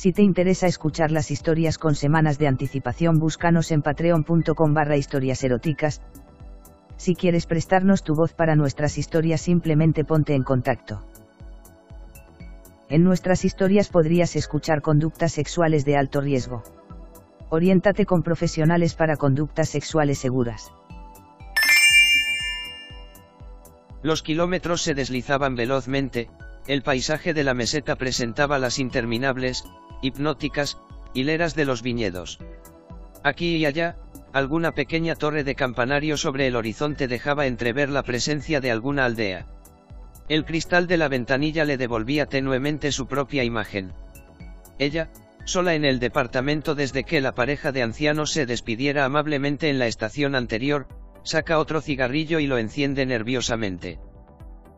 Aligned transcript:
Si 0.00 0.14
te 0.14 0.22
interesa 0.22 0.66
escuchar 0.66 1.10
las 1.10 1.30
historias 1.30 1.76
con 1.76 1.94
semanas 1.94 2.38
de 2.38 2.48
anticipación, 2.48 3.18
búscanos 3.18 3.70
en 3.70 3.82
patreon.com 3.82 4.72
barra 4.72 4.96
historias 4.96 5.44
eróticas. 5.44 6.00
Si 6.96 7.14
quieres 7.14 7.44
prestarnos 7.44 8.02
tu 8.02 8.14
voz 8.14 8.32
para 8.32 8.56
nuestras 8.56 8.96
historias, 8.96 9.42
simplemente 9.42 10.06
ponte 10.06 10.34
en 10.34 10.42
contacto. 10.42 11.04
En 12.88 13.04
nuestras 13.04 13.44
historias 13.44 13.90
podrías 13.90 14.36
escuchar 14.36 14.80
conductas 14.80 15.32
sexuales 15.32 15.84
de 15.84 15.98
alto 15.98 16.22
riesgo. 16.22 16.62
Oriéntate 17.50 18.06
con 18.06 18.22
profesionales 18.22 18.94
para 18.94 19.16
conductas 19.16 19.68
sexuales 19.68 20.18
seguras. 20.18 20.72
Los 24.02 24.22
kilómetros 24.22 24.80
se 24.80 24.94
deslizaban 24.94 25.56
velozmente, 25.56 26.30
el 26.66 26.82
paisaje 26.82 27.34
de 27.34 27.42
la 27.42 27.52
meseta 27.52 27.96
presentaba 27.96 28.58
las 28.58 28.78
interminables, 28.78 29.64
hipnóticas, 30.02 30.78
hileras 31.14 31.54
de 31.54 31.64
los 31.64 31.82
viñedos. 31.82 32.38
Aquí 33.22 33.56
y 33.56 33.66
allá, 33.66 33.96
alguna 34.32 34.72
pequeña 34.72 35.14
torre 35.14 35.44
de 35.44 35.54
campanario 35.54 36.16
sobre 36.16 36.46
el 36.46 36.56
horizonte 36.56 37.08
dejaba 37.08 37.46
entrever 37.46 37.90
la 37.90 38.02
presencia 38.02 38.60
de 38.60 38.70
alguna 38.70 39.04
aldea. 39.04 39.46
El 40.28 40.44
cristal 40.44 40.86
de 40.86 40.96
la 40.96 41.08
ventanilla 41.08 41.64
le 41.64 41.76
devolvía 41.76 42.26
tenuemente 42.26 42.92
su 42.92 43.06
propia 43.06 43.42
imagen. 43.42 43.92
Ella, 44.78 45.10
sola 45.44 45.74
en 45.74 45.84
el 45.84 45.98
departamento 45.98 46.74
desde 46.74 47.04
que 47.04 47.20
la 47.20 47.32
pareja 47.32 47.72
de 47.72 47.82
ancianos 47.82 48.30
se 48.30 48.46
despidiera 48.46 49.04
amablemente 49.04 49.68
en 49.68 49.78
la 49.78 49.86
estación 49.86 50.34
anterior, 50.34 50.86
saca 51.24 51.58
otro 51.58 51.80
cigarrillo 51.80 52.38
y 52.38 52.46
lo 52.46 52.58
enciende 52.58 53.04
nerviosamente. 53.04 53.98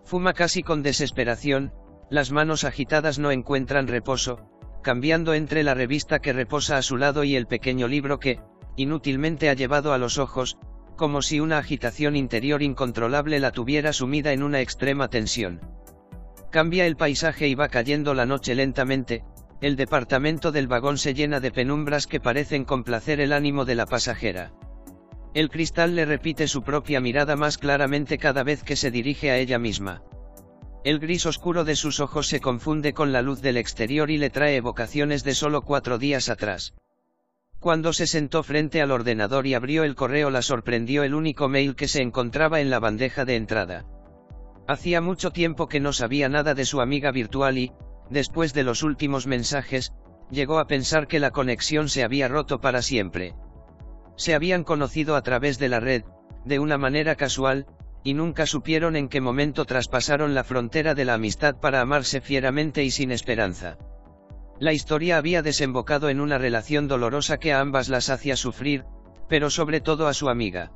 Fuma 0.04 0.32
casi 0.32 0.62
con 0.62 0.82
desesperación, 0.82 1.72
las 2.10 2.32
manos 2.32 2.64
agitadas 2.64 3.18
no 3.18 3.30
encuentran 3.30 3.86
reposo, 3.86 4.51
cambiando 4.82 5.34
entre 5.34 5.62
la 5.62 5.74
revista 5.74 6.18
que 6.18 6.32
reposa 6.32 6.76
a 6.76 6.82
su 6.82 6.96
lado 6.96 7.24
y 7.24 7.36
el 7.36 7.46
pequeño 7.46 7.88
libro 7.88 8.18
que, 8.18 8.40
inútilmente 8.76 9.48
ha 9.48 9.54
llevado 9.54 9.92
a 9.92 9.98
los 9.98 10.18
ojos, 10.18 10.58
como 10.96 11.22
si 11.22 11.40
una 11.40 11.58
agitación 11.58 12.16
interior 12.16 12.62
incontrolable 12.62 13.40
la 13.40 13.50
tuviera 13.50 13.92
sumida 13.92 14.32
en 14.32 14.42
una 14.42 14.60
extrema 14.60 15.08
tensión. 15.08 15.60
Cambia 16.50 16.86
el 16.86 16.96
paisaje 16.96 17.48
y 17.48 17.54
va 17.54 17.68
cayendo 17.68 18.12
la 18.12 18.26
noche 18.26 18.54
lentamente, 18.54 19.24
el 19.62 19.76
departamento 19.76 20.50
del 20.50 20.66
vagón 20.66 20.98
se 20.98 21.14
llena 21.14 21.38
de 21.38 21.52
penumbras 21.52 22.08
que 22.08 22.20
parecen 22.20 22.64
complacer 22.64 23.20
el 23.20 23.32
ánimo 23.32 23.64
de 23.64 23.76
la 23.76 23.86
pasajera. 23.86 24.52
El 25.34 25.48
cristal 25.48 25.94
le 25.94 26.04
repite 26.04 26.48
su 26.48 26.62
propia 26.62 27.00
mirada 27.00 27.36
más 27.36 27.56
claramente 27.58 28.18
cada 28.18 28.42
vez 28.42 28.64
que 28.64 28.76
se 28.76 28.90
dirige 28.90 29.30
a 29.30 29.38
ella 29.38 29.58
misma. 29.58 30.02
El 30.84 30.98
gris 30.98 31.26
oscuro 31.26 31.64
de 31.64 31.76
sus 31.76 32.00
ojos 32.00 32.26
se 32.26 32.40
confunde 32.40 32.92
con 32.92 33.12
la 33.12 33.22
luz 33.22 33.40
del 33.40 33.56
exterior 33.56 34.10
y 34.10 34.18
le 34.18 34.30
trae 34.30 34.56
evocaciones 34.56 35.22
de 35.22 35.34
solo 35.34 35.62
cuatro 35.62 35.96
días 35.96 36.28
atrás. 36.28 36.74
Cuando 37.60 37.92
se 37.92 38.08
sentó 38.08 38.42
frente 38.42 38.82
al 38.82 38.90
ordenador 38.90 39.46
y 39.46 39.54
abrió 39.54 39.84
el 39.84 39.94
correo 39.94 40.30
la 40.30 40.42
sorprendió 40.42 41.04
el 41.04 41.14
único 41.14 41.48
mail 41.48 41.76
que 41.76 41.86
se 41.86 42.02
encontraba 42.02 42.60
en 42.60 42.70
la 42.70 42.80
bandeja 42.80 43.24
de 43.24 43.36
entrada. 43.36 43.84
Hacía 44.66 45.00
mucho 45.00 45.30
tiempo 45.30 45.68
que 45.68 45.78
no 45.78 45.92
sabía 45.92 46.28
nada 46.28 46.54
de 46.54 46.64
su 46.64 46.80
amiga 46.80 47.12
virtual 47.12 47.58
y, 47.58 47.72
después 48.10 48.52
de 48.52 48.64
los 48.64 48.82
últimos 48.82 49.28
mensajes, 49.28 49.92
llegó 50.32 50.58
a 50.58 50.66
pensar 50.66 51.06
que 51.06 51.20
la 51.20 51.30
conexión 51.30 51.88
se 51.88 52.02
había 52.02 52.26
roto 52.26 52.60
para 52.60 52.82
siempre. 52.82 53.36
Se 54.16 54.34
habían 54.34 54.64
conocido 54.64 55.14
a 55.14 55.22
través 55.22 55.60
de 55.60 55.68
la 55.68 55.78
red, 55.78 56.02
de 56.44 56.58
una 56.58 56.78
manera 56.78 57.14
casual, 57.14 57.66
y 58.04 58.14
nunca 58.14 58.46
supieron 58.46 58.96
en 58.96 59.08
qué 59.08 59.20
momento 59.20 59.64
traspasaron 59.64 60.34
la 60.34 60.44
frontera 60.44 60.94
de 60.94 61.04
la 61.04 61.14
amistad 61.14 61.56
para 61.56 61.80
amarse 61.80 62.20
fieramente 62.20 62.82
y 62.82 62.90
sin 62.90 63.12
esperanza. 63.12 63.78
La 64.58 64.72
historia 64.72 65.16
había 65.16 65.42
desembocado 65.42 66.08
en 66.08 66.20
una 66.20 66.38
relación 66.38 66.88
dolorosa 66.88 67.38
que 67.38 67.52
a 67.52 67.60
ambas 67.60 67.88
las 67.88 68.10
hacía 68.10 68.36
sufrir, 68.36 68.84
pero 69.28 69.50
sobre 69.50 69.80
todo 69.80 70.08
a 70.08 70.14
su 70.14 70.28
amiga. 70.28 70.72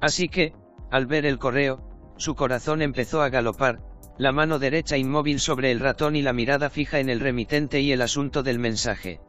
Así 0.00 0.28
que, 0.28 0.54
al 0.90 1.06
ver 1.06 1.26
el 1.26 1.38
correo, 1.38 1.82
su 2.16 2.34
corazón 2.34 2.82
empezó 2.82 3.22
a 3.22 3.28
galopar, 3.28 3.80
la 4.18 4.32
mano 4.32 4.58
derecha 4.58 4.98
inmóvil 4.98 5.40
sobre 5.40 5.70
el 5.70 5.80
ratón 5.80 6.14
y 6.14 6.22
la 6.22 6.32
mirada 6.32 6.68
fija 6.68 7.00
en 7.00 7.08
el 7.08 7.20
remitente 7.20 7.80
y 7.80 7.92
el 7.92 8.02
asunto 8.02 8.42
del 8.42 8.58
mensaje. 8.58 9.20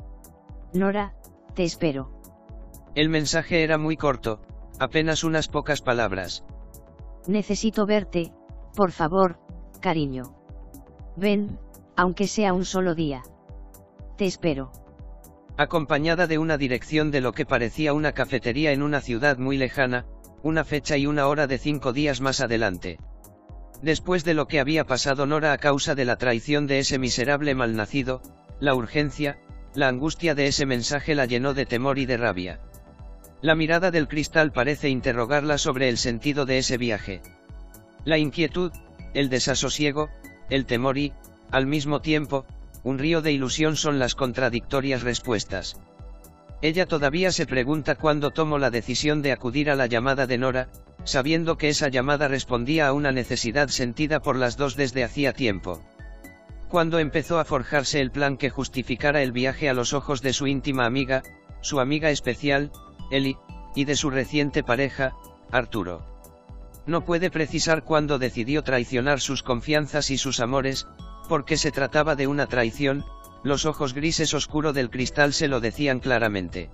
Nora, 0.73 1.15
te 1.55 1.63
espero. 1.63 2.11
El 2.93 3.07
mensaje 3.07 3.63
era 3.63 3.77
muy 3.77 3.95
corto, 3.95 4.41
apenas 4.79 5.23
unas 5.23 5.47
pocas 5.47 5.81
palabras. 5.81 6.43
Necesito 7.27 7.85
verte, 7.85 8.31
por 8.75 8.91
favor, 8.91 9.39
cariño. 9.79 10.35
Ven, 11.15 11.59
aunque 11.95 12.27
sea 12.27 12.53
un 12.53 12.65
solo 12.65 12.95
día. 12.95 13.21
Te 14.17 14.25
espero. 14.25 14.71
Acompañada 15.57 16.27
de 16.27 16.37
una 16.37 16.57
dirección 16.57 17.11
de 17.11 17.21
lo 17.21 17.33
que 17.33 17.45
parecía 17.45 17.93
una 17.93 18.13
cafetería 18.13 18.71
en 18.71 18.81
una 18.81 19.01
ciudad 19.01 19.37
muy 19.37 19.57
lejana, 19.57 20.05
una 20.43 20.63
fecha 20.63 20.97
y 20.97 21.05
una 21.05 21.27
hora 21.27 21.45
de 21.45 21.57
cinco 21.57 21.93
días 21.93 22.21
más 22.21 22.41
adelante. 22.41 22.97
Después 23.81 24.23
de 24.23 24.33
lo 24.33 24.47
que 24.47 24.59
había 24.59 24.85
pasado 24.85 25.25
Nora 25.25 25.53
a 25.53 25.57
causa 25.57 25.95
de 25.95 26.05
la 26.05 26.15
traición 26.15 26.67
de 26.67 26.79
ese 26.79 26.97
miserable 26.97 27.53
malnacido, 27.55 28.21
la 28.59 28.73
urgencia, 28.75 29.39
la 29.75 29.87
angustia 29.87 30.35
de 30.35 30.47
ese 30.47 30.65
mensaje 30.65 31.15
la 31.15 31.25
llenó 31.25 31.53
de 31.53 31.65
temor 31.65 31.99
y 31.99 32.05
de 32.05 32.17
rabia. 32.17 32.59
La 33.41 33.55
mirada 33.55 33.89
del 33.89 34.07
cristal 34.07 34.51
parece 34.51 34.89
interrogarla 34.89 35.57
sobre 35.57 35.89
el 35.89 35.97
sentido 35.97 36.45
de 36.45 36.59
ese 36.59 36.77
viaje. 36.77 37.21
La 38.05 38.19
inquietud, 38.19 38.71
el 39.15 39.29
desasosiego, 39.29 40.09
el 40.49 40.65
temor 40.65 40.99
y, 40.99 41.13
al 41.49 41.65
mismo 41.65 42.01
tiempo, 42.01 42.45
un 42.83 42.99
río 42.99 43.23
de 43.23 43.31
ilusión 43.31 43.75
son 43.75 43.97
las 43.97 44.13
contradictorias 44.13 45.01
respuestas. 45.01 45.77
Ella 46.61 46.85
todavía 46.85 47.31
se 47.31 47.47
pregunta 47.47 47.95
cuándo 47.95 48.29
tomó 48.29 48.59
la 48.59 48.69
decisión 48.69 49.23
de 49.23 49.31
acudir 49.31 49.71
a 49.71 49.75
la 49.75 49.87
llamada 49.87 50.27
de 50.27 50.37
Nora, 50.37 50.69
sabiendo 51.03 51.57
que 51.57 51.69
esa 51.69 51.87
llamada 51.87 52.27
respondía 52.27 52.87
a 52.87 52.93
una 52.93 53.11
necesidad 53.11 53.69
sentida 53.69 54.19
por 54.19 54.35
las 54.35 54.55
dos 54.55 54.75
desde 54.75 55.03
hacía 55.03 55.33
tiempo. 55.33 55.81
Cuando 56.69 56.99
empezó 56.99 57.39
a 57.39 57.45
forjarse 57.45 57.99
el 58.01 58.11
plan 58.11 58.37
que 58.37 58.51
justificara 58.51 59.23
el 59.23 59.31
viaje 59.31 59.67
a 59.67 59.73
los 59.73 59.93
ojos 59.93 60.21
de 60.21 60.33
su 60.33 60.45
íntima 60.45 60.85
amiga, 60.85 61.23
su 61.61 61.79
amiga 61.79 62.11
especial, 62.11 62.71
Eli, 63.11 63.37
y 63.75 63.85
de 63.85 63.95
su 63.95 64.09
reciente 64.09 64.63
pareja, 64.63 65.13
Arturo. 65.51 66.03
No 66.85 67.05
puede 67.05 67.29
precisar 67.29 67.83
cuándo 67.83 68.17
decidió 68.17 68.63
traicionar 68.63 69.19
sus 69.19 69.43
confianzas 69.43 70.09
y 70.09 70.17
sus 70.17 70.39
amores, 70.39 70.87
porque 71.29 71.57
se 71.57 71.71
trataba 71.71 72.15
de 72.15 72.27
una 72.27 72.47
traición, 72.47 73.05
los 73.43 73.65
ojos 73.65 73.93
grises 73.93 74.33
oscuro 74.33 74.73
del 74.73 74.89
cristal 74.89 75.33
se 75.33 75.47
lo 75.47 75.59
decían 75.59 75.99
claramente. 75.99 76.69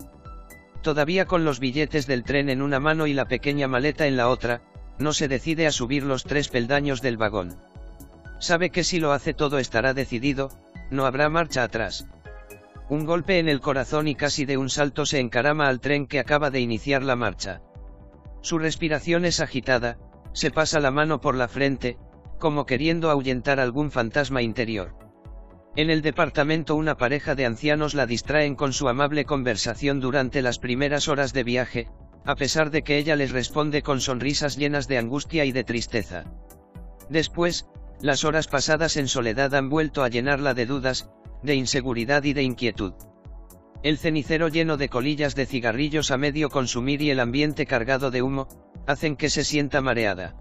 Todavía 0.81 1.25
con 1.25 1.43
los 1.43 1.59
billetes 1.59 2.07
del 2.07 2.23
tren 2.23 2.49
en 2.49 2.61
una 2.61 2.79
mano 2.79 3.07
y 3.07 3.13
la 3.13 3.25
pequeña 3.25 3.67
maleta 3.67 4.07
en 4.07 4.17
la 4.17 4.29
otra, 4.29 4.61
no 4.99 5.13
se 5.13 5.27
decide 5.27 5.67
a 5.67 5.71
subir 5.71 6.03
los 6.03 6.23
tres 6.23 6.49
peldaños 6.49 7.01
del 7.01 7.17
vagón. 7.17 7.57
Sabe 8.39 8.69
que 8.69 8.83
si 8.83 8.99
lo 8.99 9.11
hace 9.11 9.33
todo 9.33 9.59
estará 9.59 9.93
decidido, 9.93 10.49
no 10.89 11.05
habrá 11.05 11.29
marcha 11.29 11.63
atrás. 11.63 12.07
Un 12.89 13.05
golpe 13.05 13.39
en 13.39 13.49
el 13.49 13.59
corazón 13.59 14.07
y 14.07 14.15
casi 14.15 14.45
de 14.45 14.57
un 14.57 14.69
salto 14.69 15.05
se 15.05 15.19
encarama 15.19 15.67
al 15.67 15.81
tren 15.81 16.07
que 16.07 16.19
acaba 16.19 16.49
de 16.49 16.61
iniciar 16.61 17.03
la 17.03 17.17
marcha. 17.17 17.61
Su 18.41 18.59
respiración 18.59 19.25
es 19.25 19.41
agitada, 19.41 19.97
se 20.31 20.51
pasa 20.51 20.79
la 20.79 20.91
mano 20.91 21.19
por 21.19 21.35
la 21.35 21.49
frente, 21.49 21.97
como 22.39 22.65
queriendo 22.65 23.09
ahuyentar 23.09 23.59
algún 23.59 23.91
fantasma 23.91 24.41
interior. 24.41 24.95
En 25.75 25.89
el 25.89 26.01
departamento 26.01 26.75
una 26.75 26.95
pareja 26.95 27.35
de 27.35 27.45
ancianos 27.45 27.93
la 27.93 28.05
distraen 28.05 28.55
con 28.55 28.71
su 28.71 28.87
amable 28.87 29.25
conversación 29.25 29.99
durante 29.99 30.41
las 30.41 30.57
primeras 30.57 31.07
horas 31.07 31.33
de 31.33 31.43
viaje, 31.43 31.89
a 32.25 32.35
pesar 32.35 32.71
de 32.71 32.83
que 32.83 32.97
ella 32.97 33.15
les 33.15 33.31
responde 33.31 33.81
con 33.81 33.99
sonrisas 33.99 34.57
llenas 34.57 34.87
de 34.87 34.97
angustia 34.97 35.45
y 35.45 35.51
de 35.51 35.63
tristeza. 35.63 36.23
Después, 37.09 37.67
las 38.01 38.23
horas 38.23 38.47
pasadas 38.47 38.95
en 38.97 39.07
soledad 39.07 39.53
han 39.55 39.69
vuelto 39.69 40.03
a 40.03 40.09
llenarla 40.09 40.53
de 40.53 40.65
dudas, 40.65 41.09
de 41.43 41.55
inseguridad 41.55 42.23
y 42.23 42.33
de 42.33 42.43
inquietud. 42.43 42.93
El 43.83 43.97
cenicero 43.97 44.47
lleno 44.47 44.77
de 44.77 44.89
colillas 44.89 45.35
de 45.35 45.45
cigarrillos 45.45 46.11
a 46.11 46.17
medio 46.17 46.49
consumir 46.49 47.01
y 47.01 47.11
el 47.11 47.19
ambiente 47.19 47.65
cargado 47.65 48.11
de 48.11 48.21
humo, 48.21 48.47
hacen 48.87 49.15
que 49.15 49.29
se 49.29 49.43
sienta 49.43 49.81
mareada. 49.81 50.35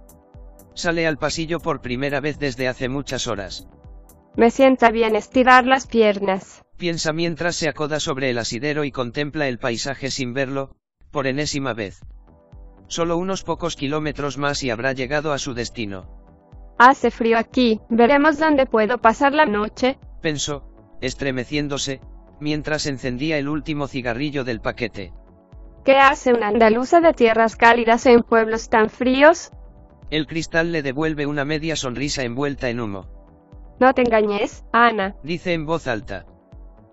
Sale 0.75 1.07
al 1.07 1.19
pasillo 1.19 1.61
por 1.61 1.81
primera 1.81 2.21
vez 2.21 2.39
desde 2.39 2.69
hace 2.69 2.89
muchas 2.89 3.27
horas. 3.27 3.69
Me 4.37 4.51
sienta 4.51 4.91
bien 4.91 5.17
estirar 5.17 5.67
las 5.67 5.87
piernas. 5.87 6.63
Piensa 6.77 7.13
mientras 7.13 7.57
se 7.57 7.69
acoda 7.69 8.01
sobre 8.01 8.31
el 8.31 8.39
asidero 8.39 8.85
y 8.85 8.93
contempla 8.93 9.49
el 9.49 9.59
paisaje 9.59 10.11
sin 10.11 10.35
verlo, 10.35 10.77
por 11.11 11.27
enésima 11.27 11.73
vez. 11.73 12.01
Solo 12.89 13.17
unos 13.17 13.43
pocos 13.43 13.77
kilómetros 13.77 14.37
más 14.37 14.63
y 14.63 14.71
habrá 14.71 14.93
llegado 14.93 15.33
a 15.33 15.39
su 15.39 15.55
destino. 15.55 16.07
Hace 16.79 17.11
frío 17.11 17.39
aquí, 17.39 17.81
veremos 17.89 18.39
dónde 18.39 18.67
puedo 18.67 18.99
pasar 18.99 19.33
la 19.33 19.47
noche, 19.47 19.99
pensó, 20.21 20.69
estremeciéndose, 21.01 22.01
mientras 22.41 22.87
encendía 22.87 23.39
el 23.39 23.49
último 23.49 23.89
cigarrillo 23.89 24.45
del 24.45 24.61
paquete. 24.61 25.13
¿Qué 25.85 25.97
hace 25.97 26.33
una 26.33 26.49
andaluza 26.49 27.01
de 27.01 27.13
tierras 27.13 27.57
cálidas 27.57 28.07
en 28.07 28.23
pueblos 28.23 28.69
tan 28.69 28.91
fríos? 28.91 29.53
El 30.11 30.27
cristal 30.27 30.73
le 30.73 30.83
devuelve 30.83 31.27
una 31.27 31.45
media 31.45 31.77
sonrisa 31.77 32.23
envuelta 32.23 32.69
en 32.69 32.81
humo. 32.81 33.07
No 33.81 33.93
te 33.95 34.03
engañes, 34.03 34.65
Ana, 34.73 35.17
Dice 35.23 35.53
en 35.53 35.67
voz 35.67 35.87
alta. 35.87 36.27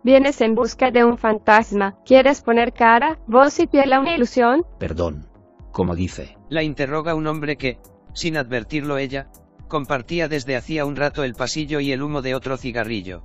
vienes 0.04 0.42
en 0.42 0.54
busca 0.56 0.92
de 0.92 1.04
un 1.06 1.18
fantasma, 1.18 1.98
¿quieres 2.06 2.42
poner 2.42 2.74
cara, 2.74 3.20
voz 3.28 3.60
y 3.60 3.68
piel 3.68 3.94
a 3.94 4.00
una 4.00 4.16
ilusión? 4.16 4.66
Perdón. 4.80 5.28
Como 5.72 5.96
dice. 5.96 6.38
La 6.50 6.62
interroga 6.62 7.16
un 7.16 7.26
hombre 7.26 7.56
que, 7.58 7.80
sin 8.14 8.38
advertirlo 8.38 8.98
ella, 8.98 9.30
compartía 9.68 10.28
desde 10.28 10.56
hacía 10.56 10.86
un 10.86 10.96
rato 10.96 11.24
el 11.24 11.34
pasillo 11.34 11.80
y 11.80 11.92
el 11.92 12.04
humo 12.04 12.22
de 12.22 12.36
otro 12.36 12.58
cigarrillo. 12.58 13.24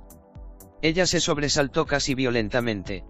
Ella 0.81 1.05
se 1.05 1.19
sobresaltó 1.19 1.85
casi 1.85 2.15
violentamente. 2.15 3.03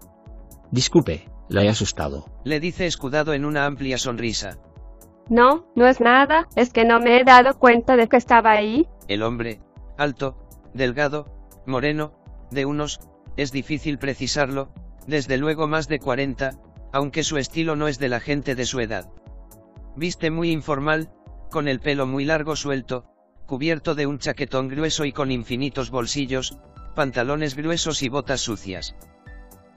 Disculpe, 0.70 1.28
la 1.48 1.64
he 1.64 1.68
asustado. 1.68 2.26
Le 2.44 2.60
dice 2.60 2.86
escudado 2.86 3.32
en 3.32 3.44
una 3.44 3.66
amplia 3.66 3.98
sonrisa. 3.98 4.58
No, 5.28 5.66
no 5.76 5.86
es 5.86 6.00
nada, 6.00 6.48
es 6.56 6.72
que 6.72 6.84
no 6.84 6.98
me 6.98 7.20
he 7.20 7.24
dado 7.24 7.58
cuenta 7.58 7.96
de 7.96 8.08
que 8.08 8.16
estaba 8.16 8.50
ahí. 8.50 8.88
El 9.06 9.22
hombre, 9.22 9.60
alto, 9.96 10.36
delgado, 10.74 11.26
moreno, 11.66 12.12
de 12.50 12.64
unos, 12.66 13.00
es 13.36 13.52
difícil 13.52 13.98
precisarlo, 13.98 14.72
desde 15.06 15.38
luego 15.38 15.68
más 15.68 15.86
de 15.86 16.00
40, 16.00 16.52
aunque 16.92 17.22
su 17.22 17.36
estilo 17.36 17.76
no 17.76 17.86
es 17.86 17.98
de 17.98 18.08
la 18.08 18.18
gente 18.18 18.56
de 18.56 18.66
su 18.66 18.80
edad. 18.80 19.08
Viste 19.96 20.30
muy 20.30 20.50
informal, 20.50 21.10
con 21.50 21.68
el 21.68 21.80
pelo 21.80 22.06
muy 22.06 22.24
largo 22.24 22.56
suelto, 22.56 23.04
cubierto 23.46 23.94
de 23.94 24.06
un 24.06 24.18
chaquetón 24.18 24.68
grueso 24.68 25.04
y 25.04 25.12
con 25.12 25.30
infinitos 25.30 25.90
bolsillos, 25.90 26.58
pantalones 26.90 27.56
gruesos 27.56 28.02
y 28.02 28.08
botas 28.08 28.40
sucias. 28.40 28.94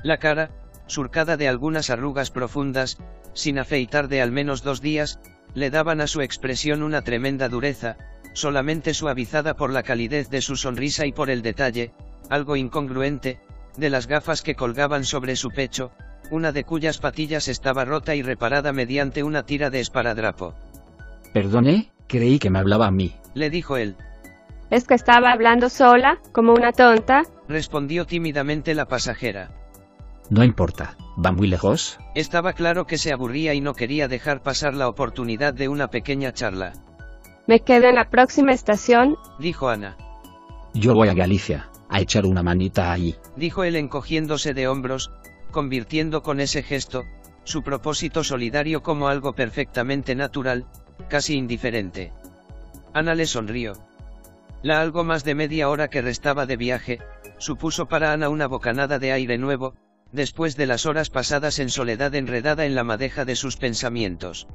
La 0.03 0.17
cara, 0.17 0.51
surcada 0.87 1.37
de 1.37 1.47
algunas 1.47 1.89
arrugas 1.89 2.31
profundas, 2.31 2.97
sin 3.33 3.59
afeitar 3.59 4.07
de 4.07 4.21
al 4.21 4.31
menos 4.31 4.63
dos 4.63 4.81
días, 4.81 5.19
le 5.53 5.69
daban 5.69 6.01
a 6.01 6.07
su 6.07 6.21
expresión 6.21 6.83
una 6.83 7.01
tremenda 7.01 7.49
dureza, 7.49 7.97
solamente 8.33 8.93
suavizada 8.93 9.55
por 9.55 9.71
la 9.71 9.83
calidez 9.83 10.29
de 10.29 10.41
su 10.41 10.55
sonrisa 10.55 11.05
y 11.05 11.11
por 11.11 11.29
el 11.29 11.41
detalle, 11.41 11.93
algo 12.29 12.55
incongruente, 12.55 13.39
de 13.77 13.89
las 13.89 14.07
gafas 14.07 14.41
que 14.41 14.55
colgaban 14.55 15.03
sobre 15.03 15.35
su 15.35 15.49
pecho, 15.49 15.91
una 16.31 16.51
de 16.51 16.63
cuyas 16.63 16.97
patillas 16.97 17.47
estaba 17.47 17.85
rota 17.85 18.15
y 18.15 18.21
reparada 18.21 18.73
mediante 18.73 19.23
una 19.23 19.43
tira 19.43 19.69
de 19.69 19.79
esparadrapo. 19.79 20.55
Perdone, 21.33 21.91
creí 22.07 22.39
que 22.39 22.49
me 22.49 22.59
hablaba 22.59 22.87
a 22.87 22.91
mí. 22.91 23.15
Le 23.33 23.49
dijo 23.49 23.77
él. 23.77 23.95
Es 24.73 24.85
que 24.85 24.95
estaba 24.95 25.31
hablando 25.31 25.69
sola, 25.69 26.17
como 26.31 26.51
una 26.51 26.71
tonta. 26.71 27.21
Respondió 27.47 28.07
tímidamente 28.07 28.73
la 28.73 28.87
pasajera. 28.87 29.51
No 30.31 30.43
importa. 30.43 30.97
¿Va 31.23 31.31
muy 31.31 31.47
lejos? 31.47 31.99
Estaba 32.15 32.53
claro 32.53 32.87
que 32.87 32.97
se 32.97 33.13
aburría 33.13 33.53
y 33.53 33.61
no 33.61 33.75
quería 33.75 34.07
dejar 34.07 34.41
pasar 34.41 34.73
la 34.73 34.87
oportunidad 34.87 35.53
de 35.53 35.67
una 35.67 35.89
pequeña 35.89 36.33
charla. 36.33 36.73
Me 37.45 37.59
quedo 37.59 37.87
en 37.87 37.93
la 37.93 38.09
próxima 38.09 38.51
estación, 38.51 39.15
Dijo 39.37 39.69
Ana. 39.69 39.95
Yo 40.73 40.95
voy 40.95 41.09
a 41.09 41.13
Galicia, 41.13 41.69
a 41.87 42.01
echar 42.01 42.25
una 42.25 42.41
manita 42.41 42.91
ahí. 42.91 43.15
Dijo 43.35 43.63
él 43.63 43.75
encogiéndose 43.75 44.55
de 44.55 44.67
hombros, 44.67 45.11
convirtiendo 45.51 46.23
con 46.23 46.39
ese 46.39 46.63
gesto, 46.63 47.03
su 47.43 47.61
propósito 47.61 48.23
solidario 48.23 48.81
como 48.81 49.07
algo 49.07 49.33
perfectamente 49.33 50.15
natural, 50.15 50.65
casi 51.09 51.35
indiferente. 51.35 52.11
Ana 52.91 53.13
le 53.13 53.27
sonrió. 53.27 53.73
La 54.63 54.79
algo 54.79 55.03
más 55.03 55.25
de 55.25 55.35
media 55.35 55.69
hora 55.69 55.89
que 55.89 56.01
restaba 56.01 56.45
de 56.45 56.55
viaje, 56.55 56.99
supuso 57.37 57.87
para 57.87 58.13
Ana 58.13 58.29
una 58.29 58.47
bocanada 58.47 58.97
de 58.97 59.11
aire 59.11 59.37
nuevo, 59.37 59.75
después 60.13 60.55
de 60.55 60.65
las 60.65 60.85
horas 60.85 61.09
pasadas 61.09 61.59
en 61.59 61.69
soledad 61.69 62.15
enredada 62.15 62.65
en 62.65 62.73
la 62.73 62.85
madeja 62.85 63.25
de 63.25 63.35
sus 63.35 63.57
pensamientos. 63.57 64.47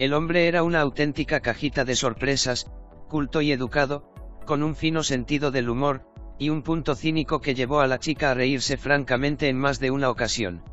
El 0.00 0.14
hombre 0.14 0.48
era 0.48 0.64
una 0.64 0.80
auténtica 0.80 1.38
cajita 1.38 1.84
de 1.84 1.94
sorpresas, 1.94 2.68
culto 3.08 3.40
y 3.40 3.52
educado, 3.52 4.12
con 4.46 4.64
un 4.64 4.74
fino 4.74 5.04
sentido 5.04 5.52
del 5.52 5.70
humor, 5.70 6.10
y 6.36 6.48
un 6.48 6.62
punto 6.62 6.96
cínico 6.96 7.40
que 7.40 7.54
llevó 7.54 7.80
a 7.80 7.86
la 7.86 8.00
chica 8.00 8.32
a 8.32 8.34
reírse 8.34 8.78
francamente 8.78 9.48
en 9.48 9.58
más 9.58 9.78
de 9.78 9.92
una 9.92 10.10
ocasión. 10.10 10.64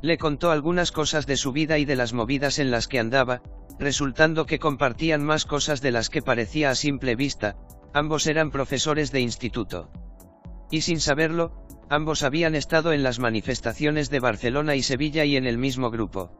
Le 0.00 0.16
contó 0.16 0.50
algunas 0.50 0.90
cosas 0.90 1.26
de 1.26 1.36
su 1.36 1.52
vida 1.52 1.76
y 1.76 1.84
de 1.84 1.96
las 1.96 2.14
movidas 2.14 2.58
en 2.58 2.70
las 2.70 2.88
que 2.88 2.98
andaba, 2.98 3.42
resultando 3.78 4.46
que 4.46 4.58
compartían 4.58 5.24
más 5.24 5.44
cosas 5.44 5.80
de 5.80 5.90
las 5.90 6.10
que 6.10 6.22
parecía 6.22 6.70
a 6.70 6.74
simple 6.74 7.16
vista, 7.16 7.56
ambos 7.92 8.26
eran 8.26 8.50
profesores 8.50 9.12
de 9.12 9.20
instituto. 9.20 9.90
Y 10.70 10.82
sin 10.82 11.00
saberlo, 11.00 11.52
ambos 11.88 12.22
habían 12.22 12.54
estado 12.54 12.92
en 12.92 13.02
las 13.02 13.18
manifestaciones 13.18 14.10
de 14.10 14.20
Barcelona 14.20 14.74
y 14.74 14.82
Sevilla 14.82 15.24
y 15.24 15.36
en 15.36 15.46
el 15.46 15.58
mismo 15.58 15.90
grupo. 15.90 16.30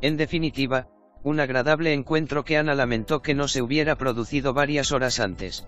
En 0.00 0.16
definitiva, 0.16 0.88
un 1.22 1.38
agradable 1.38 1.92
encuentro 1.92 2.44
que 2.44 2.58
Ana 2.58 2.74
lamentó 2.74 3.22
que 3.22 3.34
no 3.34 3.46
se 3.46 3.62
hubiera 3.62 3.96
producido 3.96 4.54
varias 4.54 4.90
horas 4.90 5.20
antes. 5.20 5.66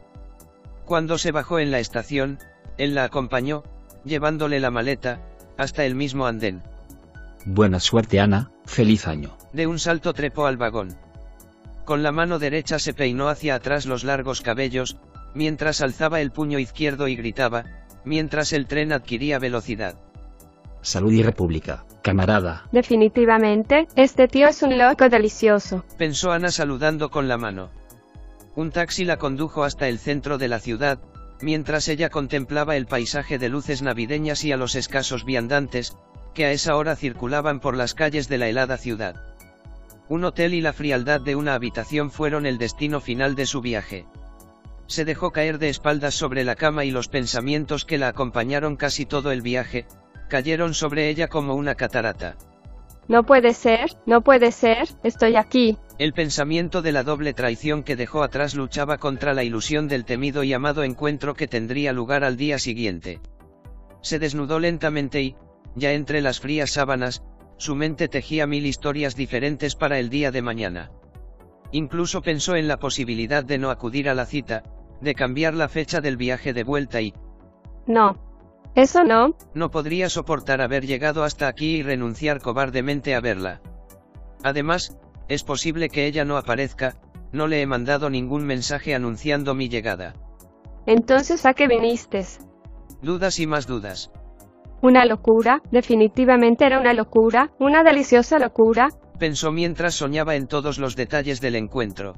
Cuando 0.84 1.18
se 1.18 1.32
bajó 1.32 1.60
en 1.60 1.70
la 1.70 1.78
estación, 1.78 2.38
él 2.76 2.94
la 2.94 3.04
acompañó, 3.04 3.62
llevándole 4.04 4.58
la 4.58 4.70
maleta, 4.70 5.22
hasta 5.56 5.84
el 5.84 5.94
mismo 5.94 6.26
andén. 6.26 6.62
Buena 7.44 7.80
suerte, 7.80 8.20
Ana. 8.20 8.50
Feliz 8.64 9.06
año. 9.06 9.36
De 9.52 9.66
un 9.66 9.78
salto 9.78 10.14
trepó 10.14 10.46
al 10.46 10.56
vagón. 10.56 10.96
Con 11.84 12.02
la 12.02 12.12
mano 12.12 12.38
derecha 12.38 12.78
se 12.78 12.94
peinó 12.94 13.28
hacia 13.28 13.54
atrás 13.54 13.84
los 13.84 14.04
largos 14.04 14.40
cabellos, 14.40 14.96
mientras 15.34 15.82
alzaba 15.82 16.20
el 16.20 16.30
puño 16.30 16.58
izquierdo 16.58 17.08
y 17.08 17.16
gritaba, 17.16 17.64
mientras 18.04 18.52
el 18.52 18.66
tren 18.66 18.92
adquiría 18.92 19.38
velocidad. 19.38 19.96
Salud 20.80 21.12
y 21.12 21.22
república, 21.22 21.84
camarada. 22.02 22.64
definitivamente, 22.72 23.88
este 23.96 24.28
tío 24.28 24.48
es 24.48 24.62
un 24.62 24.78
loco 24.78 25.08
delicioso. 25.08 25.84
Pensó 25.98 26.32
Ana 26.32 26.50
saludando 26.50 27.10
con 27.10 27.28
la 27.28 27.36
mano. 27.38 27.70
Un 28.54 28.70
taxi 28.70 29.04
la 29.04 29.16
condujo 29.16 29.64
hasta 29.64 29.88
el 29.88 29.98
centro 29.98 30.38
de 30.38 30.48
la 30.48 30.60
ciudad, 30.60 31.00
mientras 31.40 31.88
ella 31.88 32.08
contemplaba 32.10 32.76
el 32.76 32.86
paisaje 32.86 33.38
de 33.38 33.48
luces 33.48 33.82
navideñas 33.82 34.44
y 34.44 34.52
a 34.52 34.56
los 34.56 34.74
escasos 34.74 35.24
viandantes, 35.24 35.96
que 36.34 36.44
a 36.44 36.52
esa 36.52 36.76
hora 36.76 36.96
circulaban 36.96 37.60
por 37.60 37.76
las 37.76 37.94
calles 37.94 38.28
de 38.28 38.38
la 38.38 38.48
helada 38.48 38.76
ciudad. 38.76 39.14
Un 40.08 40.24
hotel 40.24 40.52
y 40.52 40.60
la 40.60 40.74
frialdad 40.74 41.20
de 41.20 41.36
una 41.36 41.54
habitación 41.54 42.10
fueron 42.10 42.44
el 42.44 42.58
destino 42.58 43.00
final 43.00 43.34
de 43.34 43.46
su 43.46 43.62
viaje. 43.62 44.04
Se 44.86 45.06
dejó 45.06 45.30
caer 45.30 45.58
de 45.58 45.70
espaldas 45.70 46.14
sobre 46.14 46.44
la 46.44 46.56
cama 46.56 46.84
y 46.84 46.90
los 46.90 47.08
pensamientos 47.08 47.86
que 47.86 47.96
la 47.96 48.08
acompañaron 48.08 48.76
casi 48.76 49.06
todo 49.06 49.32
el 49.32 49.40
viaje, 49.40 49.86
cayeron 50.28 50.74
sobre 50.74 51.08
ella 51.08 51.28
como 51.28 51.54
una 51.54 51.74
catarata. 51.74 52.36
No 53.08 53.24
puede 53.24 53.52
ser, 53.52 53.90
no 54.06 54.22
puede 54.22 54.50
ser, 54.50 54.88
estoy 55.02 55.36
aquí. 55.36 55.78
El 55.98 56.12
pensamiento 56.12 56.82
de 56.82 56.92
la 56.92 57.02
doble 57.02 57.34
traición 57.34 57.82
que 57.82 57.96
dejó 57.96 58.22
atrás 58.22 58.54
luchaba 58.54 58.98
contra 58.98 59.34
la 59.34 59.44
ilusión 59.44 59.88
del 59.88 60.04
temido 60.04 60.42
y 60.42 60.52
amado 60.52 60.84
encuentro 60.84 61.34
que 61.34 61.46
tendría 61.46 61.92
lugar 61.92 62.24
al 62.24 62.36
día 62.36 62.58
siguiente. 62.58 63.20
Se 64.00 64.18
desnudó 64.18 64.58
lentamente 64.58 65.22
y, 65.22 65.36
ya 65.74 65.92
entre 65.92 66.20
las 66.20 66.40
frías 66.40 66.70
sábanas, 66.70 67.22
su 67.56 67.74
mente 67.74 68.08
tejía 68.08 68.46
mil 68.46 68.66
historias 68.66 69.16
diferentes 69.16 69.74
para 69.76 69.98
el 69.98 70.10
día 70.10 70.30
de 70.30 70.42
mañana. 70.42 70.90
Incluso 71.72 72.22
pensó 72.22 72.56
en 72.56 72.68
la 72.68 72.78
posibilidad 72.78 73.44
de 73.44 73.58
no 73.58 73.70
acudir 73.70 74.08
a 74.08 74.14
la 74.14 74.26
cita, 74.26 74.62
de 75.00 75.14
cambiar 75.14 75.54
la 75.54 75.68
fecha 75.68 76.00
del 76.00 76.16
viaje 76.16 76.52
de 76.52 76.64
vuelta 76.64 77.00
y, 77.00 77.14
No. 77.86 78.16
Eso 78.74 79.04
no, 79.04 79.36
no 79.54 79.70
podría 79.70 80.08
soportar 80.10 80.60
haber 80.60 80.84
llegado 80.84 81.22
hasta 81.22 81.46
aquí 81.46 81.76
y 81.76 81.82
renunciar 81.84 82.40
cobardemente 82.40 83.14
a 83.14 83.20
verla. 83.20 83.60
Además, 84.42 84.98
es 85.28 85.44
posible 85.44 85.88
que 85.88 86.06
ella 86.06 86.24
no 86.24 86.36
aparezca, 86.36 86.96
no 87.30 87.46
le 87.46 87.62
he 87.62 87.66
mandado 87.66 88.10
ningún 88.10 88.44
mensaje 88.44 88.94
anunciando 88.94 89.54
mi 89.54 89.68
llegada. 89.68 90.14
entonces 90.86 91.46
a 91.46 91.54
qué 91.54 91.68
viniste. 91.68 92.26
Dudas 93.00 93.38
y 93.38 93.46
más 93.46 93.68
dudas. 93.68 94.10
Una 94.84 95.06
locura, 95.06 95.62
definitivamente 95.70 96.66
era 96.66 96.78
una 96.78 96.92
locura, 96.92 97.54
una 97.58 97.82
deliciosa 97.82 98.38
locura. 98.38 98.90
Pensó 99.18 99.50
mientras 99.50 99.94
soñaba 99.94 100.34
en 100.34 100.46
todos 100.46 100.76
los 100.76 100.94
detalles 100.94 101.40
del 101.40 101.56
encuentro. 101.56 102.12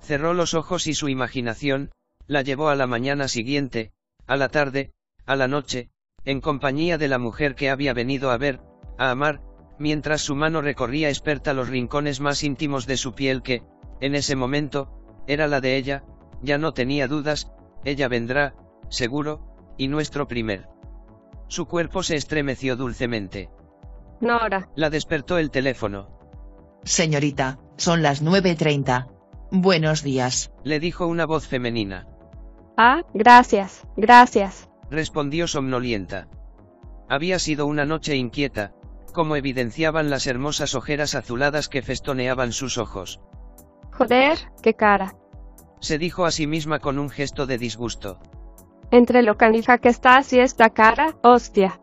Cerró 0.00 0.32
los 0.32 0.54
ojos 0.54 0.86
y 0.86 0.94
su 0.94 1.10
imaginación, 1.10 1.90
la 2.26 2.40
llevó 2.40 2.70
a 2.70 2.74
la 2.74 2.86
mañana 2.86 3.28
siguiente, 3.28 3.92
a 4.26 4.36
la 4.36 4.48
tarde, 4.48 4.94
a 5.26 5.36
la 5.36 5.46
noche, 5.46 5.90
en 6.24 6.40
compañía 6.40 6.96
de 6.96 7.08
la 7.08 7.18
mujer 7.18 7.54
que 7.54 7.68
había 7.68 7.92
venido 7.92 8.30
a 8.30 8.38
ver, 8.38 8.60
a 8.96 9.10
amar, 9.10 9.42
mientras 9.78 10.22
su 10.22 10.34
mano 10.34 10.62
recorría 10.62 11.10
experta 11.10 11.52
los 11.52 11.68
rincones 11.68 12.18
más 12.18 12.44
íntimos 12.44 12.86
de 12.86 12.96
su 12.96 13.12
piel 13.12 13.42
que, 13.42 13.62
en 14.00 14.14
ese 14.14 14.36
momento, 14.36 14.88
era 15.26 15.48
la 15.48 15.60
de 15.60 15.76
ella, 15.76 16.02
ya 16.40 16.56
no 16.56 16.72
tenía 16.72 17.08
dudas, 17.08 17.52
ella 17.84 18.08
vendrá, 18.08 18.54
seguro, 18.88 19.74
y 19.76 19.88
nuestro 19.88 20.26
primer 20.26 20.73
Su 21.48 21.66
cuerpo 21.66 22.02
se 22.02 22.16
estremeció 22.16 22.76
dulcemente. 22.76 23.50
Nora, 24.20 24.68
La 24.74 24.90
despertó 24.90 25.38
el 25.38 25.50
teléfono. 25.50 26.08
Señorita, 26.84 27.58
son 27.76 28.02
las 28.02 28.22
9.30. 28.22 29.08
Buenos 29.50 30.02
días. 30.02 30.52
Le 30.64 30.80
dijo 30.80 31.06
una 31.06 31.26
voz 31.26 31.46
femenina. 31.46 32.06
ah, 32.76 33.02
gracias, 33.14 33.86
gracias. 33.96 34.68
Respondió 34.90 35.46
somnolienta. 35.46 36.28
Había 37.08 37.38
sido 37.38 37.66
una 37.66 37.84
noche 37.84 38.16
inquieta, 38.16 38.72
como 39.12 39.36
evidenciaban 39.36 40.10
las 40.10 40.26
hermosas 40.26 40.74
ojeras 40.74 41.14
azuladas 41.14 41.68
que 41.68 41.82
festoneaban 41.82 42.52
sus 42.52 42.78
ojos. 42.78 43.20
Joder, 43.92 44.38
qué 44.62 44.74
cara. 44.74 45.14
Se 45.80 45.98
dijo 45.98 46.24
a 46.24 46.30
sí 46.30 46.46
misma 46.46 46.80
con 46.80 46.98
un 46.98 47.10
gesto 47.10 47.46
de 47.46 47.58
disgusto. 47.58 48.18
Entre 48.94 49.24
lo 49.24 49.36
canija 49.36 49.78
que 49.78 49.88
estás 49.88 50.32
y 50.32 50.38
esta 50.38 50.70
cara, 50.70 51.16
hostia. 51.24 51.80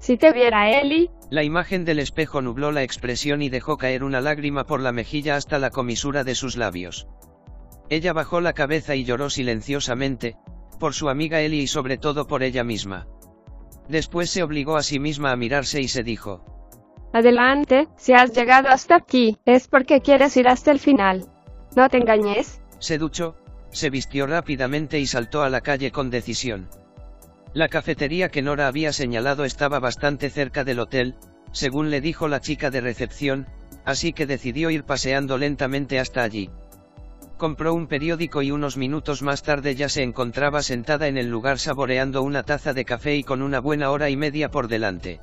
Si 0.00 0.16
te 0.16 0.32
viera 0.32 0.68
Eli, 0.80 1.08
La 1.30 1.44
imagen 1.44 1.84
del 1.84 2.00
espejo 2.00 2.42
nubló 2.42 2.72
la 2.72 2.82
expresión 2.82 3.42
y 3.42 3.48
dejó 3.48 3.76
caer 3.76 4.02
una 4.02 4.20
lágrima 4.20 4.64
por 4.64 4.80
la 4.80 4.90
mejilla 4.90 5.36
hasta 5.36 5.60
la 5.60 5.70
comisura 5.70 6.24
de 6.24 6.34
sus 6.34 6.56
labios. 6.56 7.06
Ella 7.90 8.12
bajó 8.12 8.40
la 8.40 8.54
cabeza 8.54 8.96
y 8.96 9.04
lloró 9.04 9.30
silenciosamente, 9.30 10.36
por 10.80 10.94
su 10.94 11.08
amiga 11.08 11.40
Ellie 11.40 11.62
y 11.62 11.68
sobre 11.68 11.96
todo 11.96 12.26
por 12.26 12.42
ella 12.42 12.64
misma. 12.64 13.06
Después 13.88 14.28
se 14.28 14.42
obligó 14.42 14.76
a 14.76 14.82
sí 14.82 14.98
misma 14.98 15.30
a 15.30 15.36
mirarse 15.36 15.80
y 15.80 15.86
se 15.86 16.02
dijo, 16.02 16.42
adelante, 17.12 17.86
si 17.96 18.14
has 18.14 18.32
llegado 18.32 18.68
hasta 18.68 18.96
aquí, 18.96 19.38
es 19.44 19.68
porque 19.68 20.00
quieres 20.00 20.36
ir 20.36 20.48
hasta 20.48 20.72
el 20.72 20.80
final. 20.80 21.24
No 21.76 21.88
te 21.88 21.98
engañes. 21.98 22.60
se 22.80 22.98
duchó, 22.98 23.36
se 23.70 23.90
vistió 23.90 24.26
rápidamente 24.26 24.98
y 24.98 25.06
saltó 25.06 25.42
a 25.42 25.50
la 25.50 25.60
calle 25.60 25.90
con 25.90 26.10
decisión. 26.10 26.68
La 27.54 27.68
cafetería 27.68 28.28
que 28.28 28.42
Nora 28.42 28.66
había 28.66 28.92
señalado 28.92 29.44
estaba 29.44 29.80
bastante 29.80 30.30
cerca 30.30 30.64
del 30.64 30.80
hotel, 30.80 31.16
según 31.52 31.90
le 31.90 32.00
dijo 32.00 32.28
la 32.28 32.40
chica 32.40 32.70
de 32.70 32.80
recepción, 32.80 33.46
así 33.84 34.12
que 34.12 34.26
decidió 34.26 34.70
ir 34.70 34.84
paseando 34.84 35.38
lentamente 35.38 35.98
hasta 35.98 36.22
allí. 36.22 36.50
Compró 37.38 37.72
un 37.72 37.86
periódico 37.86 38.42
y 38.42 38.50
unos 38.50 38.76
minutos 38.76 39.22
más 39.22 39.42
tarde 39.42 39.74
ya 39.74 39.88
se 39.88 40.02
encontraba 40.02 40.60
sentada 40.62 41.06
en 41.06 41.16
el 41.16 41.28
lugar 41.28 41.58
saboreando 41.58 42.22
una 42.22 42.42
taza 42.42 42.74
de 42.74 42.84
café 42.84 43.16
y 43.16 43.22
con 43.22 43.42
una 43.42 43.60
buena 43.60 43.90
hora 43.90 44.10
y 44.10 44.16
media 44.16 44.50
por 44.50 44.68
delante. 44.68 45.20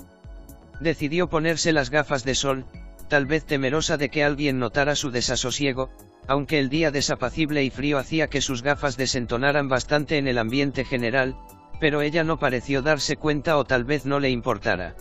Decidió 0.79 1.29
ponerse 1.29 1.73
las 1.73 1.89
gafas 1.89 2.23
de 2.23 2.35
sol, 2.35 2.65
tal 3.07 3.25
vez 3.25 3.45
temerosa 3.45 3.97
de 3.97 4.09
que 4.09 4.23
alguien 4.23 4.59
notara 4.59 4.95
su 4.95 5.11
desasosiego, 5.11 5.89
aunque 6.27 6.60
el 6.60 6.70
día 6.70 6.91
desapacible 6.91 7.63
y 7.63 7.70
frío 7.70 7.98
hacía 7.98 8.27
que 8.27 8.41
sus 8.41 8.63
gafas 8.63 8.98
desentonaran 8.98 9.70
bastante 9.70 10.17
en 10.17 10.27
el 10.27 10.38
ambiente 10.38 10.86
general, 10.86 11.36
pero 11.79 12.01
ella 12.01 12.24
no 12.24 12.39
pareció 12.39 12.82
darse 12.82 13.17
cuenta 13.17 13.58
o 13.58 13.65
tal 13.65 13.84
vez 13.84 14.05
no 14.05 14.20
le 14.20 14.29
importara. 14.29 14.96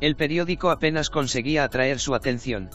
El 0.00 0.16
periódico 0.16 0.70
apenas 0.70 1.10
conseguía 1.10 1.64
atraer 1.64 1.98
su 1.98 2.14
atención. 2.14 2.70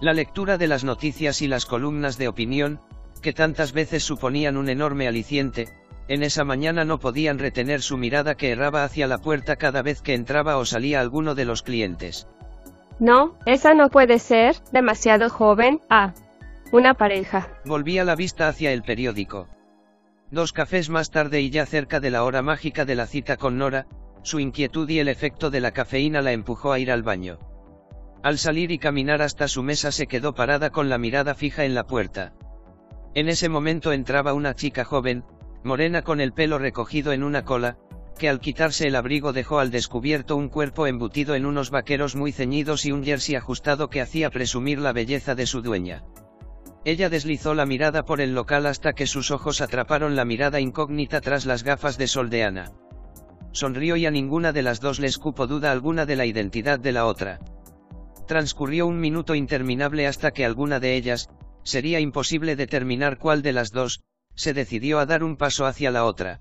La 0.00 0.12
lectura 0.12 0.58
de 0.58 0.66
las 0.66 0.82
noticias 0.82 1.40
y 1.42 1.48
las 1.48 1.66
columnas 1.66 2.18
de 2.18 2.28
opinión, 2.28 2.80
que 3.22 3.32
tantas 3.32 3.72
veces 3.72 4.02
suponían 4.02 4.56
un 4.56 4.68
enorme 4.68 5.06
aliciente, 5.06 5.68
en 6.08 6.24
esa 6.24 6.44
mañana 6.44 6.84
no 6.84 6.98
podían 6.98 7.38
retener 7.38 7.80
su 7.80 7.96
mirada 7.96 8.34
que 8.34 8.50
erraba 8.50 8.82
hacia 8.82 9.06
la 9.06 9.18
puerta 9.18 9.54
cada 9.56 9.82
vez 9.82 10.02
que 10.02 10.14
entraba 10.14 10.56
o 10.56 10.64
salía 10.64 11.00
alguno 11.00 11.36
de 11.36 11.44
los 11.44 11.62
clientes. 11.62 12.26
No, 12.98 13.36
esa 13.46 13.74
no 13.74 13.88
puede 13.88 14.18
ser, 14.18 14.56
demasiado 14.72 15.30
joven. 15.30 15.80
Ah, 15.88 16.12
una 16.72 16.94
pareja. 16.94 17.48
Volvía 17.66 18.02
la 18.02 18.16
vista 18.16 18.48
hacia 18.48 18.72
el 18.72 18.82
periódico. 18.82 19.46
Dos 20.30 20.54
cafés 20.54 20.88
más 20.88 21.10
tarde 21.10 21.42
y 21.42 21.50
ya 21.50 21.66
cerca 21.66 22.00
de 22.00 22.10
la 22.10 22.24
hora 22.24 22.40
mágica 22.40 22.86
de 22.86 22.94
la 22.94 23.06
cita 23.06 23.36
con 23.36 23.58
Nora, 23.58 23.86
su 24.22 24.40
inquietud 24.40 24.88
y 24.88 24.98
el 24.98 25.08
efecto 25.08 25.50
de 25.50 25.60
la 25.60 25.72
cafeína 25.72 26.22
la 26.22 26.32
empujó 26.32 26.72
a 26.72 26.78
ir 26.78 26.90
al 26.90 27.02
baño. 27.02 27.38
Al 28.22 28.38
salir 28.38 28.70
y 28.70 28.78
caminar 28.78 29.20
hasta 29.20 29.48
su 29.48 29.62
mesa 29.62 29.92
se 29.92 30.06
quedó 30.06 30.34
parada 30.34 30.70
con 30.70 30.88
la 30.88 30.96
mirada 30.96 31.34
fija 31.34 31.66
en 31.66 31.74
la 31.74 31.86
puerta. 31.86 32.32
En 33.14 33.28
ese 33.28 33.50
momento 33.50 33.92
entraba 33.92 34.32
una 34.32 34.54
chica 34.54 34.84
joven, 34.84 35.24
morena 35.64 36.00
con 36.00 36.20
el 36.22 36.32
pelo 36.32 36.56
recogido 36.58 37.12
en 37.12 37.22
una 37.22 37.44
cola, 37.44 37.76
que 38.18 38.30
al 38.30 38.40
quitarse 38.40 38.86
el 38.86 38.96
abrigo 38.96 39.34
dejó 39.34 39.58
al 39.58 39.70
descubierto 39.70 40.36
un 40.36 40.48
cuerpo 40.48 40.86
embutido 40.86 41.34
en 41.34 41.44
unos 41.44 41.70
vaqueros 41.70 42.16
muy 42.16 42.32
ceñidos 42.32 42.86
y 42.86 42.92
un 42.92 43.04
jersey 43.04 43.34
ajustado 43.34 43.90
que 43.90 44.00
hacía 44.00 44.30
presumir 44.30 44.78
la 44.78 44.92
belleza 44.92 45.34
de 45.34 45.44
su 45.44 45.60
dueña. 45.60 46.04
Ella 46.84 47.08
deslizó 47.08 47.54
la 47.54 47.64
mirada 47.64 48.04
por 48.04 48.20
el 48.20 48.34
local 48.34 48.66
hasta 48.66 48.92
que 48.92 49.06
sus 49.06 49.30
ojos 49.30 49.60
atraparon 49.60 50.16
la 50.16 50.24
mirada 50.24 50.58
incógnita 50.58 51.20
tras 51.20 51.46
las 51.46 51.62
gafas 51.62 51.96
de 51.96 52.08
sol 52.08 52.28
de 52.28 52.42
Ana. 52.42 52.72
Sonrió 53.52 53.96
y 53.96 54.06
a 54.06 54.10
ninguna 54.10 54.52
de 54.52 54.62
las 54.62 54.80
dos 54.80 54.98
les 54.98 55.18
cupo 55.18 55.46
duda 55.46 55.70
alguna 55.70 56.06
de 56.06 56.16
la 56.16 56.26
identidad 56.26 56.80
de 56.80 56.90
la 56.90 57.06
otra. 57.06 57.38
Transcurrió 58.26 58.86
un 58.86 58.98
minuto 58.98 59.36
interminable 59.36 60.08
hasta 60.08 60.32
que 60.32 60.44
alguna 60.44 60.80
de 60.80 60.96
ellas, 60.96 61.28
sería 61.62 62.00
imposible 62.00 62.56
determinar 62.56 63.18
cuál 63.18 63.42
de 63.42 63.52
las 63.52 63.70
dos, 63.70 64.02
se 64.34 64.52
decidió 64.52 64.98
a 64.98 65.06
dar 65.06 65.22
un 65.22 65.36
paso 65.36 65.66
hacia 65.66 65.92
la 65.92 66.04
otra. 66.04 66.40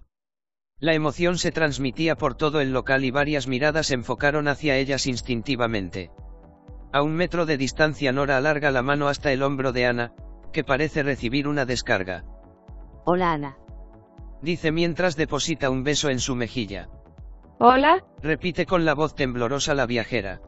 La 0.80 0.96
emoción 0.96 1.38
se 1.38 1.52
transmitía 1.52 2.16
por 2.16 2.34
todo 2.36 2.62
el 2.62 2.74
local 2.74 3.06
y 3.06 3.12
varias 3.12 3.48
miradas 3.48 3.92
enfocaron 3.92 4.48
hacia 4.48 4.78
ellas 4.78 5.06
instintivamente. 5.06 6.10
A 6.92 7.04
un 7.04 7.14
metro 7.14 7.46
de 7.46 7.58
distancia 7.58 8.12
Nora 8.12 8.38
alarga 8.38 8.72
la 8.72 8.82
mano 8.82 9.08
hasta 9.08 9.32
el 9.32 9.44
hombro 9.44 9.72
de 9.72 9.86
Ana, 9.86 10.14
que 10.52 10.64
parece 10.64 11.04
recibir 11.04 11.48
una 11.48 11.66
descarga. 11.66 12.24
Hola 13.06 13.34
Ana. 13.34 13.58
Dice 14.42 14.72
mientras 14.72 15.16
deposita 15.16 15.70
un 15.70 15.84
beso 15.84 16.10
en 16.10 16.20
su 16.20 16.36
mejilla. 16.36 16.90
Hola, 17.60 18.04
Repite 18.22 18.66
con 18.66 18.86
la 18.86 18.96
voz 18.96 19.14
temblorosa 19.14 19.76
la 19.76 19.86
viajera. 19.86 20.42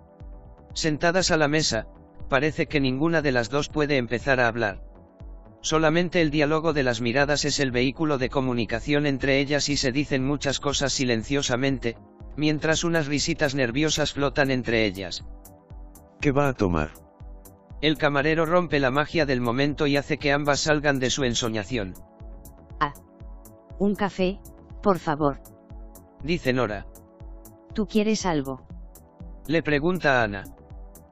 Sentadas 0.74 1.30
a 1.30 1.38
la 1.38 1.48
mesa, 1.48 1.88
parece 2.28 2.66
que 2.66 2.80
ninguna 2.80 3.22
de 3.22 3.32
las 3.32 3.50
dos 3.50 3.70
puede 3.70 3.98
empezar 3.98 4.40
a 4.40 4.48
hablar. 4.48 4.84
Solamente 5.62 6.22
el 6.22 6.32
diálogo 6.32 6.74
de 6.74 6.84
las 6.84 7.02
miradas 7.02 7.46
es 7.46 7.60
el 7.60 7.72
vehículo 7.72 8.18
de 8.18 8.30
comunicación 8.30 9.06
entre 9.06 9.40
ellas 9.40 9.70
y 9.70 9.78
se 9.78 9.92
dicen 9.92 10.26
muchas 10.26 10.60
cosas 10.60 10.92
silenciosamente, 10.92 11.96
mientras 12.36 12.84
unas 12.84 13.08
risitas 13.08 13.56
nerviosas 13.56 14.14
flotan 14.14 14.50
entre 14.50 14.86
ellas. 14.86 15.24
¿Qué 16.20 16.32
va 16.32 16.50
a 16.50 16.54
tomar? 16.54 17.03
El 17.84 17.98
camarero 17.98 18.46
rompe 18.46 18.80
la 18.80 18.92
magia 18.92 19.26
del 19.26 19.42
momento 19.42 19.88
y 19.88 19.98
hace 19.98 20.18
que 20.18 20.32
ambas 20.32 20.62
salgan 20.62 21.00
de 21.00 21.10
su 21.10 21.26
ensoñación. 21.26 21.96
Ah. 22.80 22.94
Un 23.78 23.94
café, 23.94 24.40
por 24.82 25.00
favor. 25.00 25.42
Dice 26.24 26.54
Nora. 26.54 26.88
¿Tú 27.74 27.86
quieres 27.86 28.26
algo? 28.26 28.66
Le 29.48 29.62
pregunta 29.64 30.22
a 30.22 30.24
Ana. 30.24 30.44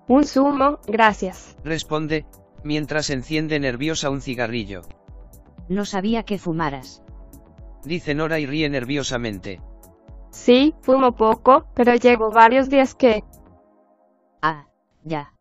un 0.08 0.24
zumo, 0.24 0.80
gracias. 0.88 1.58
Responde, 1.66 2.26
mientras 2.64 3.10
enciende 3.10 3.60
nerviosa 3.60 4.10
un 4.10 4.22
cigarrillo. 4.22 4.84
No 5.68 5.84
sabía 5.84 6.24
que 6.24 6.40
fumaras. 6.40 7.04
Dice 7.84 8.16
Nora 8.16 8.40
y 8.40 8.46
ríe 8.46 8.70
nerviosamente. 8.70 9.60
Sí, 10.30 10.74
fumo 10.84 11.18
poco, 11.18 11.66
pero 11.76 11.96
llevo 11.96 12.32
varios 12.32 12.70
días 12.70 12.96
que... 12.96 13.26
Ah, 14.42 14.68
ya. 15.04 15.34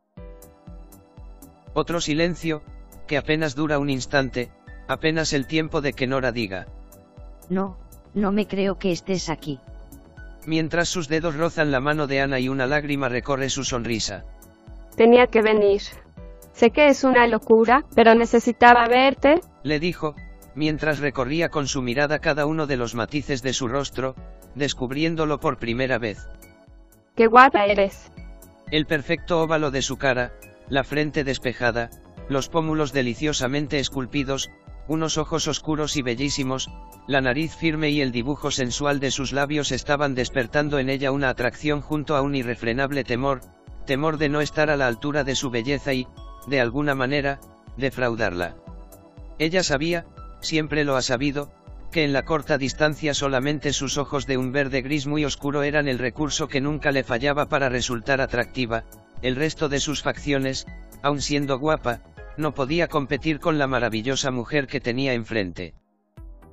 Otro 1.74 2.00
silencio, 2.00 2.62
que 3.06 3.16
apenas 3.16 3.54
dura 3.54 3.78
un 3.78 3.90
instante, 3.90 4.50
apenas 4.88 5.32
el 5.32 5.46
tiempo 5.46 5.80
de 5.80 5.92
que 5.92 6.06
Nora 6.06 6.32
diga. 6.32 6.66
No, 7.48 7.78
no 8.14 8.32
me 8.32 8.46
creo 8.46 8.78
que 8.78 8.92
estés 8.92 9.28
aquí. 9.28 9.60
Mientras 10.46 10.88
sus 10.88 11.08
dedos 11.08 11.36
rozan 11.36 11.70
la 11.70 11.80
mano 11.80 12.06
de 12.06 12.20
Ana 12.20 12.40
y 12.40 12.48
una 12.48 12.66
lágrima 12.66 13.08
recorre 13.08 13.50
su 13.50 13.64
sonrisa. 13.64 14.24
Tenía 14.96 15.26
que 15.26 15.42
venir. 15.42 15.82
Sé 16.52 16.70
que 16.70 16.88
es 16.88 17.04
una 17.04 17.26
locura, 17.26 17.84
pero 17.94 18.14
necesitaba 18.14 18.86
verte. 18.88 19.40
Le 19.62 19.78
dijo, 19.78 20.14
mientras 20.54 20.98
recorría 20.98 21.48
con 21.48 21.66
su 21.68 21.82
mirada 21.82 22.18
cada 22.18 22.46
uno 22.46 22.66
de 22.66 22.76
los 22.76 22.94
matices 22.94 23.42
de 23.42 23.52
su 23.52 23.68
rostro, 23.68 24.14
descubriéndolo 24.54 25.38
por 25.38 25.58
primera 25.58 25.98
vez. 25.98 26.26
Qué 27.14 27.26
guapa 27.26 27.66
eres. 27.66 28.10
El 28.70 28.86
perfecto 28.86 29.42
óvalo 29.42 29.70
de 29.70 29.82
su 29.82 29.96
cara, 29.96 30.32
la 30.70 30.84
frente 30.84 31.24
despejada, 31.24 31.90
los 32.28 32.48
pómulos 32.48 32.92
deliciosamente 32.92 33.80
esculpidos, 33.80 34.50
unos 34.86 35.18
ojos 35.18 35.48
oscuros 35.48 35.96
y 35.96 36.02
bellísimos, 36.02 36.70
la 37.06 37.20
nariz 37.20 37.54
firme 37.54 37.90
y 37.90 38.00
el 38.00 38.12
dibujo 38.12 38.50
sensual 38.50 39.00
de 39.00 39.10
sus 39.10 39.32
labios 39.32 39.72
estaban 39.72 40.14
despertando 40.14 40.78
en 40.78 40.88
ella 40.88 41.10
una 41.10 41.28
atracción 41.28 41.80
junto 41.80 42.16
a 42.16 42.22
un 42.22 42.36
irrefrenable 42.36 43.04
temor, 43.04 43.40
temor 43.84 44.16
de 44.16 44.28
no 44.28 44.40
estar 44.40 44.70
a 44.70 44.76
la 44.76 44.86
altura 44.86 45.24
de 45.24 45.34
su 45.34 45.50
belleza 45.50 45.92
y, 45.92 46.06
de 46.46 46.60
alguna 46.60 46.94
manera, 46.94 47.40
defraudarla. 47.76 48.56
Ella 49.38 49.62
sabía, 49.64 50.06
siempre 50.40 50.84
lo 50.84 50.96
ha 50.96 51.02
sabido, 51.02 51.50
que 51.90 52.04
en 52.04 52.12
la 52.12 52.24
corta 52.24 52.58
distancia 52.58 53.14
solamente 53.14 53.72
sus 53.72 53.98
ojos 53.98 54.26
de 54.26 54.36
un 54.36 54.52
verde 54.52 54.82
gris 54.82 55.08
muy 55.08 55.24
oscuro 55.24 55.64
eran 55.64 55.88
el 55.88 55.98
recurso 55.98 56.46
que 56.46 56.60
nunca 56.60 56.92
le 56.92 57.02
fallaba 57.02 57.48
para 57.48 57.68
resultar 57.68 58.20
atractiva, 58.20 58.84
el 59.22 59.36
resto 59.36 59.68
de 59.68 59.80
sus 59.80 60.02
facciones, 60.02 60.66
aun 61.02 61.20
siendo 61.20 61.58
guapa, 61.58 62.02
no 62.36 62.54
podía 62.54 62.88
competir 62.88 63.40
con 63.40 63.58
la 63.58 63.66
maravillosa 63.66 64.30
mujer 64.30 64.66
que 64.66 64.80
tenía 64.80 65.12
enfrente. 65.12 65.74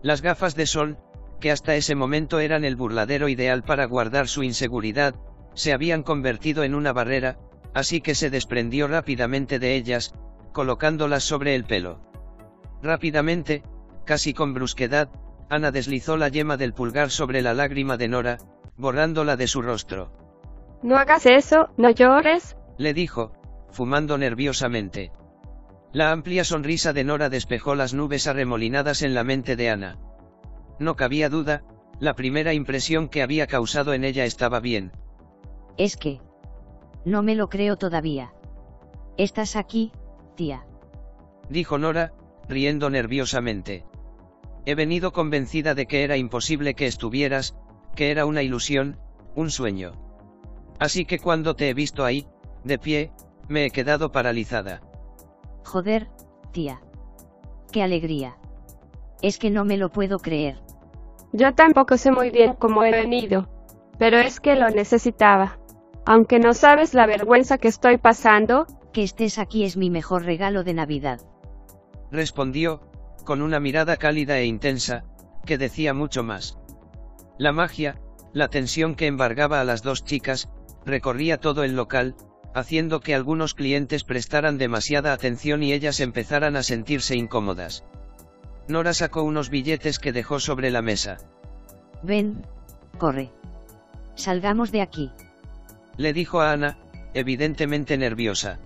Las 0.01 0.21
gafas 0.21 0.55
de 0.55 0.65
sol, 0.65 0.97
que 1.39 1.51
hasta 1.51 1.75
ese 1.75 1.95
momento 1.95 2.39
eran 2.39 2.65
el 2.65 2.75
burladero 2.75 3.29
ideal 3.29 3.63
para 3.63 3.85
guardar 3.85 4.27
su 4.27 4.43
inseguridad, 4.43 5.15
se 5.53 5.73
habían 5.73 6.03
convertido 6.03 6.63
en 6.63 6.75
una 6.75 6.93
barrera, 6.93 7.39
así 7.73 8.01
que 8.01 8.15
se 8.15 8.29
desprendió 8.29 8.87
rápidamente 8.87 9.59
de 9.59 9.75
ellas, 9.75 10.13
colocándolas 10.51 11.23
sobre 11.23 11.55
el 11.55 11.63
pelo. 11.63 12.01
Rápidamente, 12.81 13.63
casi 14.05 14.33
con 14.33 14.53
brusquedad, 14.53 15.09
Ana 15.49 15.71
deslizó 15.71 16.17
la 16.17 16.27
yema 16.27 16.57
del 16.57 16.73
pulgar 16.73 17.09
sobre 17.09 17.41
la 17.41 17.53
lágrima 17.53 17.97
de 17.97 18.07
Nora, 18.07 18.37
borrándola 18.75 19.37
de 19.37 19.47
su 19.47 19.61
rostro. 19.61 20.26
No 20.81 20.97
hagas 20.97 21.25
eso, 21.25 21.69
no 21.77 21.89
llores, 21.89 22.55
le 22.77 22.93
dijo, 22.93 23.31
fumando 23.71 24.17
nerviosamente. 24.17 25.11
La 25.91 26.11
amplia 26.11 26.43
sonrisa 26.43 26.93
de 26.93 27.03
Nora 27.03 27.29
despejó 27.29 27.75
las 27.75 27.93
nubes 27.93 28.27
arremolinadas 28.27 29.01
en 29.01 29.13
la 29.13 29.23
mente 29.23 29.55
de 29.55 29.69
Ana. 29.69 29.97
No 30.79 30.95
cabía 30.95 31.29
duda, 31.29 31.63
la 31.99 32.13
primera 32.13 32.53
impresión 32.53 33.09
que 33.09 33.23
había 33.23 33.47
causado 33.47 33.93
en 33.93 34.03
ella 34.03 34.25
estaba 34.25 34.59
bien. 34.59 34.91
Es 35.77 35.97
que... 35.97 36.21
No 37.05 37.23
me 37.23 37.35
lo 37.35 37.49
creo 37.49 37.77
todavía. 37.77 38.33
Estás 39.17 39.55
aquí, 39.55 39.91
tía. 40.35 40.65
Dijo 41.49 41.77
Nora, 41.77 42.13
riendo 42.47 42.89
nerviosamente. 42.89 43.85
He 44.65 44.75
venido 44.75 45.13
convencida 45.13 45.73
de 45.73 45.87
que 45.87 46.03
era 46.03 46.17
imposible 46.17 46.75
que 46.75 46.85
estuvieras, 46.85 47.55
que 47.95 48.11
era 48.11 48.25
una 48.25 48.43
ilusión, 48.43 48.99
un 49.35 49.49
sueño. 49.49 49.93
Así 50.79 51.05
que 51.05 51.19
cuando 51.19 51.55
te 51.55 51.69
he 51.69 51.73
visto 51.73 52.05
ahí, 52.05 52.27
de 52.63 52.77
pie, 52.77 53.11
me 53.47 53.65
he 53.65 53.71
quedado 53.71 54.11
paralizada. 54.11 54.81
Joder, 55.63 56.09
tía. 56.51 56.81
Qué 57.71 57.83
alegría. 57.83 58.37
Es 59.21 59.39
que 59.39 59.49
no 59.49 59.65
me 59.65 59.77
lo 59.77 59.89
puedo 59.89 60.19
creer. 60.19 60.59
Yo 61.33 61.53
tampoco 61.53 61.97
sé 61.97 62.11
muy 62.11 62.29
bien 62.29 62.53
cómo 62.53 62.83
he 62.83 62.91
venido. 62.91 63.49
Pero 63.97 64.17
es 64.17 64.39
que 64.39 64.55
lo 64.55 64.69
necesitaba. 64.69 65.59
Aunque 66.05 66.39
no 66.39 66.53
sabes 66.53 66.93
la 66.93 67.05
vergüenza 67.05 67.57
que 67.57 67.67
estoy 67.67 67.97
pasando. 67.97 68.67
Que 68.93 69.03
estés 69.03 69.39
aquí 69.39 69.63
es 69.63 69.75
mi 69.77 69.89
mejor 69.89 70.23
regalo 70.23 70.63
de 70.63 70.73
Navidad. 70.73 71.19
Respondió, 72.11 72.81
con 73.25 73.41
una 73.41 73.59
mirada 73.59 73.97
cálida 73.97 74.37
e 74.39 74.45
intensa, 74.45 75.03
que 75.45 75.57
decía 75.57 75.93
mucho 75.93 76.23
más. 76.23 76.57
La 77.37 77.51
magia, 77.51 77.99
la 78.33 78.47
tensión 78.47 78.95
que 78.95 79.07
embargaba 79.07 79.59
a 79.59 79.63
las 79.65 79.83
dos 79.83 80.05
chicas, 80.05 80.49
recorría 80.87 81.37
todo 81.37 81.63
el 81.63 81.75
local, 81.75 82.15
haciendo 82.55 83.01
que 83.01 83.13
algunos 83.13 83.53
clientes 83.53 84.03
prestaran 84.03 84.57
demasiada 84.57 85.13
atención 85.13 85.61
y 85.61 85.73
ellas 85.73 85.99
empezaran 85.99 86.55
a 86.55 86.63
sentirse 86.63 87.15
incómodas. 87.15 87.83
Nora 88.67 88.93
sacó 88.93 89.21
unos 89.23 89.49
billetes 89.49 89.99
que 89.99 90.11
dejó 90.11 90.39
sobre 90.39 90.71
la 90.71 90.81
mesa. 90.81 91.17
Ven, 92.01 92.45
corre. 92.97 93.31
Salgamos 94.15 94.71
de 94.71 94.81
aquí. 94.81 95.11
Le 95.97 96.13
dijo 96.13 96.41
a 96.41 96.51
Ana, 96.51 96.77
evidentemente 97.13 97.97
nerviosa. 97.97 98.59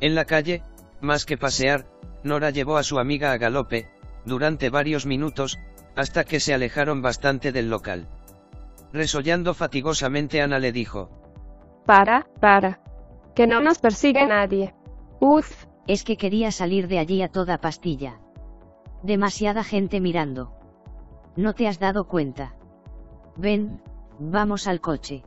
En 0.00 0.14
la 0.14 0.26
calle, 0.26 0.62
más 1.00 1.24
que 1.24 1.38
pasear, 1.38 1.86
Nora 2.22 2.50
llevó 2.50 2.76
a 2.76 2.82
su 2.82 2.98
amiga 2.98 3.32
a 3.32 3.38
galope, 3.38 3.88
durante 4.24 4.68
varios 4.68 5.06
minutos, 5.06 5.58
hasta 5.94 6.24
que 6.24 6.40
se 6.40 6.52
alejaron 6.52 7.00
bastante 7.00 7.52
del 7.52 7.70
local. 7.70 8.08
Resollando 8.92 9.54
fatigosamente 9.54 10.42
Ana 10.42 10.58
le 10.58 10.72
dijo. 10.72 11.25
Para, 11.86 12.26
para. 12.40 12.80
Que 13.34 13.46
no 13.46 13.60
nos 13.60 13.78
persigue 13.78 14.26
nadie. 14.26 14.74
Uf. 15.20 15.66
Es 15.86 16.02
que 16.02 16.16
quería 16.16 16.50
salir 16.50 16.88
de 16.88 16.98
allí 16.98 17.22
a 17.22 17.28
toda 17.28 17.58
pastilla. 17.58 18.18
Demasiada 19.04 19.62
gente 19.62 20.00
mirando. 20.00 20.52
No 21.36 21.54
te 21.54 21.68
has 21.68 21.78
dado 21.78 22.08
cuenta. 22.08 22.56
Ven, 23.36 23.80
vamos 24.18 24.66
al 24.66 24.80
coche. 24.80 25.22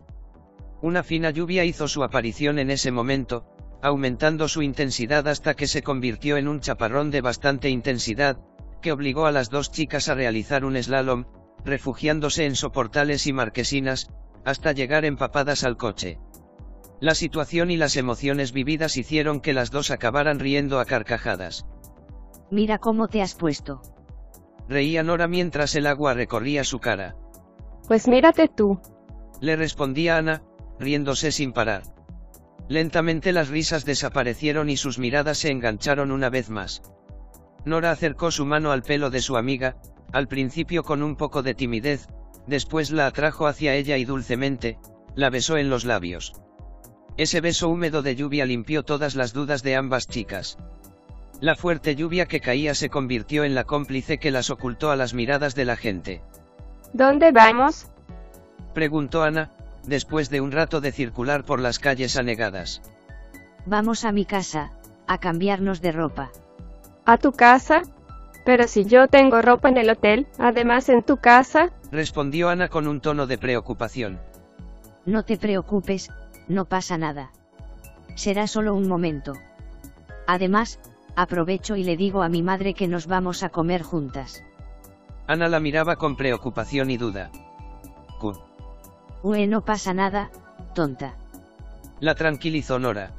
Una 0.82 1.02
fina 1.02 1.30
lluvia 1.30 1.64
hizo 1.64 1.88
su 1.88 2.04
aparición 2.04 2.60
en 2.60 2.72
ese 2.72 2.92
momento, 2.92 3.46
aumentando 3.82 4.50
su 4.50 4.62
intensidad 4.62 5.28
hasta 5.30 5.54
que 5.54 5.68
se 5.68 5.82
convirtió 5.82 6.36
en 6.36 6.50
un 6.50 6.60
chaparrón 6.60 7.10
de 7.10 7.22
bastante 7.22 7.70
intensidad, 7.70 8.38
que 8.82 8.92
obligó 8.92 9.28
a 9.28 9.32
las 9.32 9.50
dos 9.50 9.72
chicas 9.72 10.10
a 10.10 10.16
realizar 10.16 10.66
un 10.66 10.82
slalom, 10.82 11.26
refugiándose 11.64 12.46
en 12.46 12.56
soportales 12.56 13.28
y 13.28 13.34
marquesinas, 13.34 14.10
hasta 14.44 14.74
llegar 14.74 15.06
empapadas 15.06 15.64
al 15.64 15.78
coche. 15.78 16.20
La 17.02 17.16
situación 17.16 17.72
y 17.72 17.78
las 17.78 17.96
emociones 17.96 18.52
vividas 18.52 18.98
hicieron 18.98 19.40
que 19.40 19.54
las 19.54 19.72
dos 19.72 19.90
acabaran 19.90 20.40
riendo 20.40 20.80
a 20.80 20.86
carcajadas. 20.86 21.66
Mira 22.52 22.78
cómo 22.78 23.08
te 23.08 23.22
has 23.22 23.36
puesto. 23.36 23.82
Reía 24.68 25.02
Nora 25.02 25.28
mientras 25.28 25.76
el 25.76 25.88
agua 25.88 26.14
recorría 26.14 26.64
su 26.64 26.80
cara. 26.80 27.16
Pues 27.88 28.08
mírate 28.08 28.50
tú. 28.50 28.82
Le 29.40 29.56
respondía 29.56 30.18
Ana, 30.18 30.44
riéndose 30.78 31.32
sin 31.32 31.54
parar. 31.54 31.84
Lentamente 32.68 33.32
las 33.32 33.48
risas 33.48 33.86
desaparecieron 33.86 34.70
y 34.70 34.78
sus 34.78 35.00
miradas 35.00 35.38
se 35.40 35.52
engancharon 35.52 36.12
una 36.12 36.30
vez 36.30 36.50
más. 36.50 36.84
Nora 37.66 37.92
acercó 37.92 38.30
su 38.30 38.46
mano 38.46 38.72
al 38.72 38.84
pelo 38.84 39.10
de 39.10 39.22
su 39.22 39.38
amiga, 39.38 39.78
al 40.12 40.28
principio 40.28 40.84
con 40.84 41.02
un 41.02 41.16
poco 41.16 41.44
de 41.44 41.56
timidez, 41.56 42.08
después 42.46 42.92
la 42.92 43.08
atrajo 43.08 43.48
hacia 43.48 43.76
ella 43.76 43.98
y 43.98 44.06
dulcemente, 44.06 44.78
la 45.16 45.30
besó 45.30 45.58
en 45.58 45.70
los 45.70 45.86
labios. 45.86 46.34
Ese 47.20 47.42
beso 47.42 47.68
húmedo 47.68 48.02
de 48.02 48.16
lluvia 48.16 48.46
limpió 48.46 48.84
todas 48.84 49.14
las 49.14 49.34
dudas 49.34 49.62
de 49.62 49.76
ambas 49.76 50.08
chicas. 50.08 50.58
La 51.42 51.58
fuerte 51.58 51.98
lluvia 51.98 52.28
que 52.28 52.40
caía 52.40 52.74
se 52.74 52.90
convirtió 52.90 53.44
en 53.44 53.56
la 53.56 53.66
cómplice 53.66 54.20
que 54.20 54.32
las 54.32 54.50
ocultó 54.50 54.90
a 54.90 54.96
las 54.96 55.14
miradas 55.14 55.54
de 55.54 55.66
la 55.66 55.76
gente. 55.76 56.22
¿Dónde 56.94 57.34
vamos? 57.34 57.88
Preguntó 58.74 59.22
Ana, 59.24 59.52
después 59.86 60.30
de 60.30 60.40
un 60.40 60.54
rato 60.54 60.80
de 60.80 60.94
circular 60.94 61.44
por 61.44 61.60
las 61.60 61.78
calles 61.78 62.16
anegadas. 62.16 62.82
Vamos 63.66 64.06
a 64.06 64.14
mi 64.14 64.24
casa, 64.24 64.72
a 65.06 65.18
cambiarnos 65.18 65.82
de 65.82 65.92
ropa. 65.92 66.32
¿A 67.06 67.18
tu 67.18 67.34
casa? 67.34 67.82
Pero 68.46 68.66
si 68.70 68.86
yo 68.86 69.10
tengo 69.10 69.42
ropa 69.42 69.68
en 69.68 69.78
el 69.78 69.90
hotel, 69.90 70.26
además 70.38 70.88
en 70.88 71.04
tu 71.04 71.18
casa, 71.18 71.74
respondió 71.92 72.48
Ana 72.48 72.70
con 72.70 72.88
un 72.88 73.02
tono 73.02 73.28
de 73.28 73.38
preocupación. 73.38 74.22
No 75.06 75.24
te 75.26 75.36
preocupes, 75.36 76.10
no 76.50 76.66
pasa 76.66 76.98
nada. 76.98 77.32
Será 78.16 78.48
solo 78.48 78.76
un 78.76 78.90
momento. 78.90 79.34
Además, 80.28 80.80
aprovecho 81.16 81.78
y 81.78 81.84
le 81.84 81.96
digo 81.96 82.22
a 82.22 82.30
mi 82.30 82.44
madre 82.44 82.74
que 82.74 82.88
nos 82.88 83.08
vamos 83.08 83.44
a 83.44 83.50
comer 83.50 83.84
juntas. 83.84 84.44
Ana 85.28 85.48
la 85.48 85.60
miraba 85.60 85.96
con 85.96 86.18
preocupación 86.18 86.90
y 86.90 86.98
duda. 86.98 87.32
Q. 88.20 88.34
Ue, 89.24 89.48
no 89.48 89.64
pasa 89.64 89.94
nada, 89.94 90.32
tonta. 90.74 91.16
La 92.00 92.16
tranquilizó 92.16 92.80
Nora. 92.80 93.12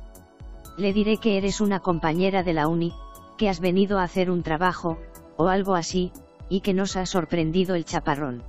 Le 0.76 0.92
diré 0.92 1.18
que 1.18 1.36
eres 1.36 1.60
una 1.60 1.80
compañera 1.80 2.42
de 2.42 2.52
la 2.52 2.68
uni, 2.68 2.92
que 3.38 3.48
has 3.48 3.60
venido 3.60 3.98
a 3.98 4.02
hacer 4.02 4.30
un 4.30 4.42
trabajo, 4.42 4.98
o 5.36 5.48
algo 5.48 5.74
así, 5.74 6.12
y 6.48 6.60
que 6.60 6.74
nos 6.74 6.96
ha 6.96 7.06
sorprendido 7.06 7.74
el 7.74 7.84
chaparrón. 7.84 8.42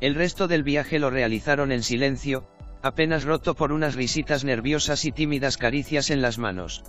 El 0.00 0.14
resto 0.14 0.48
del 0.48 0.62
viaje 0.62 0.98
lo 0.98 1.10
realizaron 1.10 1.72
en 1.72 1.82
silencio, 1.82 2.44
apenas 2.82 3.24
roto 3.24 3.54
por 3.54 3.72
unas 3.72 3.94
risitas 3.94 4.44
nerviosas 4.44 5.04
y 5.04 5.12
tímidas 5.12 5.56
caricias 5.56 6.10
en 6.10 6.22
las 6.22 6.38
manos. 6.38 6.84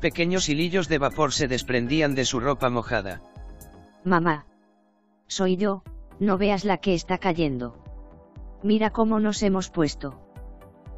Pequeños 0.00 0.48
hilillos 0.48 0.88
de 0.88 0.98
vapor 0.98 1.32
se 1.32 1.48
desprendían 1.48 2.14
de 2.14 2.24
su 2.24 2.40
ropa 2.40 2.68
mojada. 2.70 3.22
Mamá. 4.04 4.46
Soy 5.26 5.56
yo, 5.56 5.82
no 6.20 6.38
veas 6.38 6.64
la 6.64 6.78
que 6.78 6.94
está 6.94 7.18
cayendo. 7.18 7.82
Mira 8.62 8.90
cómo 8.90 9.20
nos 9.20 9.42
hemos 9.42 9.70
puesto. 9.70 10.20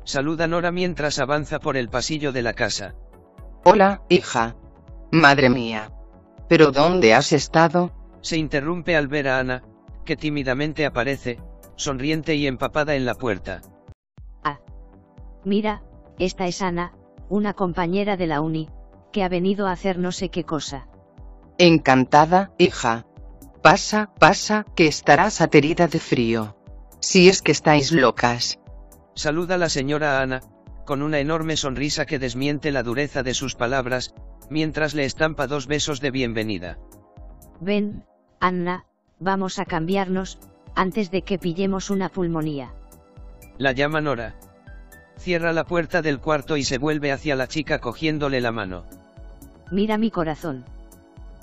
Saluda 0.05 0.47
Nora 0.47 0.73
mientras 0.73 1.19
avanza 1.19 1.59
por 1.59 1.77
el 1.77 1.89
pasillo 1.89 2.33
de 2.33 2.43
la 2.43 2.55
casa. 2.55 2.95
Hola, 3.65 4.03
hija. 4.09 4.57
Madre 5.11 5.51
mía. 5.51 5.93
¿Pero 6.49 6.71
dónde 6.71 7.15
has 7.15 7.33
estado? 7.33 7.93
Se 8.21 8.37
interrumpe 8.37 8.97
al 8.97 9.09
ver 9.09 9.29
a 9.29 9.39
Ana, 9.39 9.63
que 10.05 10.17
tímidamente 10.17 10.87
aparece, 10.87 11.39
sonriente 11.77 12.35
y 12.35 12.47
empapada 12.47 12.95
en 12.95 13.05
la 13.05 13.15
puerta. 13.15 13.61
Mira, 15.45 15.83
esta 16.19 16.47
es 16.47 16.63
Ana, 16.63 16.93
una 17.29 17.55
compañera 17.55 18.17
de 18.17 18.27
la 18.27 18.41
uni, 18.41 18.69
que 19.13 19.23
ha 19.23 19.29
venido 19.29 19.67
a 19.67 19.73
hacer 19.73 19.99
no 19.99 20.13
sé 20.13 20.31
qué 20.31 20.45
cosa. 20.45 20.89
Encantada, 21.59 22.53
hija. 22.59 23.07
Pasa, 23.63 24.11
pasa, 24.19 24.65
que 24.77 24.87
estarás 24.87 25.41
aterida 25.41 25.89
de 25.89 25.99
frío. 25.99 26.57
Si 27.01 27.29
es 27.29 27.43
que 27.43 27.53
estáis 27.53 27.93
locas. 27.93 28.61
Saluda 29.15 29.59
la 29.59 29.69
señora 29.69 30.21
Ana, 30.21 30.41
con 30.85 31.03
una 31.03 31.19
enorme 31.19 31.57
sonrisa 31.57 32.07
que 32.07 32.19
desmiente 32.19 32.71
la 32.71 32.83
dureza 32.83 33.23
de 33.23 33.35
sus 33.35 33.55
palabras, 33.55 34.15
mientras 34.49 34.95
le 34.95 35.05
estampa 35.05 35.47
dos 35.47 35.67
besos 35.67 36.01
de 36.01 36.11
bienvenida. 36.11 36.79
Ven, 37.61 38.05
Anna, 38.41 38.87
vamos 39.19 39.59
a 39.59 39.65
cambiarnos, 39.65 40.39
antes 40.75 41.11
de 41.11 41.23
que 41.23 41.39
pillemos 41.39 41.91
una 41.91 42.09
pulmonía. 42.09 42.73
La 43.59 43.73
llama 43.73 44.01
Nora. 44.01 44.37
Cierra 45.19 45.53
la 45.53 45.65
puerta 45.65 46.01
del 46.01 46.21
cuarto 46.21 46.57
y 46.57 46.65
se 46.65 46.79
vuelve 46.79 47.13
hacia 47.13 47.35
la 47.35 47.49
chica 47.49 47.81
cogiéndole 47.81 48.41
la 48.41 48.53
mano. 48.53 48.85
Mira 49.71 49.99
mi 49.99 50.11
corazón. 50.11 50.65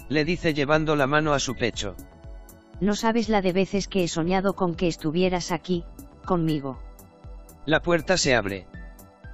Le 0.10 0.24
dice 0.24 0.54
llevando 0.54 0.96
la 0.96 1.08
mano 1.08 1.34
a 1.34 1.40
su 1.40 1.56
pecho. 1.56 1.96
No 2.80 2.96
sabes 2.96 3.30
la 3.30 3.42
de 3.42 3.54
veces 3.54 3.88
que 3.88 4.04
he 4.04 4.08
soñado 4.08 4.56
con 4.56 4.76
que 4.76 4.88
estuvieras 4.88 5.52
aquí, 5.52 5.84
conmigo. 6.26 6.80
La 7.66 7.82
puerta 7.82 8.18
se 8.18 8.36
abre. 8.36 8.66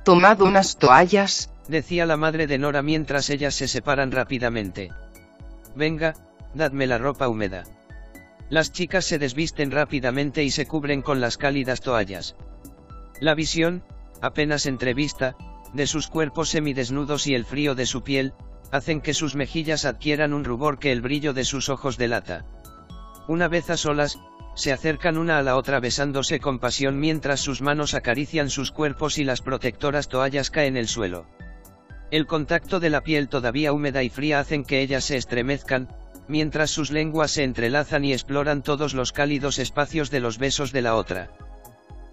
Tomad 0.04 0.42
unas 0.42 0.78
toallas, 0.78 1.52
decía 1.68 2.06
la 2.06 2.18
madre 2.18 2.48
de 2.48 2.58
Nora 2.58 2.82
mientras 2.82 3.30
ellas 3.30 3.54
se 3.54 3.68
separan 3.68 4.12
rápidamente. 4.12 4.92
Venga, 5.76 6.16
dadme 6.56 6.88
la 6.88 6.98
ropa 6.98 7.28
húmeda. 7.28 7.64
Las 8.50 8.72
chicas 8.72 9.06
se 9.06 9.20
desvisten 9.20 9.72
rápidamente 9.72 10.44
y 10.44 10.52
se 10.52 10.66
cubren 10.66 11.02
con 11.02 11.22
las 11.22 11.38
cálidas 11.38 11.82
toallas. 11.82 12.36
La 13.20 13.36
visión, 13.36 13.84
apenas 14.22 14.66
entrevista, 14.66 15.36
de 15.74 15.88
sus 15.88 16.08
cuerpos 16.08 16.50
semidesnudos 16.50 17.28
y 17.28 17.36
el 17.36 17.46
frío 17.46 17.76
de 17.76 17.86
su 17.86 18.04
piel, 18.04 18.34
hacen 18.72 19.02
que 19.02 19.14
sus 19.14 19.36
mejillas 19.36 19.86
adquieran 19.86 20.34
un 20.34 20.44
rubor 20.44 20.80
que 20.80 20.92
el 20.92 21.02
brillo 21.02 21.34
de 21.34 21.46
sus 21.46 21.70
ojos 21.70 21.98
delata. 21.98 22.46
Una 23.28 23.48
vez 23.48 23.70
a 23.70 23.78
solas, 23.78 24.20
se 24.56 24.72
acercan 24.72 25.18
una 25.18 25.38
a 25.38 25.44
la 25.44 25.56
otra 25.56 25.80
besándose 25.80 26.40
con 26.40 26.60
pasión 26.60 27.00
mientras 27.00 27.40
sus 27.40 27.62
manos 27.62 27.94
acarician 27.94 28.50
sus 28.50 28.72
cuerpos 28.72 29.18
y 29.18 29.24
las 29.24 29.42
protectoras 29.42 30.08
toallas 30.08 30.50
caen 30.50 30.78
el 30.78 30.88
suelo. 30.88 31.26
El 32.12 32.28
contacto 32.28 32.82
de 32.82 32.90
la 32.90 33.02
piel 33.02 33.30
todavía 33.30 33.72
húmeda 33.72 34.04
y 34.04 34.10
fría 34.10 34.40
hacen 34.40 34.66
que 34.66 34.82
ellas 34.82 35.06
se 35.06 35.16
estremezcan, 35.16 35.88
mientras 36.28 36.70
sus 36.70 36.92
lenguas 36.92 37.32
se 37.32 37.44
entrelazan 37.44 38.04
y 38.04 38.12
exploran 38.12 38.64
todos 38.64 38.94
los 38.94 39.14
cálidos 39.14 39.60
espacios 39.60 40.12
de 40.12 40.20
los 40.20 40.38
besos 40.38 40.74
de 40.74 40.82
la 40.82 40.96
otra. 40.96 41.32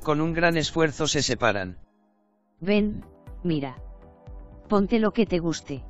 Con 0.03 0.21
un 0.21 0.33
gran 0.33 0.57
esfuerzo 0.57 1.09
se 1.09 1.23
separan. 1.23 1.79
Ven, 2.61 3.05
mira. 3.43 3.77
Ponte 4.69 4.99
lo 4.99 5.13
que 5.13 5.27
te 5.27 5.39
guste. 5.39 5.85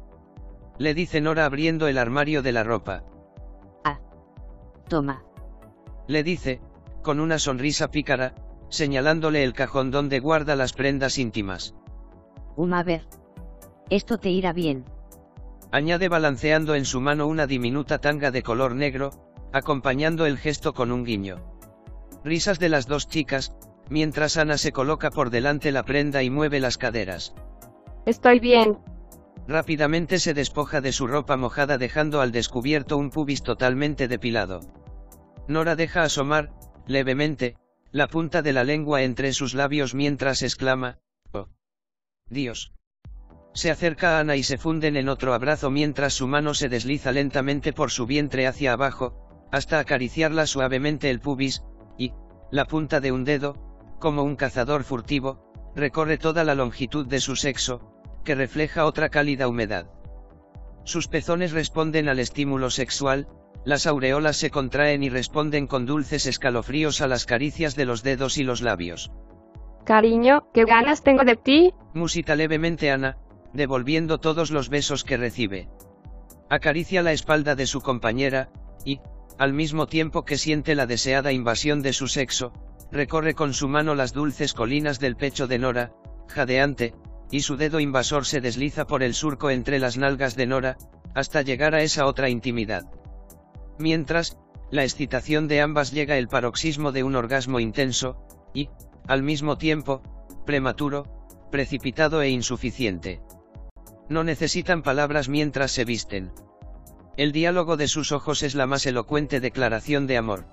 Le 0.79 0.95
dice 0.95 1.21
Nora 1.21 1.45
abriendo 1.45 1.89
el 1.89 1.99
armario 1.99 2.43
de 2.43 2.53
la 2.53 2.63
ropa. 2.63 3.05
Ah. 3.85 3.99
Toma. 4.89 5.25
Le 6.07 6.23
dice, 6.23 6.61
con 7.03 7.21
una 7.21 7.39
sonrisa 7.39 7.91
pícara, 7.91 8.35
señalándole 8.69 9.45
el 9.45 9.55
cajón 9.55 9.91
donde 9.91 10.21
guarda 10.21 10.57
las 10.57 10.73
prendas 10.73 11.19
íntimas. 11.19 11.75
Um, 12.57 12.75
a 12.75 12.83
ver. 12.83 13.07
Esto 13.91 14.19
te 14.19 14.31
irá 14.31 14.53
bien. 14.53 14.85
Añade 15.71 16.09
balanceando 16.09 16.75
en 16.75 16.85
su 16.85 17.01
mano 17.01 17.27
una 17.27 17.47
diminuta 17.47 17.99
tanga 17.99 18.31
de 18.31 18.43
color 18.43 18.75
negro, 18.75 19.11
acompañando 19.53 20.27
el 20.27 20.39
gesto 20.39 20.75
con 20.75 20.93
un 20.93 21.05
guiño. 21.05 21.37
Risas 22.25 22.59
de 22.59 22.69
las 22.69 22.87
dos 22.87 23.09
chicas, 23.09 23.57
mientras 23.91 24.37
Ana 24.37 24.59
se 24.59 24.73
coloca 24.73 25.11
por 25.11 25.31
delante 25.31 25.73
la 25.73 25.83
prenda 25.83 26.23
y 26.23 26.31
mueve 26.31 26.61
las 26.61 26.79
caderas. 26.79 27.35
Estoy 28.07 28.41
bien. 28.41 28.79
Rápidamente 29.47 30.19
se 30.19 30.35
despoja 30.35 30.81
de 30.81 30.93
su 30.93 31.07
ropa 31.07 31.37
mojada 31.37 31.79
dejando 31.79 32.21
al 32.21 32.33
descubierto 32.33 32.97
un 32.97 33.11
pubis 33.11 33.43
totalmente 33.43 34.09
depilado. 34.09 34.61
Nora 35.47 35.75
deja 35.77 36.03
asomar, 36.03 36.53
levemente, 36.87 37.57
la 37.91 38.09
punta 38.09 38.43
de 38.43 38.53
la 38.53 38.65
lengua 38.65 39.03
entre 39.03 39.33
sus 39.33 39.55
labios 39.55 39.95
mientras 39.95 40.43
exclama, 40.43 40.99
¡Oh! 41.33 41.49
Dios. 42.29 42.73
Se 43.55 43.71
acerca 43.71 44.17
a 44.17 44.21
Ana 44.21 44.37
y 44.37 44.43
se 44.43 44.59
funden 44.59 44.97
en 44.97 45.09
otro 45.09 45.33
abrazo 45.33 45.71
mientras 45.71 46.13
su 46.13 46.29
mano 46.29 46.53
se 46.53 46.69
desliza 46.69 47.13
lentamente 47.13 47.73
por 47.73 47.91
su 47.91 48.07
vientre 48.07 48.47
hacia 48.47 48.75
abajo, 48.75 49.49
hasta 49.51 49.79
acariciarla 49.79 50.47
suavemente 50.47 51.09
el 51.09 51.21
pubis, 51.21 51.63
y, 51.97 52.13
la 52.51 52.67
punta 52.67 53.01
de 53.01 53.13
un 53.13 53.25
dedo, 53.25 53.57
como 53.99 54.23
un 54.23 54.37
cazador 54.37 54.85
furtivo, 54.85 55.53
recorre 55.75 56.19
toda 56.19 56.45
la 56.45 56.55
longitud 56.55 57.07
de 57.07 57.21
su 57.21 57.37
sexo, 57.37 57.81
que 58.25 58.35
refleja 58.35 58.85
otra 58.85 59.09
cálida 59.09 59.49
humedad. 59.49 59.87
Sus 60.85 61.09
pezones 61.09 61.53
responden 61.53 62.09
al 62.09 62.19
estímulo 62.19 62.71
sexual, 62.71 63.29
las 63.65 63.87
aureolas 63.87 64.37
se 64.37 64.51
contraen 64.51 65.03
y 65.03 65.11
responden 65.11 65.67
con 65.67 65.85
dulces 65.85 66.27
escalofríos 66.27 67.01
a 67.01 67.09
las 67.09 67.27
caricias 67.27 67.77
de 67.77 67.85
los 67.85 68.03
dedos 68.03 68.39
y 68.39 68.45
los 68.45 68.63
labios. 68.63 69.11
Cariño, 69.85 70.49
¿qué 70.53 70.65
ganas 70.65 71.03
tengo 71.03 71.25
de 71.25 71.37
ti? 71.37 71.73
Musita 71.95 72.35
levemente 72.35 72.91
Ana, 72.91 73.19
devolviendo 73.53 74.19
todos 74.19 74.51
los 74.51 74.69
besos 74.69 75.05
que 75.05 75.17
recibe. 75.17 75.69
Acaricia 76.51 77.03
la 77.03 77.13
espalda 77.13 77.55
de 77.55 77.67
su 77.67 77.81
compañera, 77.81 78.51
y, 78.85 79.01
al 79.39 79.53
mismo 79.53 79.87
tiempo 79.87 80.25
que 80.25 80.39
siente 80.39 80.75
la 80.75 80.87
deseada 80.87 81.33
invasión 81.33 81.83
de 81.83 81.93
su 81.93 82.09
sexo, 82.09 82.53
recorre 82.91 83.35
con 83.35 83.55
su 83.55 83.69
mano 83.69 83.95
las 83.95 84.13
dulces 84.13 84.55
colinas 84.55 84.99
del 84.99 85.17
pecho 85.17 85.47
de 85.47 85.59
Nora, 85.59 85.93
jadeante, 86.29 86.95
y 87.31 87.41
su 87.41 87.57
dedo 87.57 87.81
invasor 87.81 88.25
se 88.25 88.41
desliza 88.41 88.87
por 88.87 89.03
el 89.03 89.15
surco 89.15 89.51
entre 89.51 89.79
las 89.79 89.99
nalgas 89.99 90.37
de 90.37 90.47
Nora, 90.47 90.79
hasta 91.15 91.43
llegar 91.43 91.75
a 91.75 91.83
esa 91.83 92.07
otra 92.07 92.29
intimidad. 92.29 92.85
Mientras, 93.79 94.39
la 94.71 94.85
excitación 94.85 95.49
de 95.49 95.61
ambas 95.61 95.93
llega 95.93 96.17
el 96.17 96.29
paroxismo 96.29 96.93
de 96.93 97.03
un 97.03 97.17
orgasmo 97.17 97.61
intenso, 97.61 98.19
y, 98.55 98.71
al 99.07 99.23
mismo 99.23 99.59
tiempo, 99.59 100.03
prematuro, 100.47 101.05
precipitado 101.51 102.23
e 102.23 102.31
insuficiente. 102.31 103.21
No 104.09 104.25
necesitan 104.25 104.83
palabras 104.83 105.29
mientras 105.29 105.71
se 105.71 105.85
visten. 105.85 106.33
El 107.17 107.33
diálogo 107.33 107.77
de 107.77 107.89
sus 107.89 108.13
ojos 108.13 108.43
es 108.43 108.55
la 108.55 108.67
más 108.67 108.87
elocuente 108.87 109.41
declaración 109.41 110.07
de 110.07 110.17
amor. 110.17 110.47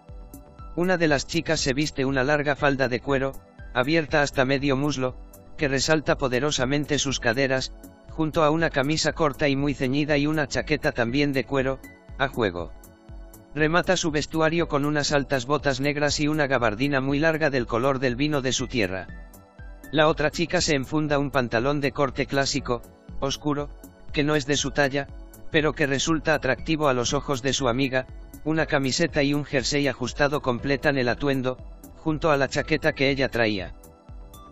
Una 0.76 0.98
de 0.98 1.08
las 1.08 1.26
chicas 1.26 1.62
se 1.62 1.74
viste 1.74 2.04
una 2.04 2.26
larga 2.26 2.56
falda 2.56 2.90
de 2.90 3.00
cuero, 3.00 3.34
abierta 3.74 4.22
hasta 4.22 4.44
medio 4.44 4.76
muslo, 4.76 5.16
que 5.58 5.70
resalta 5.70 6.18
poderosamente 6.18 7.00
sus 7.00 7.22
caderas, 7.22 7.74
junto 8.10 8.44
a 8.44 8.50
una 8.50 8.70
camisa 8.70 9.14
corta 9.14 9.48
y 9.48 9.56
muy 9.56 9.74
ceñida 9.74 10.18
y 10.18 10.28
una 10.28 10.48
chaqueta 10.48 10.92
también 10.92 11.32
de 11.32 11.46
cuero, 11.46 11.80
a 12.18 12.28
juego. 12.28 12.74
Remata 13.54 13.96
su 13.96 14.12
vestuario 14.12 14.68
con 14.68 14.84
unas 14.84 15.14
altas 15.14 15.46
botas 15.46 15.80
negras 15.80 16.20
y 16.20 16.28
una 16.28 16.46
gabardina 16.46 17.00
muy 17.00 17.20
larga 17.20 17.50
del 17.50 17.68
color 17.68 18.00
del 18.00 18.18
vino 18.18 18.42
de 18.42 18.52
su 18.52 18.68
tierra. 18.68 19.08
La 19.94 20.10
otra 20.10 20.30
chica 20.30 20.60
se 20.60 20.76
enfunda 20.76 21.20
un 21.20 21.32
pantalón 21.32 21.80
de 21.80 21.94
corte 21.94 22.26
clásico, 22.26 22.82
oscuro, 23.22 23.70
que 24.12 24.26
no 24.26 24.36
es 24.36 24.46
de 24.46 24.58
su 24.58 24.72
talla, 24.72 25.08
pero 25.52 25.72
que 25.72 25.88
resulta 25.88 26.34
atractivo 26.34 26.90
a 26.90 26.94
los 26.94 27.14
ojos 27.14 27.42
de 27.42 27.54
su 27.54 27.70
amiga, 27.70 28.08
una 28.46 28.68
camiseta 28.68 29.24
y 29.24 29.34
un 29.34 29.44
jersey 29.44 29.88
ajustado 29.88 30.42
completan 30.42 30.98
el 31.00 31.10
atuendo, 31.10 31.58
junto 31.98 32.30
a 32.30 32.38
la 32.38 32.48
chaqueta 32.48 32.94
que 32.94 33.10
ella 33.10 33.30
traía. 33.30 33.74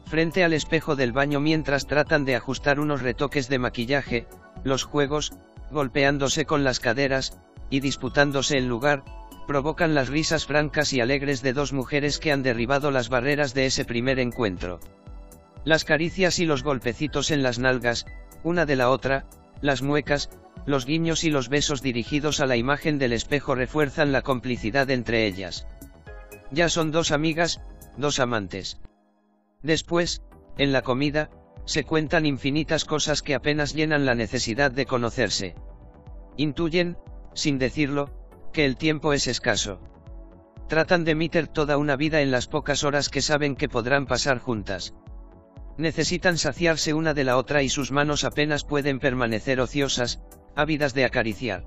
Frente 0.08 0.44
al 0.44 0.54
espejo 0.54 0.96
del 0.96 1.12
baño 1.12 1.40
mientras 1.40 1.86
tratan 1.86 2.26
de 2.26 2.36
ajustar 2.36 2.80
unos 2.80 3.04
retoques 3.04 3.50
de 3.50 3.60
maquillaje, 3.60 4.28
los 4.64 4.84
juegos, 4.84 5.34
golpeándose 5.72 6.46
con 6.46 6.64
las 6.64 6.80
caderas, 6.80 7.38
y 7.70 7.80
disputándose 7.80 8.58
el 8.58 8.68
lugar, 8.68 9.04
provocan 9.48 9.94
las 9.94 10.10
risas 10.10 10.48
francas 10.48 10.92
y 10.94 11.00
alegres 11.00 11.44
de 11.44 11.54
dos 11.54 11.72
mujeres 11.72 12.18
que 12.18 12.32
han 12.32 12.42
derribado 12.42 12.90
las 12.90 13.10
barreras 13.10 13.54
de 13.54 13.68
ese 13.68 13.86
primer 13.86 14.20
encuentro. 14.20 14.80
Las 15.66 15.86
caricias 15.86 16.40
y 16.40 16.46
los 16.46 16.64
golpecitos 16.64 17.30
en 17.30 17.44
las 17.44 17.60
nalgas, 17.60 18.06
una 18.44 18.66
de 18.66 18.76
la 18.76 18.90
otra, 18.90 19.26
las 19.64 19.82
muecas, 19.82 20.30
los 20.66 20.86
guiños 20.86 21.24
y 21.24 21.30
los 21.30 21.48
besos 21.48 21.82
dirigidos 21.82 22.42
a 22.42 22.46
la 22.46 22.58
imagen 22.58 23.00
del 23.00 23.14
espejo 23.14 23.56
refuerzan 23.56 24.12
la 24.12 24.22
complicidad 24.22 24.92
entre 24.92 25.26
ellas. 25.26 25.66
Ya 26.52 26.68
son 26.68 26.92
dos 26.92 27.12
amigas, 27.12 27.62
dos 27.98 28.20
amantes. 28.20 28.82
Después, 29.62 30.22
en 30.58 30.74
la 30.74 30.82
comida, 30.82 31.30
se 31.64 31.86
cuentan 31.86 32.26
infinitas 32.26 32.84
cosas 32.84 33.22
que 33.22 33.36
apenas 33.36 33.74
llenan 33.74 34.06
la 34.06 34.16
necesidad 34.16 34.70
de 34.70 34.86
conocerse. 34.86 35.56
Intuyen, 36.36 36.98
sin 37.34 37.58
decirlo, 37.58 38.10
que 38.52 38.66
el 38.66 38.76
tiempo 38.76 39.14
es 39.14 39.28
escaso. 39.28 39.80
Tratan 40.68 41.06
de 41.06 41.16
meter 41.16 41.48
toda 41.48 41.78
una 41.78 41.96
vida 41.96 42.22
en 42.22 42.32
las 42.32 42.48
pocas 42.48 42.84
horas 42.84 43.08
que 43.08 43.22
saben 43.22 43.56
que 43.56 43.70
podrán 43.70 44.08
pasar 44.08 44.40
juntas. 44.40 44.94
Necesitan 45.78 46.38
saciarse 46.38 46.94
una 46.94 47.14
de 47.14 47.24
la 47.24 47.38
otra 47.38 47.64
y 47.64 47.70
sus 47.70 47.92
manos 47.92 48.24
apenas 48.24 48.64
pueden 48.64 49.00
permanecer 49.00 49.60
ociosas, 49.60 50.22
ávidas 50.56 50.94
de 50.94 51.06
acariciar. 51.06 51.66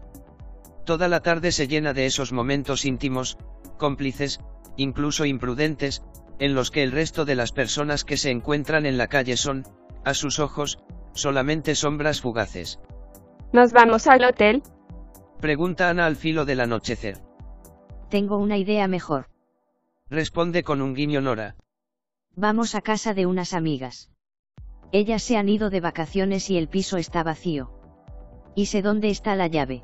Toda 0.84 1.08
la 1.08 1.20
tarde 1.20 1.50
se 1.50 1.66
llena 1.66 1.92
de 1.92 2.06
esos 2.06 2.32
momentos 2.32 2.84
íntimos, 2.84 3.38
cómplices, 3.76 4.40
incluso 4.76 5.24
imprudentes, 5.24 6.04
en 6.38 6.54
los 6.54 6.70
que 6.70 6.82
el 6.82 6.92
resto 6.92 7.24
de 7.24 7.34
las 7.34 7.50
personas 7.52 8.04
que 8.04 8.16
se 8.16 8.30
encuentran 8.30 8.86
en 8.86 8.98
la 8.98 9.08
calle 9.08 9.36
son, 9.36 9.64
a 10.04 10.14
sus 10.14 10.38
ojos, 10.38 10.78
solamente 11.12 11.74
sombras 11.74 12.20
fugaces. 12.20 12.78
¿Nos 13.52 13.72
vamos 13.72 14.06
al 14.06 14.24
hotel? 14.24 14.62
Pregunta 15.40 15.88
Ana 15.88 16.06
al 16.06 16.16
filo 16.16 16.44
del 16.44 16.60
anochecer. 16.60 17.18
Tengo 18.08 18.36
una 18.38 18.56
idea 18.56 18.86
mejor. 18.86 19.26
Responde 20.08 20.62
con 20.62 20.80
un 20.82 20.94
guiño 20.94 21.20
Nora. 21.20 21.56
Vamos 22.38 22.75
a 22.75 22.83
casa 22.83 23.14
de 23.14 23.25
unas 23.25 23.55
amigas. 23.55 24.11
Ellas 24.92 25.22
se 25.22 25.38
han 25.38 25.49
ido 25.49 25.70
de 25.70 25.81
vacaciones 25.81 26.51
y 26.51 26.59
el 26.59 26.68
piso 26.68 26.99
está 26.99 27.22
vacío. 27.22 27.72
Y 28.55 28.66
sé 28.66 28.83
dónde 28.83 29.09
está 29.09 29.35
la 29.37 29.46
llave. 29.46 29.83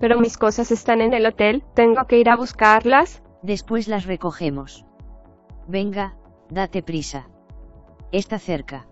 Pero 0.00 0.18
mis 0.18 0.36
cosas 0.36 0.72
están 0.72 1.00
en 1.00 1.14
el 1.14 1.24
hotel, 1.24 1.62
tengo 1.76 2.04
que 2.08 2.18
ir 2.18 2.30
a 2.30 2.36
buscarlas. 2.36 3.22
Después 3.42 3.86
las 3.86 4.06
recogemos. 4.06 4.84
Venga, 5.68 6.16
date 6.50 6.82
prisa. 6.82 7.28
Está 8.10 8.40
cerca. 8.40 8.88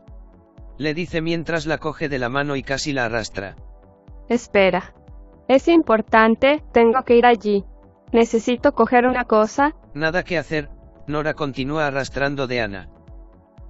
Le 0.79 0.95
dice 0.95 1.21
mientras 1.21 1.67
la 1.67 1.79
coge 1.79 2.09
de 2.09 2.21
la 2.21 2.29
mano 2.29 2.55
y 2.55 2.63
casi 2.63 2.93
la 2.93 3.07
arrastra. 3.07 3.57
Espera. 4.29 4.95
Es 5.49 5.67
importante, 5.67 6.63
tengo 6.73 7.03
que 7.03 7.17
ir 7.17 7.27
allí. 7.27 7.65
Necesito 8.13 8.75
coger 8.75 9.07
una 9.09 9.25
cosa. 9.25 9.75
Nada 9.93 10.23
que 10.23 10.39
hacer, 10.39 10.71
Nora 11.07 11.35
continúa 11.35 11.87
arrastrando 11.87 12.47
de 12.47 12.61
Ana. 12.61 12.89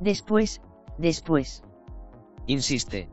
Después, 0.00 0.60
después. 0.98 1.62
Insiste. 2.46 3.08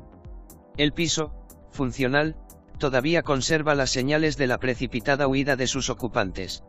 El 0.78 0.94
piso, 0.94 1.34
funcional, 1.72 2.36
todavía 2.78 3.24
conserva 3.24 3.76
las 3.76 3.92
señales 3.92 4.38
de 4.38 4.48
la 4.48 4.60
precipitada 4.60 5.28
huida 5.28 5.56
de 5.56 5.68
sus 5.68 5.90
ocupantes. 5.90 6.64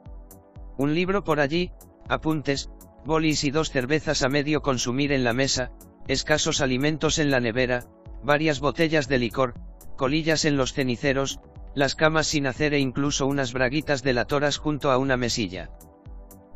Un 0.77 0.95
libro 0.95 1.25
por 1.25 1.41
allí, 1.41 1.73
apuntes, 2.09 2.71
bolis 3.05 3.45
y 3.45 3.51
dos 3.51 3.71
cervezas 3.71 4.23
a 4.23 4.29
medio 4.29 4.63
consumir 4.63 5.13
en 5.13 5.25
la 5.25 5.33
mesa, 5.33 5.73
escasos 6.09 6.61
alimentos 6.61 7.19
en 7.19 7.31
la 7.31 7.41
nevera, 7.41 7.85
varias 8.23 8.61
botellas 8.61 9.09
de 9.09 9.19
licor, 9.19 9.55
colillas 9.97 10.45
en 10.45 10.57
los 10.57 10.73
ceniceros, 10.73 11.41
las 11.75 11.95
camas 11.95 12.27
sin 12.27 12.47
hacer 12.47 12.75
e 12.75 12.79
incluso 12.79 13.27
unas 13.27 13.53
braguitas 13.53 14.03
de 14.03 14.13
latoras 14.13 14.59
junto 14.59 14.91
a 14.91 14.99
una 14.99 15.17
mesilla. 15.17 15.71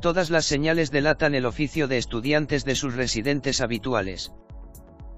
Todas 0.01 0.31
las 0.31 0.45
señales 0.45 0.91
delatan 0.91 1.35
el 1.35 1.45
oficio 1.45 1.89
de 1.89 1.99
estudiantes 1.99 2.65
de 2.65 2.75
sus 2.77 2.95
residentes 2.95 3.61
habituales. 3.61 4.33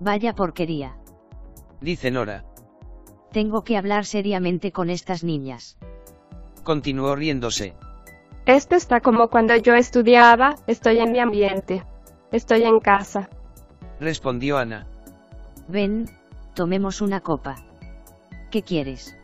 Vaya 0.00 0.34
porquería. 0.34 0.96
Dice 1.80 2.10
Nora. 2.10 2.44
Tengo 3.32 3.62
que 3.62 3.76
hablar 3.76 4.06
seriamente 4.06 4.72
con 4.72 4.88
estas 4.90 5.22
niñas. 5.22 5.76
Continuó 6.64 7.14
riéndose. 7.14 7.74
Esto 8.46 8.74
está 8.74 9.00
como 9.00 9.28
cuando 9.28 9.54
yo 9.56 9.74
estudiaba, 9.74 10.56
estoy 10.66 10.98
en 10.98 11.12
mi 11.12 11.18
ambiente. 11.20 11.84
Estoy 12.32 12.62
en 12.62 12.80
casa. 12.80 13.28
Respondió 14.00 14.56
Ana. 14.56 14.86
Ven, 15.68 16.08
tomemos 16.54 17.00
una 17.00 17.20
copa. 17.20 17.56
¿Qué 18.50 18.62
quieres? 18.62 19.16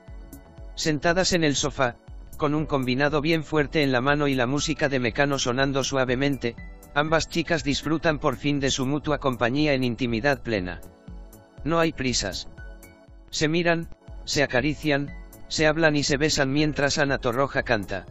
Sentadas 0.74 1.32
en 1.32 1.42
el 1.42 1.56
sofá, 1.56 1.96
con 2.36 2.54
un 2.54 2.66
combinado 2.66 3.20
bien 3.20 3.44
fuerte 3.44 3.82
en 3.82 3.92
la 3.92 4.00
mano 4.00 4.28
y 4.28 4.34
la 4.34 4.46
música 4.46 4.88
de 4.88 5.00
Mecano 5.00 5.38
sonando 5.38 5.82
suavemente, 5.84 6.54
ambas 6.94 7.28
chicas 7.28 7.64
disfrutan 7.64 8.18
por 8.18 8.36
fin 8.36 8.60
de 8.60 8.70
su 8.70 8.86
mutua 8.86 9.18
compañía 9.18 9.74
en 9.74 9.84
intimidad 9.84 10.42
plena. 10.42 10.80
No 11.64 11.78
hay 11.78 11.92
prisas. 11.92 12.48
Se 13.30 13.48
miran, 13.48 13.88
se 14.24 14.42
acarician, 14.42 15.12
se 15.48 15.66
hablan 15.66 15.96
y 15.96 16.02
se 16.02 16.16
besan 16.16 16.52
mientras 16.52 16.98
Ana 16.98 17.18
Torroja 17.18 17.62
canta. 17.62 18.06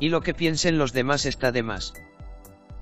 Y 0.00 0.10
lo 0.10 0.20
que 0.20 0.34
piensen 0.34 0.78
los 0.78 0.92
demás 0.92 1.26
está 1.26 1.50
de 1.50 1.62
más. 1.62 1.94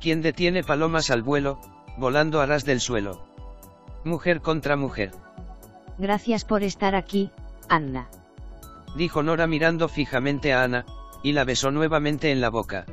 ¿Quién 0.01 0.23
detiene 0.23 0.63
palomas 0.63 1.11
al 1.11 1.23
vuelo, 1.23 1.61
volando 1.97 2.41
a 2.41 2.47
ras 2.47 2.65
del 2.65 2.81
suelo? 2.81 3.27
Mujer 4.05 4.43
contra 4.43 4.77
mujer. 4.77 5.13
Gracias 5.99 6.45
por 6.45 6.63
estar 6.63 6.95
aquí, 6.95 7.31
Anna 7.69 8.09
dijo 8.97 9.23
Nora 9.23 9.47
mirando 9.47 9.89
fijamente 9.89 10.53
a 10.53 10.63
Ana, 10.63 10.87
y 11.23 11.33
la 11.33 11.45
besó 11.45 11.71
nuevamente 11.71 12.31
en 12.31 12.41
la 12.41 12.49
boca. 12.49 12.87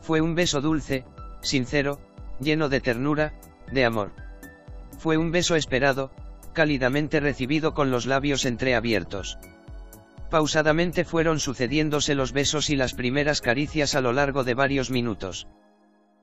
Fue 0.00 0.20
un 0.20 0.34
beso 0.34 0.60
dulce, 0.60 1.04
sincero, 1.40 1.98
lleno 2.40 2.68
de 2.68 2.80
ternura, 2.80 3.34
de 3.72 3.84
amor. 3.84 4.12
Fue 4.98 5.16
un 5.16 5.30
beso 5.30 5.56
esperado, 5.56 6.10
cálidamente 6.52 7.20
recibido 7.20 7.74
con 7.74 7.90
los 7.90 8.06
labios 8.06 8.44
entreabiertos. 8.44 9.38
Pausadamente 10.30 11.04
fueron 11.04 11.38
sucediéndose 11.38 12.14
los 12.14 12.32
besos 12.32 12.70
y 12.70 12.76
las 12.76 12.94
primeras 12.94 13.40
caricias 13.40 13.94
a 13.94 14.00
lo 14.00 14.12
largo 14.12 14.44
de 14.44 14.54
varios 14.54 14.90
minutos. 14.90 15.48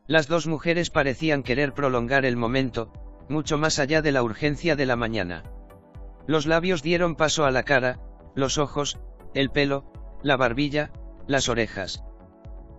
Las 0.07 0.27
dos 0.27 0.47
mujeres 0.47 0.89
parecían 0.89 1.43
querer 1.43 1.73
prolongar 1.73 2.25
el 2.25 2.35
momento, 2.35 2.91
mucho 3.29 3.57
más 3.57 3.79
allá 3.79 4.01
de 4.01 4.11
la 4.11 4.23
urgencia 4.23 4.75
de 4.75 4.85
la 4.85 4.97
mañana. 4.97 5.43
Los 6.27 6.45
labios 6.45 6.83
dieron 6.83 7.15
paso 7.15 7.45
a 7.45 7.51
la 7.51 7.63
cara, 7.63 7.99
los 8.35 8.57
ojos, 8.57 8.99
el 9.33 9.49
pelo, 9.49 9.85
la 10.21 10.37
barbilla, 10.37 10.91
las 11.27 11.49
orejas. 11.49 12.03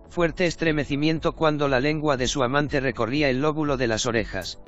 Fuerte 0.09 0.45
estremecimiento 0.45 1.33
cuando 1.33 1.67
la 1.67 1.79
lengua 1.79 2.17
de 2.17 2.27
su 2.27 2.43
amante 2.43 2.79
recorría 2.79 3.29
el 3.29 3.41
lóbulo 3.41 3.77
de 3.77 3.87
las 3.87 4.05
orejas. 4.05 4.61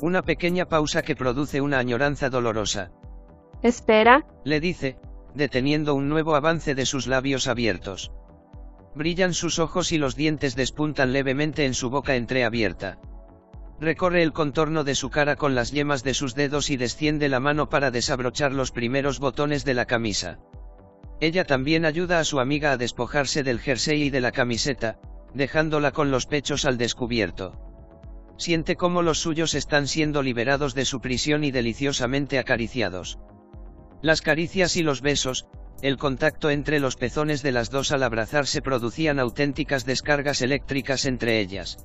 Una 0.00 0.22
pequeña 0.22 0.66
pausa 0.66 1.02
que 1.02 1.16
produce 1.16 1.60
una 1.60 1.78
añoranza 1.78 2.30
dolorosa. 2.30 2.90
Espera, 3.62 4.26
le 4.44 4.60
dice, 4.60 4.98
deteniendo 5.34 5.94
un 5.94 6.08
nuevo 6.08 6.34
avance 6.34 6.74
de 6.74 6.86
sus 6.86 7.06
labios 7.06 7.46
abiertos. 7.46 8.12
Brillan 8.94 9.32
sus 9.32 9.58
ojos 9.58 9.92
y 9.92 9.98
los 9.98 10.16
dientes 10.16 10.54
despuntan 10.56 11.12
levemente 11.12 11.64
en 11.64 11.74
su 11.74 11.88
boca 11.88 12.16
entreabierta. 12.16 12.98
Recorre 13.82 14.22
el 14.22 14.32
contorno 14.32 14.84
de 14.84 14.94
su 14.94 15.10
cara 15.10 15.34
con 15.34 15.56
las 15.56 15.72
yemas 15.72 16.04
de 16.04 16.14
sus 16.14 16.36
dedos 16.36 16.70
y 16.70 16.76
desciende 16.76 17.28
la 17.28 17.40
mano 17.40 17.68
para 17.68 17.90
desabrochar 17.90 18.52
los 18.52 18.70
primeros 18.70 19.18
botones 19.18 19.64
de 19.64 19.74
la 19.74 19.86
camisa. 19.86 20.38
Ella 21.20 21.44
también 21.44 21.84
ayuda 21.84 22.20
a 22.20 22.24
su 22.24 22.38
amiga 22.38 22.70
a 22.70 22.76
despojarse 22.76 23.42
del 23.42 23.58
jersey 23.58 24.04
y 24.04 24.10
de 24.10 24.20
la 24.20 24.30
camiseta, 24.30 25.00
dejándola 25.34 25.90
con 25.90 26.12
los 26.12 26.26
pechos 26.26 26.64
al 26.64 26.78
descubierto. 26.78 27.58
Siente 28.38 28.76
cómo 28.76 29.02
los 29.02 29.18
suyos 29.18 29.52
están 29.54 29.88
siendo 29.88 30.22
liberados 30.22 30.76
de 30.76 30.84
su 30.84 31.00
prisión 31.00 31.42
y 31.42 31.50
deliciosamente 31.50 32.38
acariciados. 32.38 33.18
Las 34.00 34.22
caricias 34.22 34.76
y 34.76 34.84
los 34.84 35.00
besos, 35.00 35.48
el 35.82 35.96
contacto 35.96 36.50
entre 36.50 36.78
los 36.78 36.94
pezones 36.94 37.42
de 37.42 37.50
las 37.50 37.68
dos 37.70 37.90
al 37.90 38.04
abrazarse 38.04 38.62
producían 38.62 39.18
auténticas 39.18 39.84
descargas 39.84 40.40
eléctricas 40.40 41.04
entre 41.04 41.40
ellas. 41.40 41.78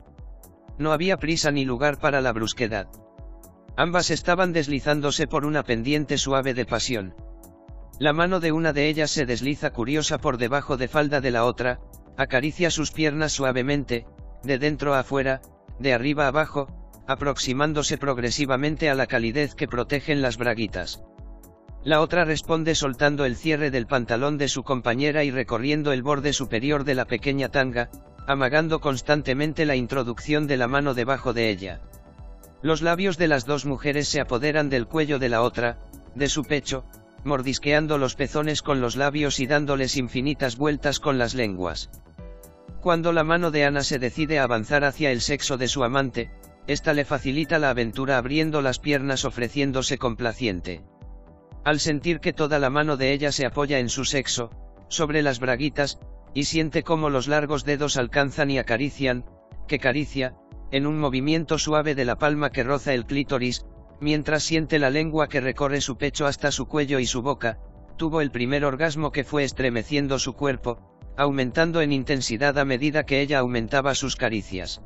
No 0.77 0.91
había 0.91 1.17
prisa 1.17 1.51
ni 1.51 1.65
lugar 1.65 1.99
para 1.99 2.21
la 2.21 2.33
brusquedad. 2.33 2.87
Ambas 3.75 4.09
estaban 4.09 4.53
deslizándose 4.53 5.27
por 5.27 5.45
una 5.45 5.63
pendiente 5.63 6.17
suave 6.17 6.53
de 6.53 6.65
pasión. 6.65 7.15
La 7.99 8.13
mano 8.13 8.39
de 8.39 8.51
una 8.51 8.73
de 8.73 8.89
ellas 8.89 9.11
se 9.11 9.25
desliza 9.25 9.71
curiosa 9.71 10.19
por 10.19 10.37
debajo 10.37 10.77
de 10.77 10.87
falda 10.87 11.21
de 11.21 11.31
la 11.31 11.45
otra, 11.45 11.79
acaricia 12.15 12.69
sus 12.69 12.91
piernas 12.91 13.31
suavemente, 13.31 14.05
de 14.43 14.59
dentro 14.59 14.93
a 14.93 14.99
afuera, 14.99 15.41
de 15.79 15.93
arriba 15.93 16.25
a 16.25 16.27
abajo, 16.29 16.67
aproximándose 17.07 17.97
progresivamente 17.97 18.89
a 18.89 18.95
la 18.95 19.07
calidez 19.07 19.55
que 19.55 19.67
protegen 19.67 20.21
las 20.21 20.37
braguitas. 20.37 21.03
La 21.87 22.01
otra 22.01 22.25
responde 22.25 22.75
soltando 22.75 23.23
el 23.23 23.37
cierre 23.37 23.71
del 23.71 23.87
pantalón 23.87 24.37
de 24.37 24.49
su 24.49 24.63
compañera 24.63 25.23
y 25.23 25.31
recorriendo 25.31 25.93
el 25.93 26.03
borde 26.03 26.33
superior 26.33 26.83
de 26.83 26.95
la 26.95 27.05
pequeña 27.05 27.47
tanga, 27.47 27.89
amagando 28.27 28.81
constantemente 28.81 29.65
la 29.65 29.77
introducción 29.77 30.47
de 30.47 30.57
la 30.57 30.67
mano 30.67 30.93
debajo 30.93 31.31
de 31.31 31.49
ella. 31.49 31.79
Los 32.61 32.81
labios 32.81 33.17
de 33.17 33.29
las 33.29 33.45
dos 33.45 33.65
mujeres 33.65 34.09
se 34.09 34.19
apoderan 34.19 34.69
del 34.69 34.85
cuello 34.85 35.17
de 35.17 35.29
la 35.29 35.41
otra, 35.41 35.77
de 36.13 36.27
su 36.27 36.43
pecho, 36.43 36.83
mordisqueando 37.23 37.97
los 37.97 38.15
pezones 38.15 38.61
con 38.61 38.81
los 38.81 38.97
labios 38.97 39.39
y 39.39 39.47
dándoles 39.47 39.95
infinitas 39.95 40.57
vueltas 40.57 40.99
con 40.99 41.17
las 41.17 41.35
lenguas. 41.35 41.89
Cuando 42.81 43.13
la 43.13 43.23
mano 43.23 43.49
de 43.49 43.63
Ana 43.63 43.81
se 43.81 43.97
decide 43.97 44.39
a 44.39 44.43
avanzar 44.43 44.83
hacia 44.83 45.09
el 45.09 45.21
sexo 45.21 45.55
de 45.55 45.69
su 45.69 45.85
amante, 45.85 46.31
ésta 46.67 46.91
le 46.91 47.05
facilita 47.05 47.59
la 47.59 47.69
aventura 47.69 48.17
abriendo 48.17 48.61
las 48.61 48.77
piernas 48.77 49.23
ofreciéndose 49.23 49.97
complaciente. 49.97 50.81
Al 51.67 51.81
sentir 51.81 52.21
que 52.21 52.31
toda 52.31 52.59
la 52.59 52.69
mano 52.69 52.95
de 52.95 53.11
ella 53.11 53.33
se 53.33 53.45
apoya 53.45 53.79
en 53.79 53.89
su 53.89 54.05
sexo, 54.05 54.51
sobre 54.87 55.21
las 55.21 55.41
braguitas, 55.41 55.99
y 56.33 56.45
siente 56.45 56.81
cómo 56.81 57.09
los 57.09 57.27
largos 57.27 57.65
dedos 57.65 57.97
alcanzan 57.97 58.49
y 58.49 58.57
acarician, 58.57 59.25
que 59.67 59.77
caricia, 59.77 60.33
en 60.71 60.87
un 60.87 60.97
movimiento 60.97 61.59
suave 61.59 61.93
de 61.93 62.05
la 62.05 62.17
palma 62.17 62.51
que 62.51 62.63
roza 62.63 62.93
el 62.93 63.05
clítoris, 63.05 63.65
mientras 63.99 64.43
siente 64.43 64.79
la 64.79 64.89
lengua 64.89 65.27
que 65.27 65.41
recorre 65.41 65.81
su 65.81 65.97
pecho 65.97 66.25
hasta 66.25 66.53
su 66.53 66.67
cuello 66.67 66.99
y 66.99 67.05
su 67.05 67.21
boca, 67.21 67.59
tuvo 67.97 68.21
el 68.21 68.31
primer 68.31 68.63
orgasmo 68.63 69.11
que 69.11 69.25
fue 69.25 69.43
estremeciendo 69.43 70.19
su 70.19 70.35
cuerpo, 70.35 70.79
aumentando 71.17 71.81
en 71.81 71.91
intensidad 71.91 72.57
a 72.59 72.63
medida 72.63 73.05
que 73.05 73.19
ella 73.19 73.39
aumentaba 73.39 73.93
sus 73.93 74.15
caricias. 74.15 74.81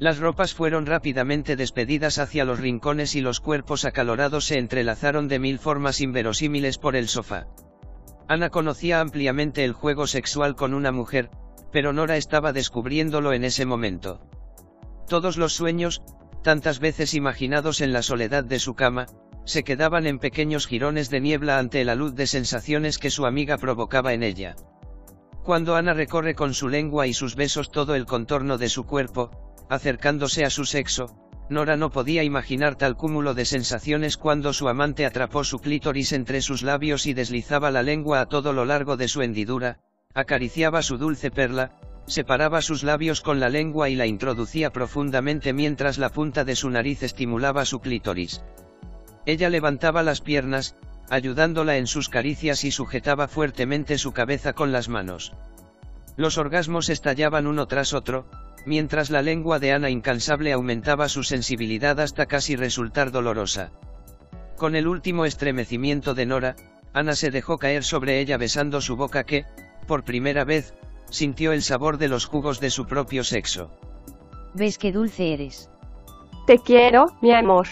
Las 0.00 0.18
ropas 0.18 0.54
fueron 0.54 0.86
rápidamente 0.86 1.56
despedidas 1.56 2.18
hacia 2.18 2.44
los 2.44 2.60
rincones 2.60 3.16
y 3.16 3.20
los 3.20 3.40
cuerpos 3.40 3.84
acalorados 3.84 4.44
se 4.44 4.58
entrelazaron 4.58 5.26
de 5.26 5.40
mil 5.40 5.58
formas 5.58 6.00
inverosímiles 6.00 6.78
por 6.78 6.94
el 6.94 7.08
sofá. 7.08 7.48
Ana 8.28 8.50
conocía 8.50 9.00
ampliamente 9.00 9.64
el 9.64 9.72
juego 9.72 10.06
sexual 10.06 10.54
con 10.54 10.72
una 10.72 10.92
mujer, 10.92 11.30
pero 11.72 11.92
Nora 11.92 12.16
estaba 12.16 12.52
descubriéndolo 12.52 13.32
en 13.32 13.42
ese 13.42 13.66
momento. 13.66 14.20
Todos 15.08 15.36
los 15.36 15.54
sueños, 15.54 16.02
tantas 16.44 16.78
veces 16.78 17.14
imaginados 17.14 17.80
en 17.80 17.92
la 17.92 18.02
soledad 18.02 18.44
de 18.44 18.60
su 18.60 18.74
cama, 18.74 19.06
se 19.44 19.64
quedaban 19.64 20.06
en 20.06 20.18
pequeños 20.20 20.66
jirones 20.66 21.10
de 21.10 21.20
niebla 21.20 21.58
ante 21.58 21.84
la 21.84 21.96
luz 21.96 22.14
de 22.14 22.26
sensaciones 22.26 22.98
que 22.98 23.10
su 23.10 23.26
amiga 23.26 23.56
provocaba 23.58 24.12
en 24.12 24.22
ella. 24.22 24.54
Cuando 25.42 25.74
Ana 25.74 25.94
recorre 25.94 26.34
con 26.34 26.54
su 26.54 26.68
lengua 26.68 27.06
y 27.06 27.14
sus 27.14 27.34
besos 27.34 27.70
todo 27.70 27.94
el 27.94 28.04
contorno 28.04 28.58
de 28.58 28.68
su 28.68 28.84
cuerpo, 28.84 29.30
acercándose 29.68 30.44
a 30.44 30.50
su 30.50 30.64
sexo, 30.64 31.16
Nora 31.50 31.78
no 31.78 31.90
podía 31.90 32.24
imaginar 32.24 32.76
tal 32.76 32.96
cúmulo 32.96 33.32
de 33.32 33.46
sensaciones 33.46 34.18
cuando 34.18 34.52
su 34.52 34.68
amante 34.68 35.06
atrapó 35.06 35.44
su 35.44 35.60
clítoris 35.60 36.12
entre 36.12 36.42
sus 36.42 36.62
labios 36.62 37.06
y 37.06 37.14
deslizaba 37.14 37.70
la 37.70 37.82
lengua 37.82 38.20
a 38.20 38.26
todo 38.26 38.52
lo 38.52 38.66
largo 38.66 38.98
de 38.98 39.08
su 39.08 39.22
hendidura, 39.22 39.78
acariciaba 40.12 40.82
su 40.82 40.98
dulce 40.98 41.30
perla, 41.30 41.80
separaba 42.06 42.60
sus 42.60 42.82
labios 42.82 43.22
con 43.22 43.40
la 43.40 43.48
lengua 43.48 43.88
y 43.88 43.94
la 43.94 44.04
introducía 44.04 44.70
profundamente 44.70 45.54
mientras 45.54 45.96
la 45.96 46.10
punta 46.10 46.44
de 46.44 46.54
su 46.54 46.68
nariz 46.68 47.02
estimulaba 47.02 47.64
su 47.64 47.80
clítoris. 47.80 48.42
Ella 49.24 49.48
levantaba 49.48 50.02
las 50.02 50.20
piernas, 50.20 50.76
ayudándola 51.08 51.78
en 51.78 51.86
sus 51.86 52.10
caricias 52.10 52.64
y 52.64 52.70
sujetaba 52.70 53.26
fuertemente 53.26 53.96
su 53.96 54.12
cabeza 54.12 54.52
con 54.52 54.70
las 54.70 54.90
manos. 54.90 55.32
Los 56.16 56.36
orgasmos 56.36 56.90
estallaban 56.90 57.46
uno 57.46 57.66
tras 57.66 57.94
otro, 57.94 58.28
mientras 58.66 59.10
la 59.10 59.22
lengua 59.22 59.58
de 59.58 59.72
Ana 59.72 59.90
incansable 59.90 60.52
aumentaba 60.52 61.08
su 61.08 61.22
sensibilidad 61.22 61.98
hasta 62.00 62.26
casi 62.26 62.56
resultar 62.56 63.10
dolorosa. 63.10 63.70
Con 64.56 64.74
el 64.74 64.88
último 64.88 65.24
estremecimiento 65.24 66.14
de 66.14 66.26
Nora, 66.26 66.56
Ana 66.92 67.14
se 67.14 67.30
dejó 67.30 67.58
caer 67.58 67.84
sobre 67.84 68.20
ella 68.20 68.36
besando 68.36 68.80
su 68.80 68.96
boca 68.96 69.24
que, 69.24 69.44
por 69.86 70.04
primera 70.04 70.44
vez, 70.44 70.74
sintió 71.10 71.52
el 71.52 71.62
sabor 71.62 71.98
de 71.98 72.08
los 72.08 72.26
jugos 72.26 72.60
de 72.60 72.70
su 72.70 72.86
propio 72.86 73.24
sexo. 73.24 73.70
¿Ves 74.54 74.78
qué 74.78 74.92
dulce 74.92 75.32
eres? 75.34 75.70
Te 76.46 76.58
quiero, 76.58 77.06
mi 77.22 77.32
amor. 77.32 77.66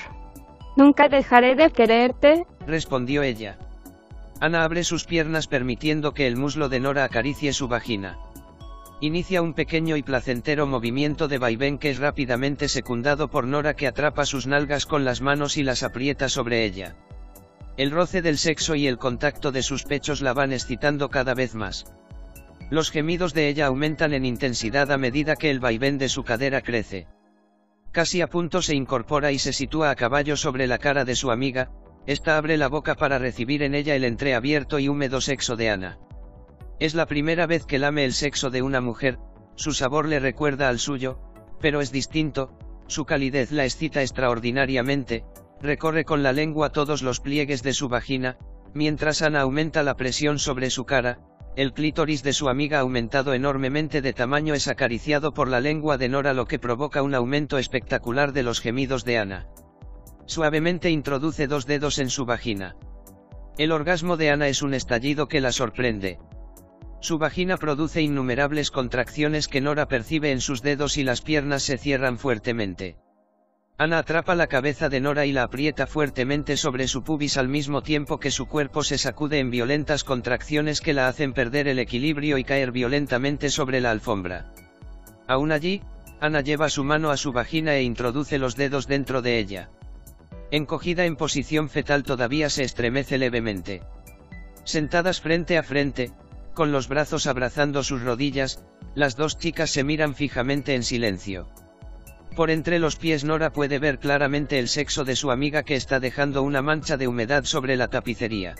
Nunca 0.77 1.09
dejaré 1.09 1.55
de 1.57 1.71
quererte, 1.71 2.47
respondió 2.67 3.23
ella. 3.23 3.59
Ana 4.41 4.65
abre 4.65 4.85
sus 4.85 5.05
piernas 5.05 5.47
permitiendo 5.47 6.13
que 6.13 6.27
el 6.27 6.37
muslo 6.37 6.69
de 6.69 6.81
Nora 6.81 7.05
acaricie 7.05 7.53
su 7.55 7.69
vagina. 7.69 8.19
Inicia 9.01 9.43
un 9.43 9.53
pequeño 9.53 9.99
y 9.99 10.03
placentero 10.03 10.67
movimiento 10.67 11.29
de 11.29 11.37
vaivén 11.37 11.77
que 11.77 11.91
es 11.91 11.99
rápidamente 11.99 12.67
secundado 12.67 13.29
por 13.29 13.47
Nora 13.47 13.75
que 13.75 13.87
atrapa 13.87 14.25
sus 14.25 14.47
nalgas 14.47 14.87
con 14.87 15.05
las 15.05 15.21
manos 15.21 15.59
y 15.59 15.63
las 15.63 15.83
aprieta 15.83 16.31
sobre 16.31 16.65
ella. 16.65 16.97
El 17.77 17.91
roce 17.91 18.23
del 18.23 18.39
sexo 18.39 18.75
y 18.75 18.87
el 18.87 18.97
contacto 18.97 19.53
de 19.53 19.63
sus 19.63 19.83
pechos 19.83 20.23
la 20.23 20.33
van 20.33 20.55
excitando 20.55 21.11
cada 21.11 21.35
vez 21.35 21.55
más. 21.55 21.85
Los 22.71 22.91
gemidos 22.91 23.35
de 23.35 23.49
ella 23.49 23.67
aumentan 23.67 24.15
en 24.15 24.25
intensidad 24.25 24.91
a 24.91 24.97
medida 24.97 25.37
que 25.37 25.51
el 25.51 25.61
vaivén 25.61 25.99
de 25.99 26.09
su 26.09 26.25
cadera 26.25 26.63
crece. 26.63 27.07
Casi 27.93 28.23
a 28.23 28.29
punto 28.29 28.63
se 28.63 28.75
incorpora 28.75 29.31
y 29.31 29.39
se 29.39 29.53
sitúa 29.53 29.91
a 29.91 29.95
caballo 29.95 30.39
sobre 30.39 30.67
la 30.67 30.79
cara 30.79 31.05
de 31.05 31.17
su 31.17 31.31
amiga, 31.31 31.71
esta 32.07 32.39
abre 32.39 32.57
la 32.57 32.69
boca 32.69 32.95
para 32.95 33.19
recibir 33.19 33.63
en 33.63 33.75
ella 33.75 33.95
el 33.95 34.05
entreabierto 34.05 34.79
y 34.79 34.89
húmedo 34.89 35.21
sexo 35.21 35.55
de 35.55 35.69
Ana. 35.69 35.99
Es 36.79 36.95
la 36.95 37.07
primera 37.07 37.47
vez 37.47 37.65
que 37.65 37.79
lame 37.79 38.05
el 38.05 38.13
sexo 38.13 38.51
de 38.51 38.63
una 38.63 38.81
mujer, 38.81 39.19
su 39.55 39.73
sabor 39.73 40.07
le 40.07 40.21
recuerda 40.21 40.69
al 40.69 40.79
suyo, 40.79 41.19
pero 41.61 41.81
es 41.81 41.91
distinto, 41.91 42.53
su 42.87 43.07
calidez 43.07 43.51
la 43.51 43.65
excita 43.65 44.03
extraordinariamente, 44.03 45.25
recorre 45.61 46.05
con 46.05 46.23
la 46.23 46.33
lengua 46.33 46.71
todos 46.71 47.03
los 47.03 47.21
pliegues 47.21 47.63
de 47.63 47.73
su 47.73 47.89
vagina, 47.89 48.37
mientras 48.75 49.23
Ana 49.23 49.41
aumenta 49.41 49.83
la 49.83 49.97
presión 49.97 50.39
sobre 50.39 50.69
su 50.69 50.85
cara, 50.85 51.19
el 51.57 51.73
clítoris 51.73 52.23
de 52.23 52.35
su 52.35 52.51
amiga 52.51 52.81
aumentado 52.81 53.33
enormemente 53.33 54.03
de 54.03 54.13
tamaño 54.13 54.53
es 54.53 54.69
acariciado 54.69 55.33
por 55.33 55.49
la 55.49 55.61
lengua 55.61 55.97
de 55.97 56.11
Nora 56.11 56.35
lo 56.35 56.45
que 56.45 56.59
provoca 56.59 57.03
un 57.03 57.15
aumento 57.15 57.57
espectacular 57.57 58.35
de 58.35 58.43
los 58.43 58.61
gemidos 58.61 59.07
de 59.07 59.17
Ana. 59.17 59.47
Suavemente 60.27 60.91
introduce 60.91 61.47
dos 61.47 61.65
dedos 61.65 61.99
en 61.99 62.11
su 62.11 62.27
vagina. 62.27 62.77
El 63.57 63.73
orgasmo 63.73 64.19
de 64.19 64.31
Ana 64.31 64.49
es 64.49 64.61
un 64.61 64.75
estallido 64.75 65.29
que 65.29 65.41
la 65.41 65.51
sorprende. 65.51 66.19
Su 67.07 67.19
vagina 67.19 67.57
produce 67.57 68.03
innumerables 68.03 68.73
contracciones 68.73 69.47
que 69.47 69.61
Nora 69.61 69.87
percibe 69.87 70.33
en 70.33 70.41
sus 70.41 70.61
dedos 70.61 70.97
y 70.99 71.05
las 71.05 71.21
piernas 71.21 71.63
se 71.63 71.79
cierran 71.79 72.19
fuertemente. 72.19 72.97
Ana 73.79 73.99
atrapa 73.99 74.35
la 74.35 74.49
cabeza 74.49 74.89
de 74.89 74.99
Nora 74.99 75.25
y 75.25 75.31
la 75.31 75.45
aprieta 75.45 75.87
fuertemente 75.87 76.57
sobre 76.57 76.89
su 76.89 77.05
pubis 77.05 77.37
al 77.37 77.47
mismo 77.47 77.81
tiempo 77.81 78.19
que 78.19 78.33
su 78.33 78.47
cuerpo 78.47 78.83
se 78.83 78.99
sacude 78.99 79.39
en 79.39 79.53
violentas 79.53 80.03
contracciones 80.03 80.81
que 80.81 80.95
la 80.95 81.07
hacen 81.07 81.33
perder 81.33 81.69
el 81.69 81.79
equilibrio 81.79 82.39
y 82.39 82.43
caer 82.43 82.73
violentamente 82.73 83.51
sobre 83.51 83.81
la 83.81 83.93
alfombra. 83.93 84.53
Aún 85.29 85.53
allí, 85.53 85.83
Ana 86.21 86.41
lleva 86.41 86.69
su 86.69 86.83
mano 86.83 87.13
a 87.13 87.17
su 87.17 87.31
vagina 87.31 87.77
e 87.77 87.85
introduce 87.85 88.37
los 88.41 88.57
dedos 88.57 88.89
dentro 88.89 89.23
de 89.23 89.39
ella. 89.39 89.71
Encogida 90.51 91.05
en 91.05 91.15
posición 91.15 91.69
fetal 91.69 92.03
todavía 92.03 92.51
se 92.51 92.65
estremece 92.65 93.17
levemente. 93.17 93.85
Sentadas 94.65 95.21
frente 95.21 95.57
a 95.57 95.63
frente, 95.63 96.11
con 96.57 96.73
los 96.73 96.89
brazos 96.89 97.27
abrazando 97.27 97.85
sus 97.85 98.03
rodillas, 98.03 98.65
las 98.95 99.15
dos 99.15 99.37
chicas 99.37 99.71
se 99.71 99.85
miran 99.85 100.15
fijamente 100.15 100.75
en 100.75 100.83
silencio. 100.83 101.49
Por 102.35 102.51
entre 102.51 102.79
los 102.79 102.97
pies 102.97 103.25
Nora 103.25 103.53
puede 103.53 103.79
ver 103.79 103.99
claramente 103.99 104.59
el 104.59 104.69
sexo 104.69 105.05
de 105.05 105.17
su 105.17 105.31
amiga 105.31 105.65
que 105.65 105.77
está 105.77 106.01
dejando 106.01 106.43
una 106.43 106.63
mancha 106.63 106.97
de 106.97 107.09
humedad 107.09 107.45
sobre 107.45 107.77
la 107.77 107.89
tapicería. 107.89 108.55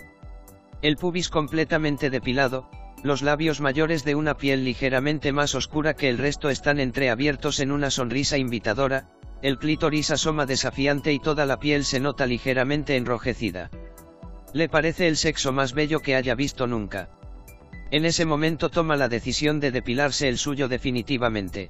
El 0.83 0.95
pubis 0.95 1.29
completamente 1.29 2.11
depilado, 2.11 2.69
los 3.03 3.23
labios 3.23 3.61
mayores 3.61 4.05
de 4.05 4.13
una 4.13 4.37
piel 4.37 4.63
ligeramente 4.63 5.31
más 5.31 5.55
oscura 5.55 5.95
que 5.95 6.07
el 6.07 6.19
resto 6.19 6.51
están 6.51 6.79
entreabiertos 6.79 7.59
en 7.59 7.71
una 7.71 7.89
sonrisa 7.89 8.37
invitadora, 8.37 9.09
el 9.41 9.57
clítoris 9.57 10.11
asoma 10.11 10.45
desafiante 10.45 11.13
y 11.13 11.19
toda 11.19 11.47
la 11.47 11.59
piel 11.59 11.83
se 11.83 11.99
nota 11.99 12.27
ligeramente 12.27 12.95
enrojecida. 12.95 13.71
Le 14.53 14.69
parece 14.69 15.07
el 15.07 15.17
sexo 15.17 15.51
más 15.51 15.73
bello 15.73 15.99
que 15.99 16.15
haya 16.15 16.35
visto 16.35 16.67
nunca. 16.67 17.09
En 17.89 18.03
ese 18.05 18.25
momento 18.25 18.69
toma 18.69 18.97
la 18.97 19.07
decisión 19.07 19.59
de 19.59 19.71
depilarse 19.71 20.27
el 20.27 20.37
suyo 20.37 20.67
definitivamente. 20.67 21.69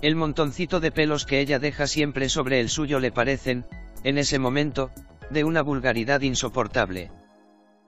El 0.00 0.16
montoncito 0.16 0.80
de 0.80 0.90
pelos 0.90 1.26
que 1.26 1.40
ella 1.40 1.58
deja 1.58 1.86
siempre 1.86 2.28
sobre 2.28 2.60
el 2.60 2.68
suyo 2.68 3.00
le 3.00 3.12
parecen, 3.12 3.66
en 4.02 4.18
ese 4.18 4.38
momento, 4.38 4.90
de 5.30 5.44
una 5.44 5.62
vulgaridad 5.62 6.22
insoportable. 6.22 7.10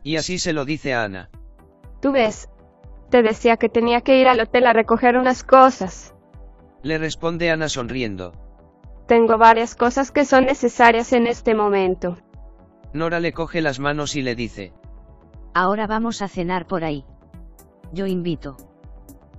Y 0.02 0.16
así 0.16 0.38
se 0.38 0.52
lo 0.52 0.64
dice 0.64 0.94
a 0.94 1.04
Ana. 1.04 1.30
Tú 2.00 2.12
ves. 2.12 2.48
Te 3.10 3.22
decía 3.22 3.56
que 3.56 3.70
tenía 3.70 4.02
que 4.02 4.20
ir 4.20 4.28
al 4.28 4.40
hotel 4.40 4.66
a 4.66 4.74
recoger 4.74 5.16
unas 5.16 5.42
cosas. 5.42 6.14
Le 6.82 6.98
responde 6.98 7.50
Ana 7.50 7.68
sonriendo. 7.68 8.32
Tengo 9.06 9.38
varias 9.38 9.74
cosas 9.74 10.10
que 10.10 10.26
son 10.26 10.44
necesarias 10.44 11.14
en 11.14 11.26
este 11.26 11.54
momento. 11.54 12.18
Nora 12.92 13.20
le 13.20 13.32
coge 13.32 13.62
las 13.62 13.78
manos 13.80 14.16
y 14.16 14.22
le 14.22 14.34
dice. 14.34 14.74
Ahora 15.54 15.86
vamos 15.86 16.20
a 16.20 16.28
cenar 16.28 16.66
por 16.66 16.84
ahí. 16.84 17.04
Yo 17.92 18.06
invito 18.06 18.56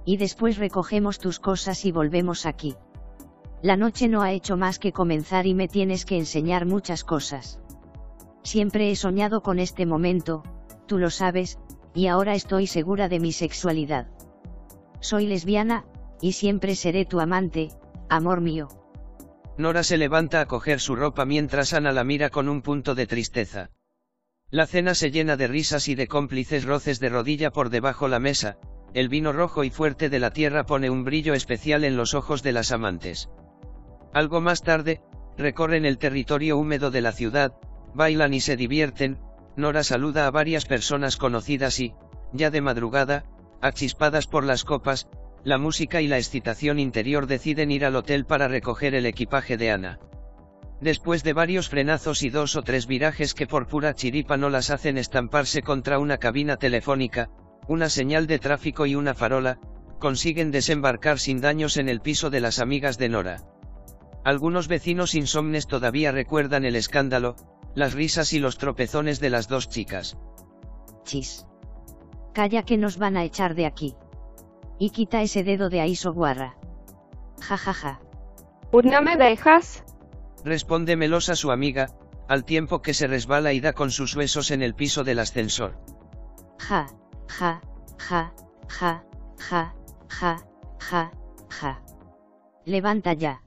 y 0.06 0.18
después 0.18 0.58
recogemos 0.58 1.20
tus 1.20 1.40
cosas 1.40 1.86
y 1.86 1.92
volvemos 1.92 2.48
aquí. 2.48 2.76
La 3.62 3.78
noche 3.78 4.08
no 4.08 4.24
ha 4.24 4.32
hecho 4.32 4.58
más 4.58 4.80
que 4.80 4.92
comenzar 4.92 5.46
y 5.46 5.54
me 5.54 5.68
tienes 5.68 6.04
que 6.04 6.18
enseñar 6.18 6.66
muchas 6.66 7.04
cosas. 7.04 7.60
Siempre 8.42 8.90
he 8.90 8.96
soñado 8.96 9.42
con 9.42 9.60
este 9.60 9.86
momento, 9.86 10.42
tú 10.88 10.98
lo 10.98 11.12
sabes, 11.12 11.60
y 11.94 12.08
ahora 12.08 12.34
estoy 12.34 12.66
segura 12.66 13.08
de 13.08 13.20
mi 13.20 13.32
sexualidad. 13.32 14.08
Soy 15.00 15.28
lesbiana, 15.28 15.86
y 16.22 16.32
siempre 16.32 16.76
seré 16.76 17.06
tu 17.06 17.20
amante, 17.20 17.70
amor 18.10 18.42
mío. 18.42 18.68
Nora 19.58 19.84
se 19.84 19.98
levanta 19.98 20.42
a 20.42 20.48
coger 20.48 20.80
su 20.80 20.96
ropa 20.96 21.26
mientras 21.26 21.74
Ana 21.74 21.92
la 21.92 22.04
mira 22.04 22.30
con 22.30 22.50
un 22.50 22.62
punto 22.62 22.96
de 22.96 23.06
tristeza. 23.06 23.70
La 24.52 24.66
cena 24.66 24.96
se 24.96 25.12
llena 25.12 25.38
de 25.38 25.48
risas 25.48 25.88
y 25.88 25.96
de 25.96 26.08
cómplices 26.08 26.66
roces 26.66 27.00
de 27.00 27.10
rodilla 27.10 27.52
por 27.52 27.70
debajo 27.70 28.08
la 28.08 28.20
mesa, 28.20 28.58
el 28.96 29.08
vino 29.08 29.32
rojo 29.32 29.64
y 29.64 29.70
fuerte 29.70 30.10
de 30.10 30.18
la 30.18 30.32
tierra 30.32 30.66
pone 30.66 30.90
un 30.90 31.04
brillo 31.04 31.36
especial 31.36 31.84
en 31.84 31.96
los 31.96 32.16
ojos 32.16 32.42
de 32.42 32.52
las 32.52 32.72
amantes. 32.72 33.30
Algo 34.12 34.42
más 34.42 34.64
tarde, 34.64 35.02
recorren 35.38 35.86
el 35.86 36.00
territorio 36.00 36.58
húmedo 36.58 36.90
de 36.90 37.02
la 37.02 37.12
ciudad, 37.12 37.54
bailan 37.94 38.34
y 38.34 38.40
se 38.40 38.58
divierten, 38.58 39.20
Nora 39.56 39.84
saluda 39.84 40.26
a 40.26 40.32
varias 40.32 40.66
personas 40.66 41.16
conocidas 41.16 41.80
y, 41.80 41.94
ya 42.34 42.50
de 42.50 42.62
madrugada, 42.62 43.26
achispadas 43.62 44.26
por 44.26 44.44
las 44.46 44.64
copas, 44.64 45.10
la 45.44 45.60
música 45.60 46.02
y 46.02 46.08
la 46.08 46.18
excitación 46.18 46.80
interior 46.80 47.28
deciden 47.28 47.70
ir 47.70 47.86
al 47.86 47.96
hotel 47.96 48.26
para 48.26 48.48
recoger 48.48 48.96
el 48.96 49.06
equipaje 49.06 49.58
de 49.58 49.70
Ana. 49.70 50.00
Después 50.82 51.24
de 51.24 51.34
varios 51.34 51.68
frenazos 51.68 52.24
y 52.24 52.30
dos 52.30 52.56
o 52.56 52.62
tres 52.62 52.88
virajes 52.88 53.34
que 53.34 53.48
por 53.48 53.68
pura 53.68 53.94
chiripa 53.94 54.38
no 54.38 54.50
las 54.50 54.70
hacen 54.70 54.98
estamparse 54.98 55.62
contra 55.62 56.00
una 56.00 56.18
cabina 56.18 56.56
telefónica, 56.56 57.30
una 57.68 57.90
señal 57.90 58.28
de 58.28 58.40
tráfico 58.40 58.86
y 58.86 58.96
una 58.96 59.14
farola, 59.14 59.60
consiguen 60.00 60.52
desembarcar 60.52 61.20
sin 61.20 61.42
daños 61.42 61.76
en 61.76 61.90
el 61.90 62.00
piso 62.00 62.30
de 62.30 62.40
las 62.40 62.60
amigas 62.60 62.98
de 62.98 63.10
Nora. 63.10 63.42
Algunos 64.24 64.68
vecinos 64.68 65.16
insomnes 65.16 65.68
todavía 65.68 66.12
recuerdan 66.12 66.64
el 66.64 66.76
escándalo, 66.76 67.36
las 67.76 67.94
risas 67.94 68.32
y 68.32 68.40
los 68.40 68.58
tropezones 68.58 69.20
de 69.20 69.30
las 69.30 69.48
dos 69.50 69.68
chicas. 69.68 70.18
Chis. 71.04 71.46
Calla 72.34 72.64
que 72.64 72.78
nos 72.78 72.98
van 72.98 73.18
a 73.18 73.24
echar 73.24 73.54
de 73.56 73.66
aquí. 73.66 73.96
Y 74.78 74.92
quita 74.92 75.22
ese 75.22 75.44
dedo 75.44 75.70
de 75.70 75.82
ahí, 75.82 75.96
soguarra. 75.96 76.56
Ja 77.42 77.58
ja 77.58 77.74
ja. 77.74 78.00
¿No 78.72 79.02
me 79.02 79.18
dejas? 79.18 79.84
Responde 80.44 80.96
melosa 80.96 81.36
su 81.36 81.52
amiga, 81.52 81.90
al 82.28 82.46
tiempo 82.46 82.82
que 82.82 82.94
se 82.94 83.08
resbala 83.08 83.54
y 83.54 83.60
da 83.60 83.74
con 83.74 83.92
sus 83.92 84.16
huesos 84.16 84.52
en 84.52 84.62
el 84.62 84.76
piso 84.76 85.04
del 85.04 85.20
ascensor. 85.20 85.78
Ja 86.60 86.88
ja, 87.30 87.62
ja, 87.98 88.32
ja, 88.68 89.04
ja, 89.38 89.74
ja, 90.10 90.38
ja, 90.80 91.12
ja. 91.50 91.82
Levanta 92.66 93.14
ya. 93.14 93.42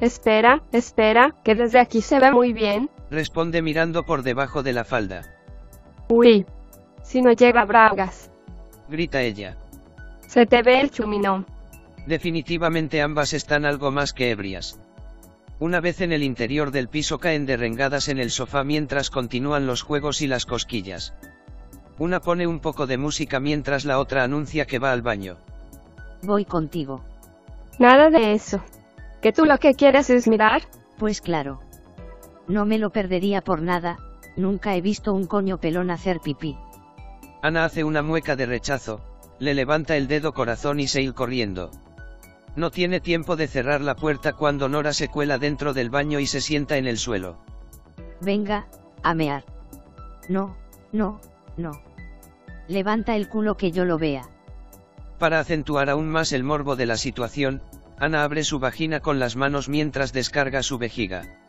Espera, 0.00 0.62
espera, 0.72 1.36
que 1.44 1.54
desde 1.54 1.78
aquí 1.78 2.00
se 2.02 2.18
ve 2.18 2.32
muy 2.32 2.52
bien. 2.52 2.90
Responde 3.10 3.62
mirando 3.62 4.04
por 4.04 4.22
debajo 4.22 4.62
de 4.62 4.72
la 4.72 4.84
falda. 4.84 5.22
Uy. 6.08 6.46
Si 7.02 7.20
no 7.20 7.32
lleva 7.32 7.64
bragas. 7.64 8.32
Grita 8.88 9.22
ella. 9.22 9.56
Se 10.26 10.46
te 10.46 10.62
ve 10.62 10.80
el 10.80 10.90
chuminón. 10.90 11.46
Definitivamente 12.06 13.02
ambas 13.02 13.32
están 13.32 13.64
algo 13.64 13.90
más 13.90 14.12
que 14.12 14.30
ebrias. 14.30 14.80
Una 15.60 15.80
vez 15.80 16.00
en 16.00 16.12
el 16.12 16.22
interior 16.22 16.70
del 16.70 16.88
piso 16.88 17.18
caen 17.18 17.46
derrengadas 17.46 18.08
en 18.08 18.18
el 18.18 18.30
sofá 18.30 18.64
mientras 18.64 19.10
continúan 19.10 19.66
los 19.66 19.82
juegos 19.82 20.20
y 20.20 20.26
las 20.26 20.46
cosquillas. 20.46 21.14
Una 21.98 22.20
pone 22.20 22.46
un 22.46 22.58
poco 22.58 22.86
de 22.86 22.98
música 22.98 23.38
mientras 23.38 23.84
la 23.84 24.00
otra 24.00 24.24
anuncia 24.24 24.66
que 24.66 24.80
va 24.80 24.92
al 24.92 25.02
baño. 25.02 25.36
Voy 26.22 26.44
contigo. 26.44 27.04
Nada 27.78 28.10
de 28.10 28.32
eso. 28.32 28.62
¿Que 29.22 29.32
tú 29.32 29.44
lo 29.44 29.58
que 29.58 29.74
quieres 29.74 30.10
es 30.10 30.26
mirar? 30.26 30.62
Pues 30.98 31.20
claro. 31.20 31.60
No 32.48 32.66
me 32.66 32.78
lo 32.78 32.90
perdería 32.90 33.40
por 33.40 33.62
nada, 33.62 33.98
nunca 34.36 34.74
he 34.74 34.80
visto 34.80 35.14
un 35.14 35.26
coño 35.26 35.58
pelón 35.58 35.90
hacer 35.90 36.20
pipí. 36.20 36.58
Ana 37.42 37.64
hace 37.64 37.84
una 37.84 38.02
mueca 38.02 38.36
de 38.36 38.46
rechazo, 38.46 39.00
le 39.38 39.54
levanta 39.54 39.96
el 39.96 40.08
dedo 40.08 40.32
corazón 40.32 40.80
y 40.80 40.88
se 40.88 41.00
ir 41.00 41.14
corriendo. 41.14 41.70
No 42.56 42.70
tiene 42.70 43.00
tiempo 43.00 43.36
de 43.36 43.48
cerrar 43.48 43.80
la 43.80 43.96
puerta 43.96 44.32
cuando 44.32 44.68
Nora 44.68 44.92
se 44.92 45.08
cuela 45.08 45.38
dentro 45.38 45.74
del 45.74 45.90
baño 45.90 46.20
y 46.20 46.26
se 46.26 46.40
sienta 46.40 46.76
en 46.76 46.86
el 46.86 46.98
suelo. 46.98 47.38
Venga, 48.20 48.68
a 49.02 49.14
mear. 49.14 49.44
No, 50.28 50.56
no, 50.92 51.20
no. 51.56 51.72
Levanta 52.68 53.16
el 53.16 53.28
culo 53.28 53.56
que 53.56 53.72
yo 53.72 53.84
lo 53.84 53.98
vea. 53.98 54.28
Para 55.18 55.40
acentuar 55.40 55.90
aún 55.90 56.08
más 56.08 56.32
el 56.32 56.44
morbo 56.44 56.76
de 56.76 56.86
la 56.86 56.96
situación, 56.96 57.62
Ana 57.98 58.24
abre 58.24 58.44
su 58.44 58.58
vagina 58.58 59.00
con 59.00 59.18
las 59.18 59.36
manos 59.36 59.68
mientras 59.68 60.12
descarga 60.12 60.62
su 60.62 60.78
vejiga. 60.78 61.40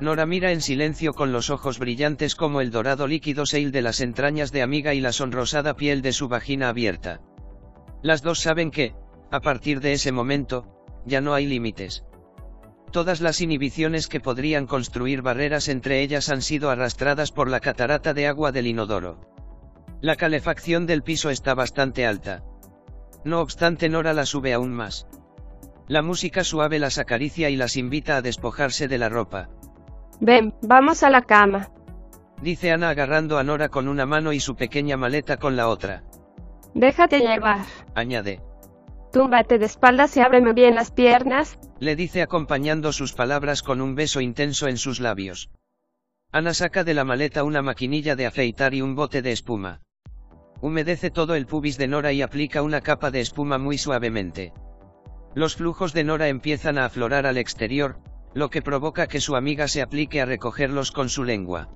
Nora 0.00 0.26
mira 0.26 0.50
en 0.52 0.60
silencio 0.60 1.14
con 1.14 1.32
los 1.32 1.50
ojos 1.50 1.78
brillantes 1.78 2.34
como 2.34 2.60
el 2.60 2.70
dorado 2.70 3.06
líquido 3.06 3.46
seil 3.46 3.70
de 3.72 3.82
las 3.82 4.00
entrañas 4.00 4.50
de 4.52 4.62
amiga 4.62 4.94
y 4.94 5.00
la 5.00 5.12
sonrosada 5.12 5.74
piel 5.74 6.02
de 6.02 6.12
su 6.12 6.28
vagina 6.28 6.68
abierta. 6.68 7.20
Las 8.02 8.22
dos 8.22 8.40
saben 8.40 8.70
que, 8.70 8.94
a 9.34 9.40
partir 9.40 9.80
de 9.80 9.92
ese 9.94 10.12
momento, 10.12 10.64
ya 11.04 11.20
no 11.20 11.34
hay 11.34 11.44
límites. 11.44 12.04
Todas 12.92 13.20
las 13.20 13.40
inhibiciones 13.40 14.06
que 14.06 14.20
podrían 14.20 14.68
construir 14.68 15.22
barreras 15.22 15.66
entre 15.66 16.02
ellas 16.02 16.28
han 16.28 16.40
sido 16.40 16.70
arrastradas 16.70 17.32
por 17.32 17.50
la 17.50 17.58
catarata 17.58 18.14
de 18.14 18.28
agua 18.28 18.52
del 18.52 18.68
inodoro. 18.68 19.18
La 20.00 20.14
calefacción 20.14 20.86
del 20.86 21.02
piso 21.02 21.30
está 21.30 21.52
bastante 21.54 22.06
alta. 22.06 22.44
No 23.24 23.40
obstante 23.40 23.88
Nora 23.88 24.12
la 24.12 24.24
sube 24.24 24.52
aún 24.52 24.72
más. 24.72 25.08
La 25.88 26.00
música 26.00 26.44
suave 26.44 26.78
las 26.78 26.98
acaricia 26.98 27.50
y 27.50 27.56
las 27.56 27.76
invita 27.76 28.16
a 28.16 28.22
despojarse 28.22 28.86
de 28.86 28.98
la 28.98 29.08
ropa. 29.08 29.48
Ven, 30.20 30.54
vamos 30.62 31.02
a 31.02 31.10
la 31.10 31.22
cama. 31.22 31.70
Dice 32.40 32.70
Ana 32.70 32.90
agarrando 32.90 33.38
a 33.38 33.42
Nora 33.42 33.68
con 33.68 33.88
una 33.88 34.06
mano 34.06 34.32
y 34.32 34.38
su 34.38 34.54
pequeña 34.54 34.96
maleta 34.96 35.38
con 35.38 35.56
la 35.56 35.66
otra. 35.66 36.04
Déjate 36.72 37.18
llevar. 37.18 37.64
Añade. 37.96 38.40
Túmbate 39.14 39.60
de 39.60 39.66
espaldas 39.66 40.16
y 40.16 40.20
ábreme 40.20 40.54
bien 40.54 40.74
las 40.74 40.90
piernas. 40.90 41.56
Le 41.78 41.94
dice 41.94 42.20
acompañando 42.20 42.92
sus 42.92 43.12
palabras 43.12 43.62
con 43.62 43.80
un 43.80 43.94
beso 43.94 44.20
intenso 44.20 44.66
en 44.66 44.76
sus 44.76 44.98
labios. 44.98 45.50
Ana 46.32 46.52
saca 46.52 46.82
de 46.82 46.94
la 46.94 47.04
maleta 47.04 47.44
una 47.44 47.62
maquinilla 47.62 48.16
de 48.16 48.26
afeitar 48.26 48.74
y 48.74 48.82
un 48.82 48.96
bote 48.96 49.22
de 49.22 49.30
espuma. 49.30 49.82
Humedece 50.60 51.12
todo 51.12 51.36
el 51.36 51.46
pubis 51.46 51.78
de 51.78 51.86
Nora 51.86 52.12
y 52.12 52.22
aplica 52.22 52.62
una 52.62 52.80
capa 52.80 53.12
de 53.12 53.20
espuma 53.20 53.56
muy 53.56 53.78
suavemente. 53.78 54.52
Los 55.36 55.54
flujos 55.54 55.92
de 55.92 56.02
Nora 56.02 56.26
empiezan 56.26 56.76
a 56.76 56.86
aflorar 56.86 57.24
al 57.24 57.38
exterior, 57.38 58.00
lo 58.34 58.50
que 58.50 58.62
provoca 58.62 59.06
que 59.06 59.20
su 59.20 59.36
amiga 59.36 59.68
se 59.68 59.80
aplique 59.80 60.22
a 60.22 60.26
recogerlos 60.26 60.90
con 60.90 61.08
su 61.08 61.22
lengua. 61.22 61.68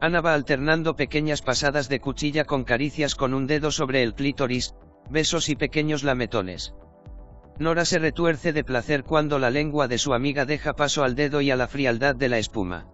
Ana 0.00 0.22
va 0.22 0.32
alternando 0.32 0.96
pequeñas 0.96 1.42
pasadas 1.42 1.90
de 1.90 2.00
cuchilla 2.00 2.46
con 2.46 2.64
caricias 2.64 3.14
con 3.14 3.34
un 3.34 3.46
dedo 3.46 3.70
sobre 3.70 4.02
el 4.02 4.14
clítoris, 4.14 4.74
besos 5.10 5.48
y 5.48 5.56
pequeños 5.56 6.02
lametones. 6.04 6.74
Nora 7.58 7.84
se 7.84 7.98
retuerce 7.98 8.52
de 8.52 8.64
placer 8.64 9.04
cuando 9.04 9.38
la 9.38 9.50
lengua 9.50 9.86
de 9.86 9.98
su 9.98 10.12
amiga 10.12 10.44
deja 10.44 10.74
paso 10.74 11.04
al 11.04 11.14
dedo 11.14 11.40
y 11.40 11.50
a 11.50 11.56
la 11.56 11.68
frialdad 11.68 12.16
de 12.16 12.28
la 12.28 12.38
espuma. 12.38 12.86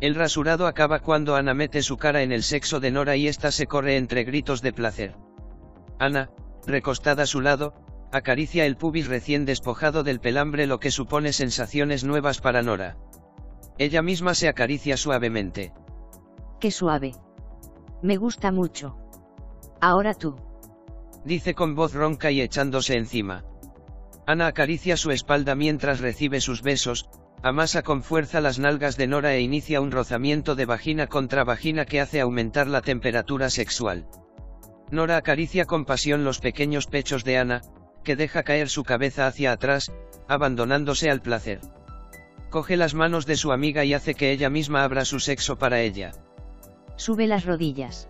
El 0.00 0.14
rasurado 0.14 0.66
acaba 0.66 0.98
cuando 0.98 1.36
Ana 1.36 1.54
mete 1.54 1.82
su 1.82 1.96
cara 1.96 2.22
en 2.22 2.32
el 2.32 2.42
sexo 2.42 2.80
de 2.80 2.90
Nora 2.90 3.16
y 3.16 3.28
ésta 3.28 3.50
se 3.52 3.66
corre 3.66 3.96
entre 3.96 4.24
gritos 4.24 4.60
de 4.60 4.72
placer. 4.72 5.14
Ana, 5.98 6.30
recostada 6.66 7.22
a 7.22 7.26
su 7.26 7.40
lado, 7.40 7.74
acaricia 8.12 8.66
el 8.66 8.76
pubis 8.76 9.06
recién 9.06 9.44
despojado 9.44 10.02
del 10.02 10.20
pelambre 10.20 10.66
lo 10.66 10.80
que 10.80 10.90
supone 10.90 11.32
sensaciones 11.32 12.04
nuevas 12.04 12.40
para 12.40 12.62
Nora. 12.62 12.96
Ella 13.78 14.02
misma 14.02 14.34
se 14.34 14.48
acaricia 14.48 14.96
suavemente. 14.96 15.72
Qué 16.60 16.70
suave. 16.70 17.14
Me 18.02 18.16
gusta 18.16 18.50
mucho. 18.50 18.96
Ahora 19.80 20.14
tú. 20.14 20.36
Dice 21.26 21.54
con 21.54 21.74
voz 21.74 21.92
ronca 21.92 22.30
y 22.30 22.40
echándose 22.40 22.96
encima. 22.96 23.44
Ana 24.26 24.46
acaricia 24.46 24.96
su 24.96 25.10
espalda 25.10 25.56
mientras 25.56 25.98
recibe 25.98 26.40
sus 26.40 26.62
besos, 26.62 27.08
Amasa 27.42 27.82
con 27.82 28.02
fuerza 28.02 28.40
las 28.40 28.58
nalgas 28.58 28.96
de 28.96 29.06
Nora 29.06 29.34
e 29.34 29.40
inicia 29.40 29.80
un 29.80 29.90
rozamiento 29.90 30.54
de 30.54 30.66
vagina 30.66 31.06
contra 31.06 31.44
vagina 31.44 31.84
que 31.84 32.00
hace 32.00 32.20
aumentar 32.20 32.66
la 32.66 32.80
temperatura 32.80 33.50
sexual. 33.50 34.06
Nora 34.90 35.16
acaricia 35.16 35.64
con 35.64 35.84
pasión 35.84 36.24
los 36.24 36.38
pequeños 36.38 36.86
pechos 36.86 37.24
de 37.24 37.38
Ana, 37.38 37.62
que 38.04 38.16
deja 38.16 38.42
caer 38.42 38.68
su 38.68 38.84
cabeza 38.84 39.26
hacia 39.26 39.52
atrás, 39.52 39.92
abandonándose 40.28 41.10
al 41.10 41.20
placer. 41.20 41.60
Coge 42.50 42.76
las 42.76 42.94
manos 42.94 43.26
de 43.26 43.36
su 43.36 43.52
amiga 43.52 43.84
y 43.84 43.94
hace 43.94 44.14
que 44.14 44.30
ella 44.30 44.48
misma 44.48 44.84
abra 44.84 45.04
su 45.04 45.20
sexo 45.20 45.58
para 45.58 45.80
ella. 45.80 46.12
Sube 46.96 47.26
las 47.26 47.44
rodillas. 47.44 48.08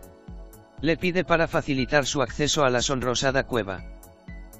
Le 0.80 0.96
pide 0.96 1.24
para 1.24 1.48
facilitar 1.48 2.06
su 2.06 2.22
acceso 2.22 2.64
a 2.64 2.70
la 2.70 2.82
sonrosada 2.82 3.44
cueva. 3.44 3.84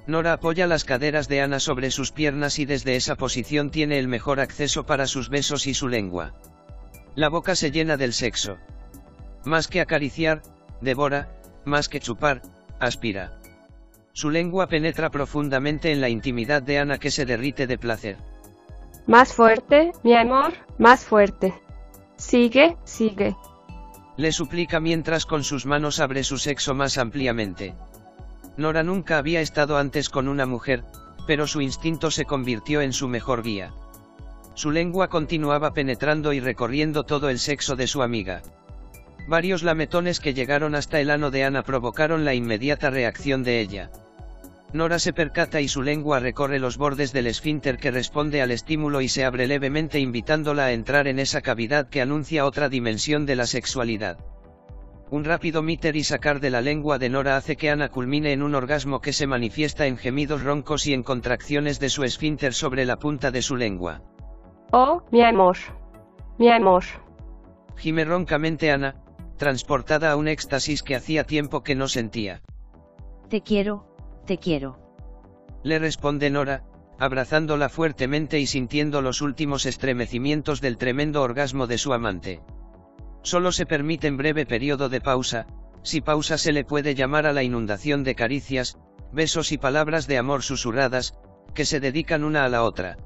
Nora 0.07 0.33
apoya 0.33 0.67
las 0.67 0.85
caderas 0.85 1.27
de 1.27 1.41
Ana 1.41 1.59
sobre 1.59 1.91
sus 1.91 2.11
piernas 2.11 2.59
y 2.59 2.65
desde 2.65 2.95
esa 2.95 3.15
posición 3.15 3.71
tiene 3.71 3.99
el 3.99 4.07
mejor 4.07 4.39
acceso 4.39 4.85
para 4.85 5.05
sus 5.05 5.29
besos 5.29 5.67
y 5.67 5.73
su 5.73 5.87
lengua. 5.89 6.33
La 7.15 7.29
boca 7.29 7.55
se 7.55 7.71
llena 7.71 7.97
del 7.97 8.13
sexo. 8.13 8.57
Más 9.43 9.67
que 9.67 9.81
acariciar, 9.81 10.41
devora, 10.81 11.29
más 11.65 11.89
que 11.89 11.99
chupar, 11.99 12.41
aspira. 12.79 13.39
Su 14.13 14.29
lengua 14.29 14.67
penetra 14.67 15.09
profundamente 15.09 15.91
en 15.91 16.01
la 16.01 16.09
intimidad 16.09 16.61
de 16.61 16.79
Ana 16.79 16.97
que 16.97 17.11
se 17.11 17.25
derrite 17.25 17.67
de 17.67 17.77
placer. 17.77 18.17
Más 19.05 19.33
fuerte, 19.33 19.91
mi 20.03 20.15
amor, 20.15 20.53
más 20.77 21.05
fuerte. 21.05 21.53
Sigue, 22.15 22.77
sigue. 22.83 23.35
Le 24.17 24.31
suplica 24.31 24.79
mientras 24.79 25.27
con 25.27 25.43
sus 25.43 25.67
manos 25.67 25.99
abre 25.99 26.23
su 26.23 26.39
sexo 26.39 26.73
más 26.73 26.97
ampliamente. 26.97 27.75
Nora 28.57 28.81
nunca 28.81 29.19
había 29.19 29.41
estado 29.41 29.77
antes 29.77 30.09
con 30.09 30.27
una 30.27 30.47
mujer, 30.47 30.83
pero 31.27 31.45
su 31.45 31.61
instinto 31.61 32.09
se 32.09 32.25
convirtió 32.25 32.81
en 32.81 32.93
su 32.93 33.07
mejor 33.07 33.43
guía. 33.43 33.73
Su 34.55 34.71
lengua 34.71 35.07
continuaba 35.07 35.73
penetrando 35.73 36.33
y 36.33 36.39
recorriendo 36.39 37.03
todo 37.03 37.29
el 37.29 37.37
sexo 37.37 37.75
de 37.75 37.85
su 37.85 38.01
amiga. 38.01 38.41
Varios 39.27 39.61
lametones 39.61 40.19
que 40.19 40.33
llegaron 40.33 40.73
hasta 40.73 40.99
el 40.99 41.11
ano 41.11 41.29
de 41.29 41.43
Ana 41.43 41.61
provocaron 41.61 42.25
la 42.25 42.33
inmediata 42.33 42.89
reacción 42.89 43.43
de 43.43 43.59
ella. 43.59 43.91
Nora 44.73 44.99
se 44.99 45.13
percata 45.13 45.61
y 45.61 45.69
su 45.69 45.81
lengua 45.81 46.19
recorre 46.19 46.59
los 46.59 46.77
bordes 46.77 47.13
del 47.13 47.27
esfínter 47.27 47.77
que 47.77 47.89
responde 47.89 48.41
al 48.41 48.51
estímulo 48.51 48.99
y 48.99 49.07
se 49.07 49.23
abre 49.23 49.47
levemente 49.47 49.99
invitándola 49.99 50.65
a 50.65 50.73
entrar 50.73 51.07
en 51.07 51.19
esa 51.19 51.41
cavidad 51.41 51.87
que 51.87 52.01
anuncia 52.01 52.45
otra 52.45 52.67
dimensión 52.67 53.25
de 53.25 53.37
la 53.37 53.45
sexualidad. 53.45 54.17
Un 55.09 55.23
rápido 55.23 55.61
miter 55.61 55.95
y 55.95 56.03
sacar 56.03 56.41
de 56.41 56.49
la 56.49 56.59
lengua 56.59 56.99
de 56.99 57.09
Nora 57.09 57.37
hace 57.37 57.55
que 57.55 57.69
Ana 57.69 57.87
culmine 57.87 58.33
en 58.33 58.43
un 58.43 58.55
orgasmo 58.55 58.99
que 58.99 59.13
se 59.13 59.25
manifiesta 59.25 59.87
en 59.87 59.95
gemidos 59.95 60.43
roncos 60.43 60.85
y 60.85 60.93
en 60.93 61.01
contracciones 61.01 61.79
de 61.79 61.89
su 61.89 62.03
esfínter 62.03 62.53
sobre 62.53 62.83
la 62.83 62.97
punta 62.97 63.31
de 63.31 63.41
su 63.41 63.55
lengua. 63.55 64.01
Oh, 64.73 65.03
mi 65.11 65.23
amor. 65.23 65.55
Mi 66.37 66.51
amor. 66.51 66.83
Gime 67.77 68.03
roncamente 68.03 68.69
Ana, 68.69 68.95
transportada 69.37 70.11
a 70.11 70.17
un 70.17 70.27
éxtasis 70.27 70.83
que 70.83 70.95
hacía 70.95 71.23
tiempo 71.23 71.63
que 71.63 71.75
no 71.75 71.87
sentía. 71.87 72.41
Te 73.29 73.41
quiero, 73.41 73.85
te 74.27 74.37
quiero. 74.37 74.77
Le 75.63 75.79
responde 75.79 76.29
Nora, 76.29 76.63
abrazándola 76.99 77.69
fuertemente 77.69 78.39
y 78.39 78.45
sintiendo 78.45 79.01
los 79.01 79.21
últimos 79.21 79.65
estremecimientos 79.65 80.61
del 80.61 80.77
tremendo 80.77 81.23
orgasmo 81.23 81.65
de 81.65 81.79
su 81.79 81.93
amante. 81.93 82.41
Solo 83.23 83.51
se 83.51 83.65
permite 83.65 84.05
en 84.05 84.17
breve 84.17 84.45
periodo 84.45 84.89
de 84.89 85.01
pausa, 85.01 85.47
si 85.81 86.01
pausa 86.01 86.37
se 86.37 86.51
le 86.51 86.63
puede 86.63 86.93
llamar 86.93 87.25
a 87.25 87.33
la 87.33 87.43
inundación 87.43 88.03
de 88.03 88.13
caricias, 88.13 88.77
besos 89.11 89.51
y 89.51 89.57
palabras 89.57 90.05
de 90.05 90.17
amor 90.17 90.43
susurradas, 90.43 91.13
que 91.55 91.65
se 91.65 91.79
dedican 91.79 92.23
una 92.23 92.45
a 92.45 92.49
la 92.49 92.63
otra. 92.63 92.97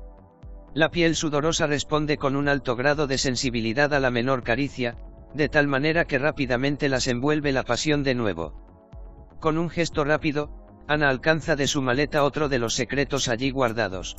La 0.73 0.89
piel 0.89 1.15
sudorosa 1.15 1.67
responde 1.67 2.17
con 2.17 2.35
un 2.35 2.47
alto 2.47 2.75
grado 2.75 3.07
de 3.07 3.17
sensibilidad 3.17 3.93
a 3.93 3.99
la 3.99 4.09
menor 4.09 4.43
caricia, 4.43 4.97
de 5.33 5.49
tal 5.49 5.67
manera 5.67 6.05
que 6.05 6.17
rápidamente 6.17 6.89
las 6.89 7.07
envuelve 7.07 7.51
la 7.51 7.63
pasión 7.63 8.03
de 8.03 8.15
nuevo. 8.15 8.53
Con 9.39 9.57
un 9.57 9.69
gesto 9.69 10.03
rápido, 10.03 10.60
Ana 10.87 11.09
alcanza 11.09 11.55
de 11.55 11.67
su 11.67 11.81
maleta 11.81 12.23
otro 12.23 12.49
de 12.49 12.59
los 12.59 12.73
secretos 12.73 13.27
allí 13.27 13.51
guardados. 13.51 14.17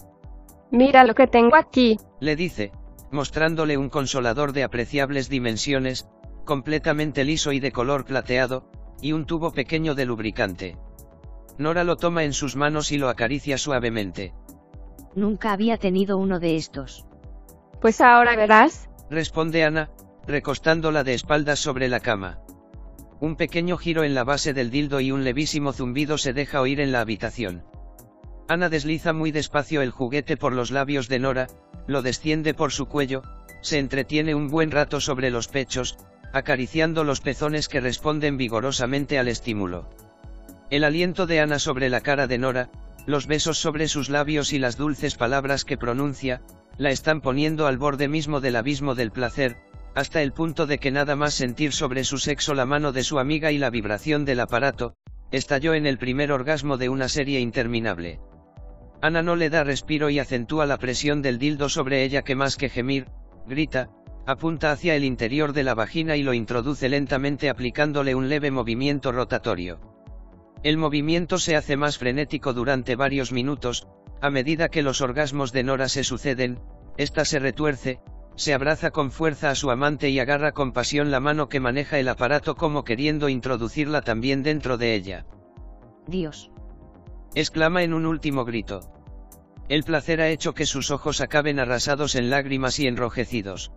Mira 0.70 1.04
lo 1.04 1.14
que 1.14 1.26
tengo 1.26 1.56
aquí, 1.56 1.98
le 2.20 2.34
dice, 2.34 2.72
mostrándole 3.10 3.76
un 3.76 3.90
consolador 3.90 4.52
de 4.52 4.64
apreciables 4.64 5.28
dimensiones, 5.28 6.08
completamente 6.44 7.24
liso 7.24 7.52
y 7.52 7.60
de 7.60 7.72
color 7.72 8.04
plateado, 8.04 8.70
y 9.02 9.12
un 9.12 9.26
tubo 9.26 9.52
pequeño 9.52 9.94
de 9.94 10.06
lubricante. 10.06 10.76
Nora 11.58 11.84
lo 11.84 11.96
toma 11.96 12.24
en 12.24 12.32
sus 12.32 12.56
manos 12.56 12.90
y 12.92 12.98
lo 12.98 13.08
acaricia 13.08 13.58
suavemente. 13.58 14.32
Nunca 15.14 15.52
había 15.52 15.76
tenido 15.76 16.16
uno 16.16 16.40
de 16.40 16.56
estos. 16.56 17.04
Pues 17.80 18.00
ahora 18.00 18.34
verás, 18.34 18.88
responde 19.10 19.64
Ana, 19.64 19.90
recostándola 20.26 21.04
de 21.04 21.14
espaldas 21.14 21.58
sobre 21.58 21.88
la 21.88 22.00
cama. 22.00 22.38
Un 23.22 23.36
pequeño 23.36 23.78
giro 23.78 24.02
en 24.02 24.16
la 24.16 24.24
base 24.24 24.52
del 24.52 24.72
dildo 24.72 24.98
y 24.98 25.12
un 25.12 25.22
levísimo 25.22 25.72
zumbido 25.72 26.18
se 26.18 26.32
deja 26.32 26.60
oír 26.60 26.80
en 26.80 26.90
la 26.90 27.02
habitación. 27.02 27.62
Ana 28.48 28.68
desliza 28.68 29.12
muy 29.12 29.30
despacio 29.30 29.80
el 29.80 29.92
juguete 29.92 30.36
por 30.36 30.52
los 30.52 30.72
labios 30.72 31.06
de 31.06 31.20
Nora, 31.20 31.46
lo 31.86 32.02
desciende 32.02 32.52
por 32.52 32.72
su 32.72 32.86
cuello, 32.86 33.22
se 33.60 33.78
entretiene 33.78 34.34
un 34.34 34.48
buen 34.48 34.72
rato 34.72 35.00
sobre 35.00 35.30
los 35.30 35.46
pechos, 35.46 35.98
acariciando 36.32 37.04
los 37.04 37.20
pezones 37.20 37.68
que 37.68 37.80
responden 37.80 38.36
vigorosamente 38.36 39.20
al 39.20 39.28
estímulo. 39.28 39.88
El 40.68 40.82
aliento 40.82 41.28
de 41.28 41.38
Ana 41.38 41.60
sobre 41.60 41.90
la 41.90 42.00
cara 42.00 42.26
de 42.26 42.38
Nora, 42.38 42.70
los 43.06 43.28
besos 43.28 43.56
sobre 43.56 43.86
sus 43.86 44.10
labios 44.10 44.52
y 44.52 44.58
las 44.58 44.76
dulces 44.76 45.14
palabras 45.14 45.64
que 45.64 45.78
pronuncia, 45.78 46.42
la 46.76 46.90
están 46.90 47.20
poniendo 47.20 47.68
al 47.68 47.78
borde 47.78 48.08
mismo 48.08 48.40
del 48.40 48.56
abismo 48.56 48.96
del 48.96 49.12
placer, 49.12 49.58
hasta 49.94 50.22
el 50.22 50.32
punto 50.32 50.66
de 50.66 50.78
que 50.78 50.90
nada 50.90 51.16
más 51.16 51.34
sentir 51.34 51.72
sobre 51.72 52.04
su 52.04 52.18
sexo 52.18 52.54
la 52.54 52.66
mano 52.66 52.92
de 52.92 53.04
su 53.04 53.18
amiga 53.18 53.52
y 53.52 53.58
la 53.58 53.70
vibración 53.70 54.24
del 54.24 54.40
aparato, 54.40 54.96
estalló 55.30 55.74
en 55.74 55.86
el 55.86 55.98
primer 55.98 56.32
orgasmo 56.32 56.76
de 56.76 56.88
una 56.88 57.08
serie 57.08 57.40
interminable. 57.40 58.20
Ana 59.00 59.22
no 59.22 59.36
le 59.36 59.50
da 59.50 59.64
respiro 59.64 60.10
y 60.10 60.18
acentúa 60.18 60.64
la 60.66 60.78
presión 60.78 61.22
del 61.22 61.38
dildo 61.38 61.68
sobre 61.68 62.04
ella 62.04 62.22
que 62.22 62.36
más 62.36 62.56
que 62.56 62.68
gemir, 62.68 63.08
grita, 63.46 63.90
apunta 64.26 64.70
hacia 64.70 64.94
el 64.94 65.04
interior 65.04 65.52
de 65.52 65.64
la 65.64 65.74
vagina 65.74 66.16
y 66.16 66.22
lo 66.22 66.32
introduce 66.32 66.88
lentamente 66.88 67.50
aplicándole 67.50 68.14
un 68.14 68.28
leve 68.28 68.50
movimiento 68.50 69.10
rotatorio. 69.10 69.80
El 70.62 70.76
movimiento 70.76 71.38
se 71.38 71.56
hace 71.56 71.76
más 71.76 71.98
frenético 71.98 72.52
durante 72.52 72.94
varios 72.94 73.32
minutos, 73.32 73.88
a 74.20 74.30
medida 74.30 74.68
que 74.68 74.82
los 74.82 75.00
orgasmos 75.00 75.52
de 75.52 75.64
Nora 75.64 75.88
se 75.88 76.04
suceden, 76.04 76.60
ésta 76.96 77.24
se 77.24 77.40
retuerce, 77.40 77.98
se 78.36 78.54
abraza 78.54 78.90
con 78.90 79.10
fuerza 79.10 79.50
a 79.50 79.54
su 79.54 79.70
amante 79.70 80.08
y 80.10 80.18
agarra 80.18 80.52
con 80.52 80.72
pasión 80.72 81.10
la 81.10 81.20
mano 81.20 81.48
que 81.48 81.60
maneja 81.60 81.98
el 81.98 82.08
aparato 82.08 82.54
como 82.54 82.84
queriendo 82.84 83.28
introducirla 83.28 84.02
también 84.02 84.42
dentro 84.42 84.78
de 84.78 84.94
ella. 84.94 85.26
Dios. 86.06 86.50
exclama 87.34 87.82
en 87.82 87.94
un 87.94 88.06
último 88.06 88.44
grito. 88.44 88.80
El 89.68 89.84
placer 89.84 90.20
ha 90.20 90.28
hecho 90.28 90.54
que 90.54 90.66
sus 90.66 90.90
ojos 90.90 91.20
acaben 91.20 91.58
arrasados 91.58 92.14
en 92.14 92.30
lágrimas 92.30 92.78
y 92.78 92.86
enrojecidos. 92.86 93.72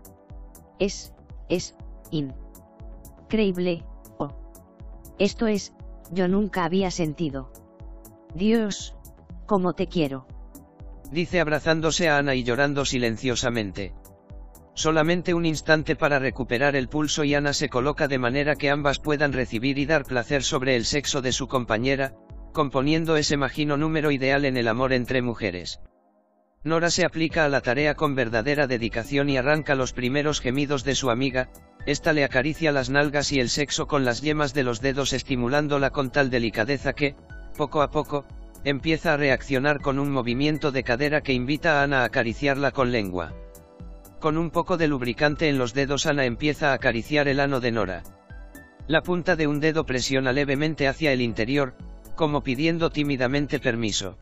Es, 0.80 1.14
es, 1.48 1.76
increíble, 2.12 3.86
oh. 4.18 4.36
Esto 5.20 5.48
es, 5.48 5.74
yo 6.12 6.28
nunca 6.28 6.66
había 6.66 6.92
sentido. 6.92 7.52
Dios, 8.34 8.96
cómo 9.46 9.74
te 9.74 9.88
quiero. 9.88 10.28
Dice 11.12 11.40
abrazándose 11.40 12.10
a 12.10 12.18
Ana 12.18 12.36
y 12.36 12.44
llorando 12.44 12.84
silenciosamente. 12.84 13.94
Solamente 14.76 15.34
un 15.34 15.46
instante 15.46 15.96
para 15.96 16.20
recuperar 16.20 16.76
el 16.76 16.90
pulso 16.90 17.24
y 17.24 17.34
Ana 17.34 17.54
se 17.54 17.70
coloca 17.70 18.10
de 18.10 18.20
manera 18.20 18.58
que 18.58 18.70
ambas 18.70 19.00
puedan 19.00 19.32
recibir 19.32 19.80
y 19.80 19.86
dar 19.86 20.04
placer 20.04 20.44
sobre 20.44 20.76
el 20.76 20.84
sexo 20.84 21.22
de 21.22 21.32
su 21.32 21.48
compañera, 21.48 22.14
componiendo 22.52 23.16
ese 23.16 23.38
magino 23.38 23.78
número 23.78 24.12
ideal 24.12 24.44
en 24.44 24.58
el 24.58 24.68
amor 24.68 24.92
entre 24.92 25.22
mujeres. 25.22 25.80
Nora 26.66 26.90
se 26.90 27.06
aplica 27.06 27.46
a 27.46 27.50
la 27.50 27.62
tarea 27.62 27.96
con 27.96 28.16
verdadera 28.16 28.68
dedicación 28.68 29.30
y 29.30 29.38
arranca 29.38 29.76
los 29.76 29.94
primeros 29.94 30.42
gemidos 30.42 30.84
de 30.84 30.96
su 30.96 31.10
amiga, 31.10 31.50
esta 31.86 32.12
le 32.12 32.26
acaricia 32.26 32.74
las 32.74 32.90
nalgas 32.90 33.32
y 33.32 33.40
el 33.40 33.50
sexo 33.50 33.88
con 33.88 34.04
las 34.04 34.22
yemas 34.22 34.54
de 34.54 34.64
los 34.64 34.82
dedos 34.82 35.14
estimulándola 35.14 35.92
con 35.92 36.10
tal 36.10 36.30
delicadeza 36.30 36.92
que, 36.92 37.16
poco 37.56 37.82
a 37.82 37.92
poco, 37.92 38.26
empieza 38.66 39.14
a 39.14 39.18
reaccionar 39.18 39.80
con 39.80 40.00
un 40.00 40.12
movimiento 40.12 40.72
de 40.72 40.84
cadera 40.84 41.22
que 41.22 41.32
invita 41.32 41.80
a 41.80 41.84
Ana 41.84 42.02
a 42.02 42.06
acariciarla 42.06 42.72
con 42.72 42.92
lengua. 42.92 43.34
Con 44.20 44.38
un 44.38 44.50
poco 44.50 44.78
de 44.78 44.88
lubricante 44.88 45.50
en 45.50 45.58
los 45.58 45.74
dedos 45.74 46.06
Ana 46.06 46.26
empieza 46.26 46.72
a 46.72 46.74
acariciar 46.74 47.28
el 47.28 47.40
ano 47.40 47.60
de 47.60 47.72
Nora. 47.72 48.04
La 48.88 49.02
punta 49.02 49.36
de 49.36 49.48
un 49.48 49.60
dedo 49.60 49.86
presiona 49.86 50.32
levemente 50.32 50.88
hacia 50.88 51.12
el 51.12 51.22
interior, 51.22 51.76
como 52.16 52.42
pidiendo 52.42 52.90
tímidamente 52.90 53.60
permiso. 53.60 54.18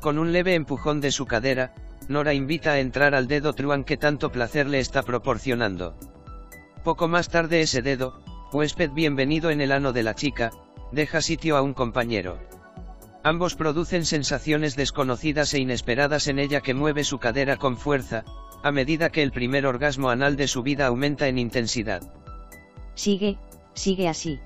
Con 0.00 0.18
un 0.18 0.32
leve 0.32 0.54
empujón 0.54 1.00
de 1.00 1.12
su 1.12 1.26
cadera, 1.26 1.74
Nora 2.08 2.34
invita 2.34 2.72
a 2.72 2.80
entrar 2.80 3.14
al 3.14 3.28
dedo 3.28 3.52
truán 3.52 3.84
que 3.84 3.96
tanto 3.96 4.32
placer 4.32 4.66
le 4.66 4.80
está 4.80 5.02
proporcionando. 5.02 5.96
Poco 6.82 7.06
más 7.06 7.28
tarde 7.28 7.60
ese 7.60 7.82
dedo, 7.82 8.20
huésped 8.52 8.90
bienvenido 8.90 9.50
en 9.50 9.60
el 9.60 9.70
ano 9.72 9.92
de 9.92 10.02
la 10.02 10.14
chica, 10.14 10.50
deja 10.90 11.20
sitio 11.20 11.56
a 11.56 11.62
un 11.62 11.74
compañero. 11.74 12.38
Ambos 13.22 13.54
producen 13.54 14.04
sensaciones 14.04 14.74
desconocidas 14.74 15.54
e 15.54 15.60
inesperadas 15.60 16.26
en 16.26 16.40
ella 16.40 16.60
que 16.60 16.74
mueve 16.74 17.04
su 17.04 17.18
cadera 17.18 17.56
con 17.56 17.76
fuerza, 17.76 18.24
a 18.62 18.70
medida 18.70 19.10
que 19.10 19.22
el 19.22 19.32
primer 19.32 19.66
orgasmo 19.66 20.10
anal 20.10 20.36
de 20.36 20.48
su 20.48 20.62
vida 20.62 20.86
aumenta 20.86 21.28
en 21.28 21.38
intensidad. 21.38 22.02
Sigue, 22.94 23.38
sigue 23.74 24.08
así. 24.08 24.40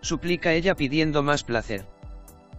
Suplica 0.00 0.52
ella 0.52 0.74
pidiendo 0.74 1.22
más 1.22 1.44
placer. 1.44 1.86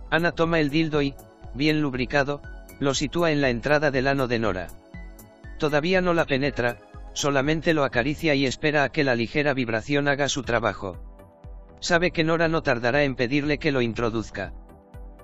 Ana 0.09 0.31
toma 0.31 0.59
el 0.59 0.69
dildo 0.69 1.01
y, 1.01 1.15
bien 1.53 1.81
lubricado, 1.81 2.41
lo 2.79 2.93
sitúa 2.93 3.31
en 3.31 3.41
la 3.41 3.49
entrada 3.49 3.91
del 3.91 4.07
ano 4.07 4.27
de 4.27 4.39
Nora. 4.39 4.67
Todavía 5.57 6.01
no 6.01 6.13
la 6.13 6.25
penetra, 6.25 6.77
solamente 7.13 7.73
lo 7.73 7.83
acaricia 7.83 8.33
y 8.35 8.45
espera 8.45 8.83
a 8.83 8.89
que 8.89 9.03
la 9.03 9.15
ligera 9.15 9.53
vibración 9.53 10.07
haga 10.07 10.29
su 10.29 10.43
trabajo. 10.43 10.97
Sabe 11.81 12.11
que 12.11 12.23
Nora 12.23 12.47
no 12.47 12.61
tardará 12.61 13.03
en 13.03 13.15
pedirle 13.15 13.57
que 13.57 13.71
lo 13.71 13.81
introduzca. 13.81 14.53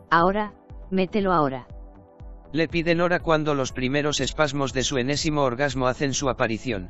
Ahora, 0.09 0.53
mételo 0.91 1.33
ahora. 1.33 1.67
Le 2.55 2.69
pide 2.69 2.95
Nora 2.95 3.19
cuando 3.19 3.53
los 3.53 3.73
primeros 3.73 4.21
espasmos 4.21 4.71
de 4.71 4.85
su 4.85 4.97
enésimo 4.97 5.41
orgasmo 5.41 5.87
hacen 5.87 6.13
su 6.13 6.29
aparición. 6.29 6.89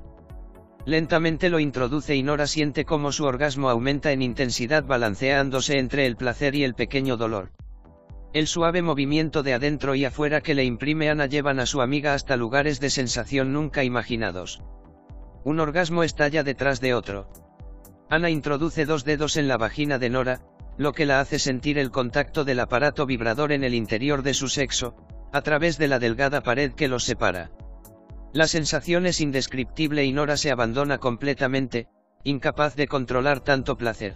Lentamente 0.86 1.49
lo 1.49 1.59
introduce 1.59 2.16
y 2.16 2.22
Nora 2.22 2.45
siente 2.45 2.86
cómo 2.86 3.11
su 3.11 3.24
orgasmo 3.24 3.72
aumenta 3.72 4.11
en 4.11 4.22
intensidad 4.22 4.84
balanceándose 4.84 5.80
entre 5.80 6.05
el 6.05 6.18
placer 6.18 6.53
y 6.53 6.63
el 6.63 6.76
pequeño 6.76 7.18
dolor. 7.18 7.51
El 8.32 8.45
suave 8.45 8.84
movimiento 8.84 9.41
de 9.41 9.55
adentro 9.55 9.95
y 9.95 10.05
afuera 10.05 10.41
que 10.41 10.53
le 10.53 10.66
imprime 10.66 11.09
Ana 11.09 11.26
llevan 11.26 11.59
a 11.59 11.66
su 11.66 11.82
amiga 11.82 12.13
hasta 12.13 12.38
lugares 12.38 12.80
de 12.80 12.91
sensación 12.91 13.51
nunca 13.51 13.84
imaginados. 13.84 14.61
Un 15.43 15.59
orgasmo 15.59 16.03
estalla 16.03 16.43
detrás 16.43 16.80
de 16.80 16.93
otro. 16.93 17.28
Ana 18.07 18.30
introduce 18.30 18.86
dos 18.86 19.03
dedos 19.03 19.36
en 19.36 19.47
la 19.47 19.57
vagina 19.57 19.97
de 19.97 20.11
Nora, 20.11 20.41
lo 20.78 20.93
que 20.93 21.07
la 21.07 21.22
hace 21.22 21.39
sentir 21.39 21.80
el 21.80 21.89
contacto 21.89 22.45
del 22.45 22.59
aparato 22.59 23.07
vibrador 23.07 23.51
en 23.51 23.63
el 23.63 23.74
interior 23.74 24.22
de 24.22 24.36
su 24.36 24.47
sexo, 24.47 24.95
a 25.36 25.41
través 25.41 25.77
de 25.77 25.89
la 25.89 25.99
delgada 25.99 26.39
pared 26.39 26.71
que 26.71 26.88
los 26.88 27.03
separa. 27.03 27.51
La 28.31 28.47
sensación 28.47 29.05
es 29.05 29.19
indescriptible 29.19 30.05
y 30.05 30.13
Nora 30.13 30.38
se 30.38 30.49
abandona 30.49 30.97
completamente, 30.97 31.89
incapaz 32.23 32.77
de 32.77 32.88
controlar 32.88 33.41
tanto 33.41 33.75
placer. 33.75 34.15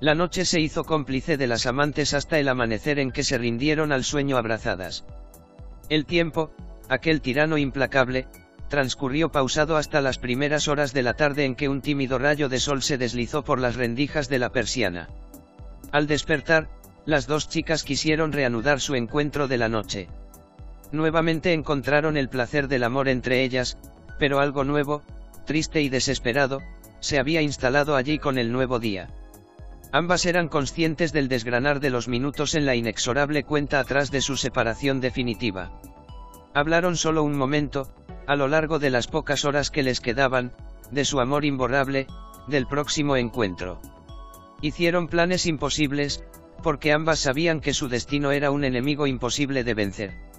La 0.00 0.16
noche 0.16 0.44
se 0.44 0.58
hizo 0.58 0.82
cómplice 0.82 1.36
de 1.36 1.46
las 1.46 1.66
amantes 1.66 2.14
hasta 2.14 2.40
el 2.40 2.48
amanecer 2.48 2.98
en 2.98 3.12
que 3.12 3.22
se 3.22 3.38
rindieron 3.38 3.92
al 3.92 4.02
sueño 4.02 4.36
abrazadas. 4.36 5.04
El 5.88 6.04
tiempo, 6.04 6.52
aquel 6.88 7.20
tirano 7.20 7.56
implacable, 7.56 8.26
transcurrió 8.68 9.30
pausado 9.30 9.76
hasta 9.76 10.00
las 10.00 10.18
primeras 10.18 10.66
horas 10.66 10.92
de 10.92 11.04
la 11.04 11.14
tarde 11.14 11.44
en 11.44 11.54
que 11.54 11.68
un 11.68 11.80
tímido 11.80 12.18
rayo 12.18 12.48
de 12.48 12.58
sol 12.58 12.82
se 12.82 12.98
deslizó 12.98 13.44
por 13.44 13.60
las 13.60 13.76
rendijas 13.76 14.28
de 14.28 14.40
la 14.40 14.50
persiana. 14.50 15.10
Al 15.92 16.08
despertar, 16.08 16.70
las 17.06 17.28
dos 17.28 17.48
chicas 17.48 17.84
quisieron 17.84 18.32
reanudar 18.32 18.80
su 18.80 18.96
encuentro 18.96 19.46
de 19.46 19.58
la 19.58 19.68
noche. 19.68 20.08
Nuevamente 20.94 21.52
encontraron 21.52 22.16
el 22.16 22.28
placer 22.28 22.68
del 22.68 22.84
amor 22.84 23.08
entre 23.08 23.42
ellas, 23.42 23.78
pero 24.16 24.38
algo 24.38 24.62
nuevo, 24.62 25.02
triste 25.44 25.82
y 25.82 25.88
desesperado, 25.88 26.60
se 27.00 27.18
había 27.18 27.42
instalado 27.42 27.96
allí 27.96 28.20
con 28.20 28.38
el 28.38 28.52
nuevo 28.52 28.78
día. 28.78 29.08
Ambas 29.90 30.24
eran 30.24 30.46
conscientes 30.46 31.12
del 31.12 31.26
desgranar 31.26 31.80
de 31.80 31.90
los 31.90 32.06
minutos 32.06 32.54
en 32.54 32.64
la 32.64 32.76
inexorable 32.76 33.42
cuenta 33.42 33.80
atrás 33.80 34.12
de 34.12 34.20
su 34.20 34.36
separación 34.36 35.00
definitiva. 35.00 35.72
Hablaron 36.54 36.96
solo 36.96 37.24
un 37.24 37.36
momento, 37.36 37.92
a 38.28 38.36
lo 38.36 38.46
largo 38.46 38.78
de 38.78 38.90
las 38.90 39.08
pocas 39.08 39.44
horas 39.44 39.72
que 39.72 39.82
les 39.82 40.00
quedaban, 40.00 40.52
de 40.92 41.04
su 41.04 41.18
amor 41.18 41.44
imborrable, 41.44 42.06
del 42.46 42.68
próximo 42.68 43.16
encuentro. 43.16 43.80
Hicieron 44.62 45.08
planes 45.08 45.46
imposibles, 45.46 46.22
porque 46.62 46.92
ambas 46.92 47.18
sabían 47.18 47.60
que 47.60 47.74
su 47.74 47.88
destino 47.88 48.30
era 48.30 48.52
un 48.52 48.62
enemigo 48.62 49.08
imposible 49.08 49.64
de 49.64 49.74
vencer. 49.74 50.33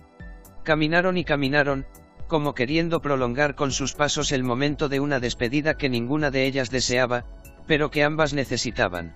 Caminaron 0.66 1.16
y 1.16 1.24
caminaron, 1.24 1.86
como 2.28 2.56
queriendo 2.56 3.00
prolongar 3.00 3.54
con 3.54 3.72
sus 3.72 3.94
pasos 3.94 4.32
el 4.32 4.44
momento 4.44 4.90
de 4.90 5.00
una 5.00 5.20
despedida 5.20 5.78
que 5.78 5.90
ninguna 5.90 6.32
de 6.32 6.48
ellas 6.48 6.72
deseaba, 6.72 7.24
pero 7.68 7.92
que 7.92 8.04
ambas 8.04 8.34
necesitaban. 8.34 9.16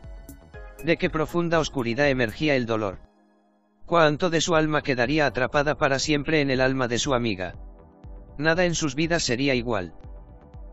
De 0.84 0.98
qué 0.98 1.10
profunda 1.10 1.60
oscuridad 1.60 2.08
emergía 2.08 2.56
el 2.56 2.68
dolor. 2.68 3.00
Cuánto 3.88 4.30
de 4.30 4.42
su 4.42 4.56
alma 4.56 4.84
quedaría 4.84 5.26
atrapada 5.26 5.76
para 5.76 5.98
siempre 5.98 6.42
en 6.42 6.52
el 6.52 6.62
alma 6.62 6.88
de 6.88 7.00
su 7.00 7.16
amiga. 7.16 7.56
Nada 8.38 8.66
en 8.66 8.76
sus 8.76 8.94
vidas 8.94 9.24
sería 9.24 9.56
igual. 9.56 9.96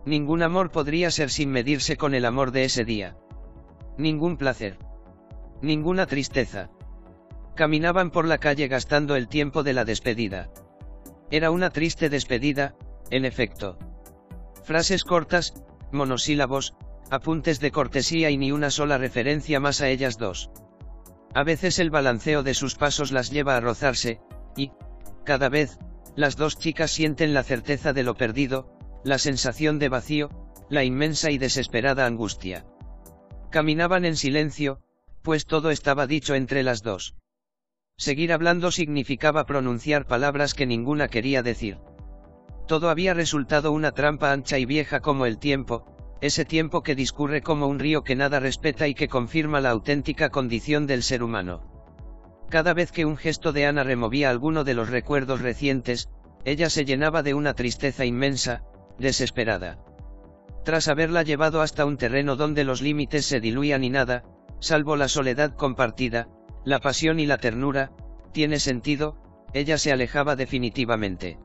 Ningún 0.04 0.42
amor 0.42 0.70
podría 0.70 1.10
ser 1.10 1.30
sin 1.30 1.50
medirse 1.50 1.96
con 1.96 2.14
el 2.14 2.26
amor 2.26 2.50
de 2.50 2.64
ese 2.64 2.84
día. 2.84 3.16
Ningún 3.96 4.36
placer. 4.36 4.76
Ninguna 5.62 6.04
tristeza. 6.04 6.68
Caminaban 7.54 8.10
por 8.10 8.26
la 8.26 8.36
calle 8.36 8.68
gastando 8.68 9.16
el 9.16 9.26
tiempo 9.26 9.62
de 9.62 9.72
la 9.72 9.86
despedida. 9.86 10.50
Era 11.30 11.50
una 11.50 11.70
triste 11.70 12.08
despedida, 12.08 12.74
en 13.10 13.24
efecto. 13.24 13.78
Frases 14.62 15.04
cortas, 15.04 15.54
monosílabos, 15.92 16.74
apuntes 17.10 17.60
de 17.60 17.70
cortesía 17.70 18.30
y 18.30 18.36
ni 18.36 18.52
una 18.52 18.70
sola 18.70 18.98
referencia 18.98 19.60
más 19.60 19.80
a 19.80 19.88
ellas 19.88 20.18
dos. 20.18 20.50
A 21.34 21.44
veces 21.44 21.78
el 21.78 21.90
balanceo 21.90 22.42
de 22.42 22.54
sus 22.54 22.76
pasos 22.76 23.12
las 23.12 23.30
lleva 23.30 23.56
a 23.56 23.60
rozarse, 23.60 24.20
y, 24.56 24.70
cada 25.24 25.48
vez, 25.48 25.78
las 26.14 26.36
dos 26.36 26.58
chicas 26.58 26.90
sienten 26.90 27.34
la 27.34 27.42
certeza 27.42 27.92
de 27.92 28.02
lo 28.02 28.14
perdido, 28.14 28.72
la 29.04 29.18
sensación 29.18 29.78
de 29.78 29.88
vacío, 29.88 30.30
la 30.70 30.82
inmensa 30.82 31.30
y 31.30 31.38
desesperada 31.38 32.06
angustia. 32.06 32.64
Caminaban 33.50 34.04
en 34.04 34.16
silencio, 34.16 34.80
pues 35.22 35.46
todo 35.46 35.70
estaba 35.70 36.06
dicho 36.06 36.34
entre 36.34 36.62
las 36.62 36.82
dos. 36.82 37.16
Seguir 37.98 38.30
hablando 38.34 38.70
significaba 38.70 39.46
pronunciar 39.46 40.06
palabras 40.06 40.52
que 40.52 40.66
ninguna 40.66 41.08
quería 41.08 41.42
decir. 41.42 41.78
Todo 42.66 42.90
había 42.90 43.14
resultado 43.14 43.72
una 43.72 43.92
trampa 43.92 44.32
ancha 44.32 44.58
y 44.58 44.66
vieja 44.66 45.00
como 45.00 45.24
el 45.24 45.38
tiempo, 45.38 45.86
ese 46.20 46.44
tiempo 46.44 46.82
que 46.82 46.94
discurre 46.94 47.40
como 47.40 47.68
un 47.68 47.78
río 47.78 48.04
que 48.04 48.14
nada 48.14 48.38
respeta 48.38 48.86
y 48.86 48.94
que 48.94 49.08
confirma 49.08 49.62
la 49.62 49.70
auténtica 49.70 50.28
condición 50.28 50.86
del 50.86 51.02
ser 51.02 51.22
humano. 51.22 51.62
Cada 52.50 52.74
vez 52.74 52.92
que 52.92 53.06
un 53.06 53.16
gesto 53.16 53.52
de 53.52 53.64
Ana 53.64 53.82
removía 53.82 54.28
alguno 54.28 54.62
de 54.62 54.74
los 54.74 54.90
recuerdos 54.90 55.40
recientes, 55.40 56.10
ella 56.44 56.68
se 56.68 56.84
llenaba 56.84 57.22
de 57.22 57.32
una 57.32 57.54
tristeza 57.54 58.04
inmensa, 58.04 58.62
desesperada. 58.98 59.78
Tras 60.64 60.88
haberla 60.88 61.22
llevado 61.22 61.62
hasta 61.62 61.86
un 61.86 61.96
terreno 61.96 62.36
donde 62.36 62.64
los 62.64 62.82
límites 62.82 63.24
se 63.24 63.40
diluían 63.40 63.84
y 63.84 63.90
nada, 63.90 64.24
salvo 64.60 64.96
la 64.96 65.08
soledad 65.08 65.54
compartida, 65.54 66.28
la 66.66 66.80
pasión 66.80 67.20
y 67.20 67.26
la 67.26 67.38
ternura, 67.38 67.92
tiene 68.32 68.58
sentido, 68.58 69.16
ella 69.54 69.78
se 69.78 69.92
alejaba 69.92 70.34
definitivamente. 70.34 71.38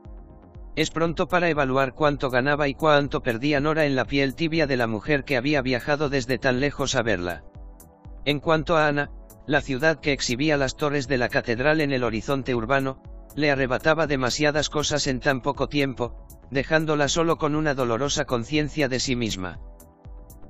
Es 0.74 0.90
pronto 0.90 1.28
para 1.28 1.48
evaluar 1.48 1.94
cuánto 1.94 2.28
ganaba 2.28 2.66
y 2.66 2.74
cuánto 2.74 3.22
perdía 3.22 3.60
Nora 3.60 3.86
en 3.86 3.94
la 3.94 4.04
piel 4.04 4.34
tibia 4.34 4.66
de 4.66 4.76
la 4.76 4.88
mujer 4.88 5.22
que 5.22 5.36
había 5.36 5.62
viajado 5.62 6.08
desde 6.08 6.38
tan 6.38 6.58
lejos 6.58 6.96
a 6.96 7.02
verla. 7.02 7.44
En 8.24 8.40
cuanto 8.40 8.76
a 8.76 8.88
Ana, 8.88 9.12
la 9.46 9.60
ciudad 9.60 10.00
que 10.00 10.12
exhibía 10.12 10.56
las 10.56 10.76
torres 10.76 11.06
de 11.06 11.18
la 11.18 11.28
catedral 11.28 11.80
en 11.80 11.92
el 11.92 12.02
horizonte 12.02 12.56
urbano, 12.56 13.00
le 13.36 13.52
arrebataba 13.52 14.08
demasiadas 14.08 14.70
cosas 14.70 15.06
en 15.06 15.20
tan 15.20 15.40
poco 15.40 15.68
tiempo, 15.68 16.26
dejándola 16.50 17.06
solo 17.06 17.38
con 17.38 17.54
una 17.54 17.74
dolorosa 17.74 18.24
conciencia 18.24 18.88
de 18.88 18.98
sí 18.98 19.14
misma. 19.14 19.60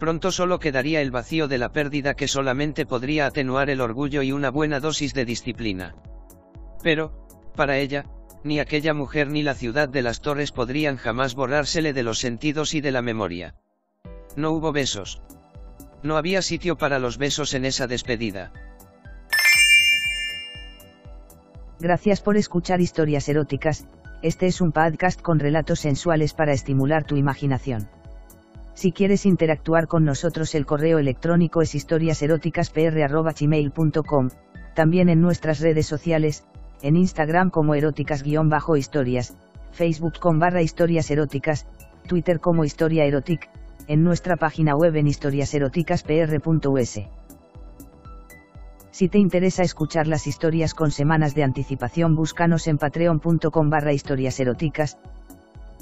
Pronto 0.03 0.33
solo 0.33 0.59
quedaría 0.59 1.01
el 1.01 1.13
vacío 1.13 1.47
de 1.47 1.59
la 1.59 1.71
pérdida 1.71 2.15
que 2.15 2.27
solamente 2.27 2.87
podría 2.87 3.27
atenuar 3.27 3.71
el 3.71 3.81
orgullo 3.81 4.23
y 4.23 4.33
una 4.33 4.51
buena 4.51 4.81
dosis 4.81 5.15
de 5.15 5.25
disciplina. 5.25 5.95
Pero, 6.83 7.13
para 7.55 7.79
ella, 7.79 8.07
ni 8.43 8.59
aquella 8.59 8.95
mujer 8.95 9.29
ni 9.29 9.45
la 9.45 9.55
ciudad 9.55 9.89
de 9.89 10.03
las 10.03 10.21
torres 10.21 10.51
podrían 10.51 10.97
jamás 10.97 11.37
borrársele 11.37 11.93
de 11.93 12.03
los 12.03 12.19
sentidos 12.19 12.75
y 12.75 12.81
de 12.81 12.91
la 12.91 13.01
memoria. 13.01 13.55
No 14.35 14.51
hubo 14.51 14.73
besos. 14.73 15.23
No 16.03 16.17
había 16.17 16.43
sitio 16.43 16.77
para 16.77 16.99
los 16.99 17.17
besos 17.17 17.55
en 17.55 17.65
esa 17.65 17.87
despedida. 17.87 18.53
Gracias 21.79 22.21
por 22.21 22.37
escuchar 22.37 22.81
historias 22.81 23.29
eróticas, 23.29 23.87
este 24.21 24.49
es 24.49 24.61
un 24.61 24.73
podcast 24.73 25.23
con 25.23 25.39
relatos 25.39 25.79
sensuales 25.79 26.35
para 26.35 26.53
estimular 26.53 27.05
tu 27.05 27.17
imaginación. 27.17 28.02
Si 28.75 28.93
quieres 28.93 29.27
interactuar 29.27 29.87
con 29.87 30.05
nosotros 30.05 30.55
el 30.55 30.65
correo 30.67 30.99
electrónico 30.99 31.63
es 31.63 31.75
historiaseroticaspr.gmail.com, 31.75 34.29
también 34.75 35.09
en 35.09 35.21
nuestras 35.21 35.61
redes 35.61 35.87
sociales, 35.87 36.45
en 36.81 36.97
Instagram 36.97 37.51
como 37.51 37.75
eróticas-historias, 37.75 39.37
Facebook 39.73 40.19
con 40.19 40.39
barra 40.39 40.63
historias 40.63 41.11
eróticas, 41.11 41.67
Twitter 42.07 42.41
como 42.41 42.65
historia 42.65 43.05
erotic, 43.05 43.51
en 43.89 44.03
nuestra 44.03 44.37
página 44.37 44.75
web 44.75 44.97
en 44.97 45.07
historiaseroticaspr.us. 45.07 47.01
Si 48.91 49.09
te 49.09 49.19
interesa 49.19 49.63
escuchar 49.63 50.07
las 50.07 50.27
historias 50.27 50.75
con 50.75 50.91
semanas 50.91 51.35
de 51.35 51.45
anticipación 51.45 52.15
búscanos 52.15 52.67
en 52.67 52.79
patreon.com 52.79 53.71
barra. 53.71 53.93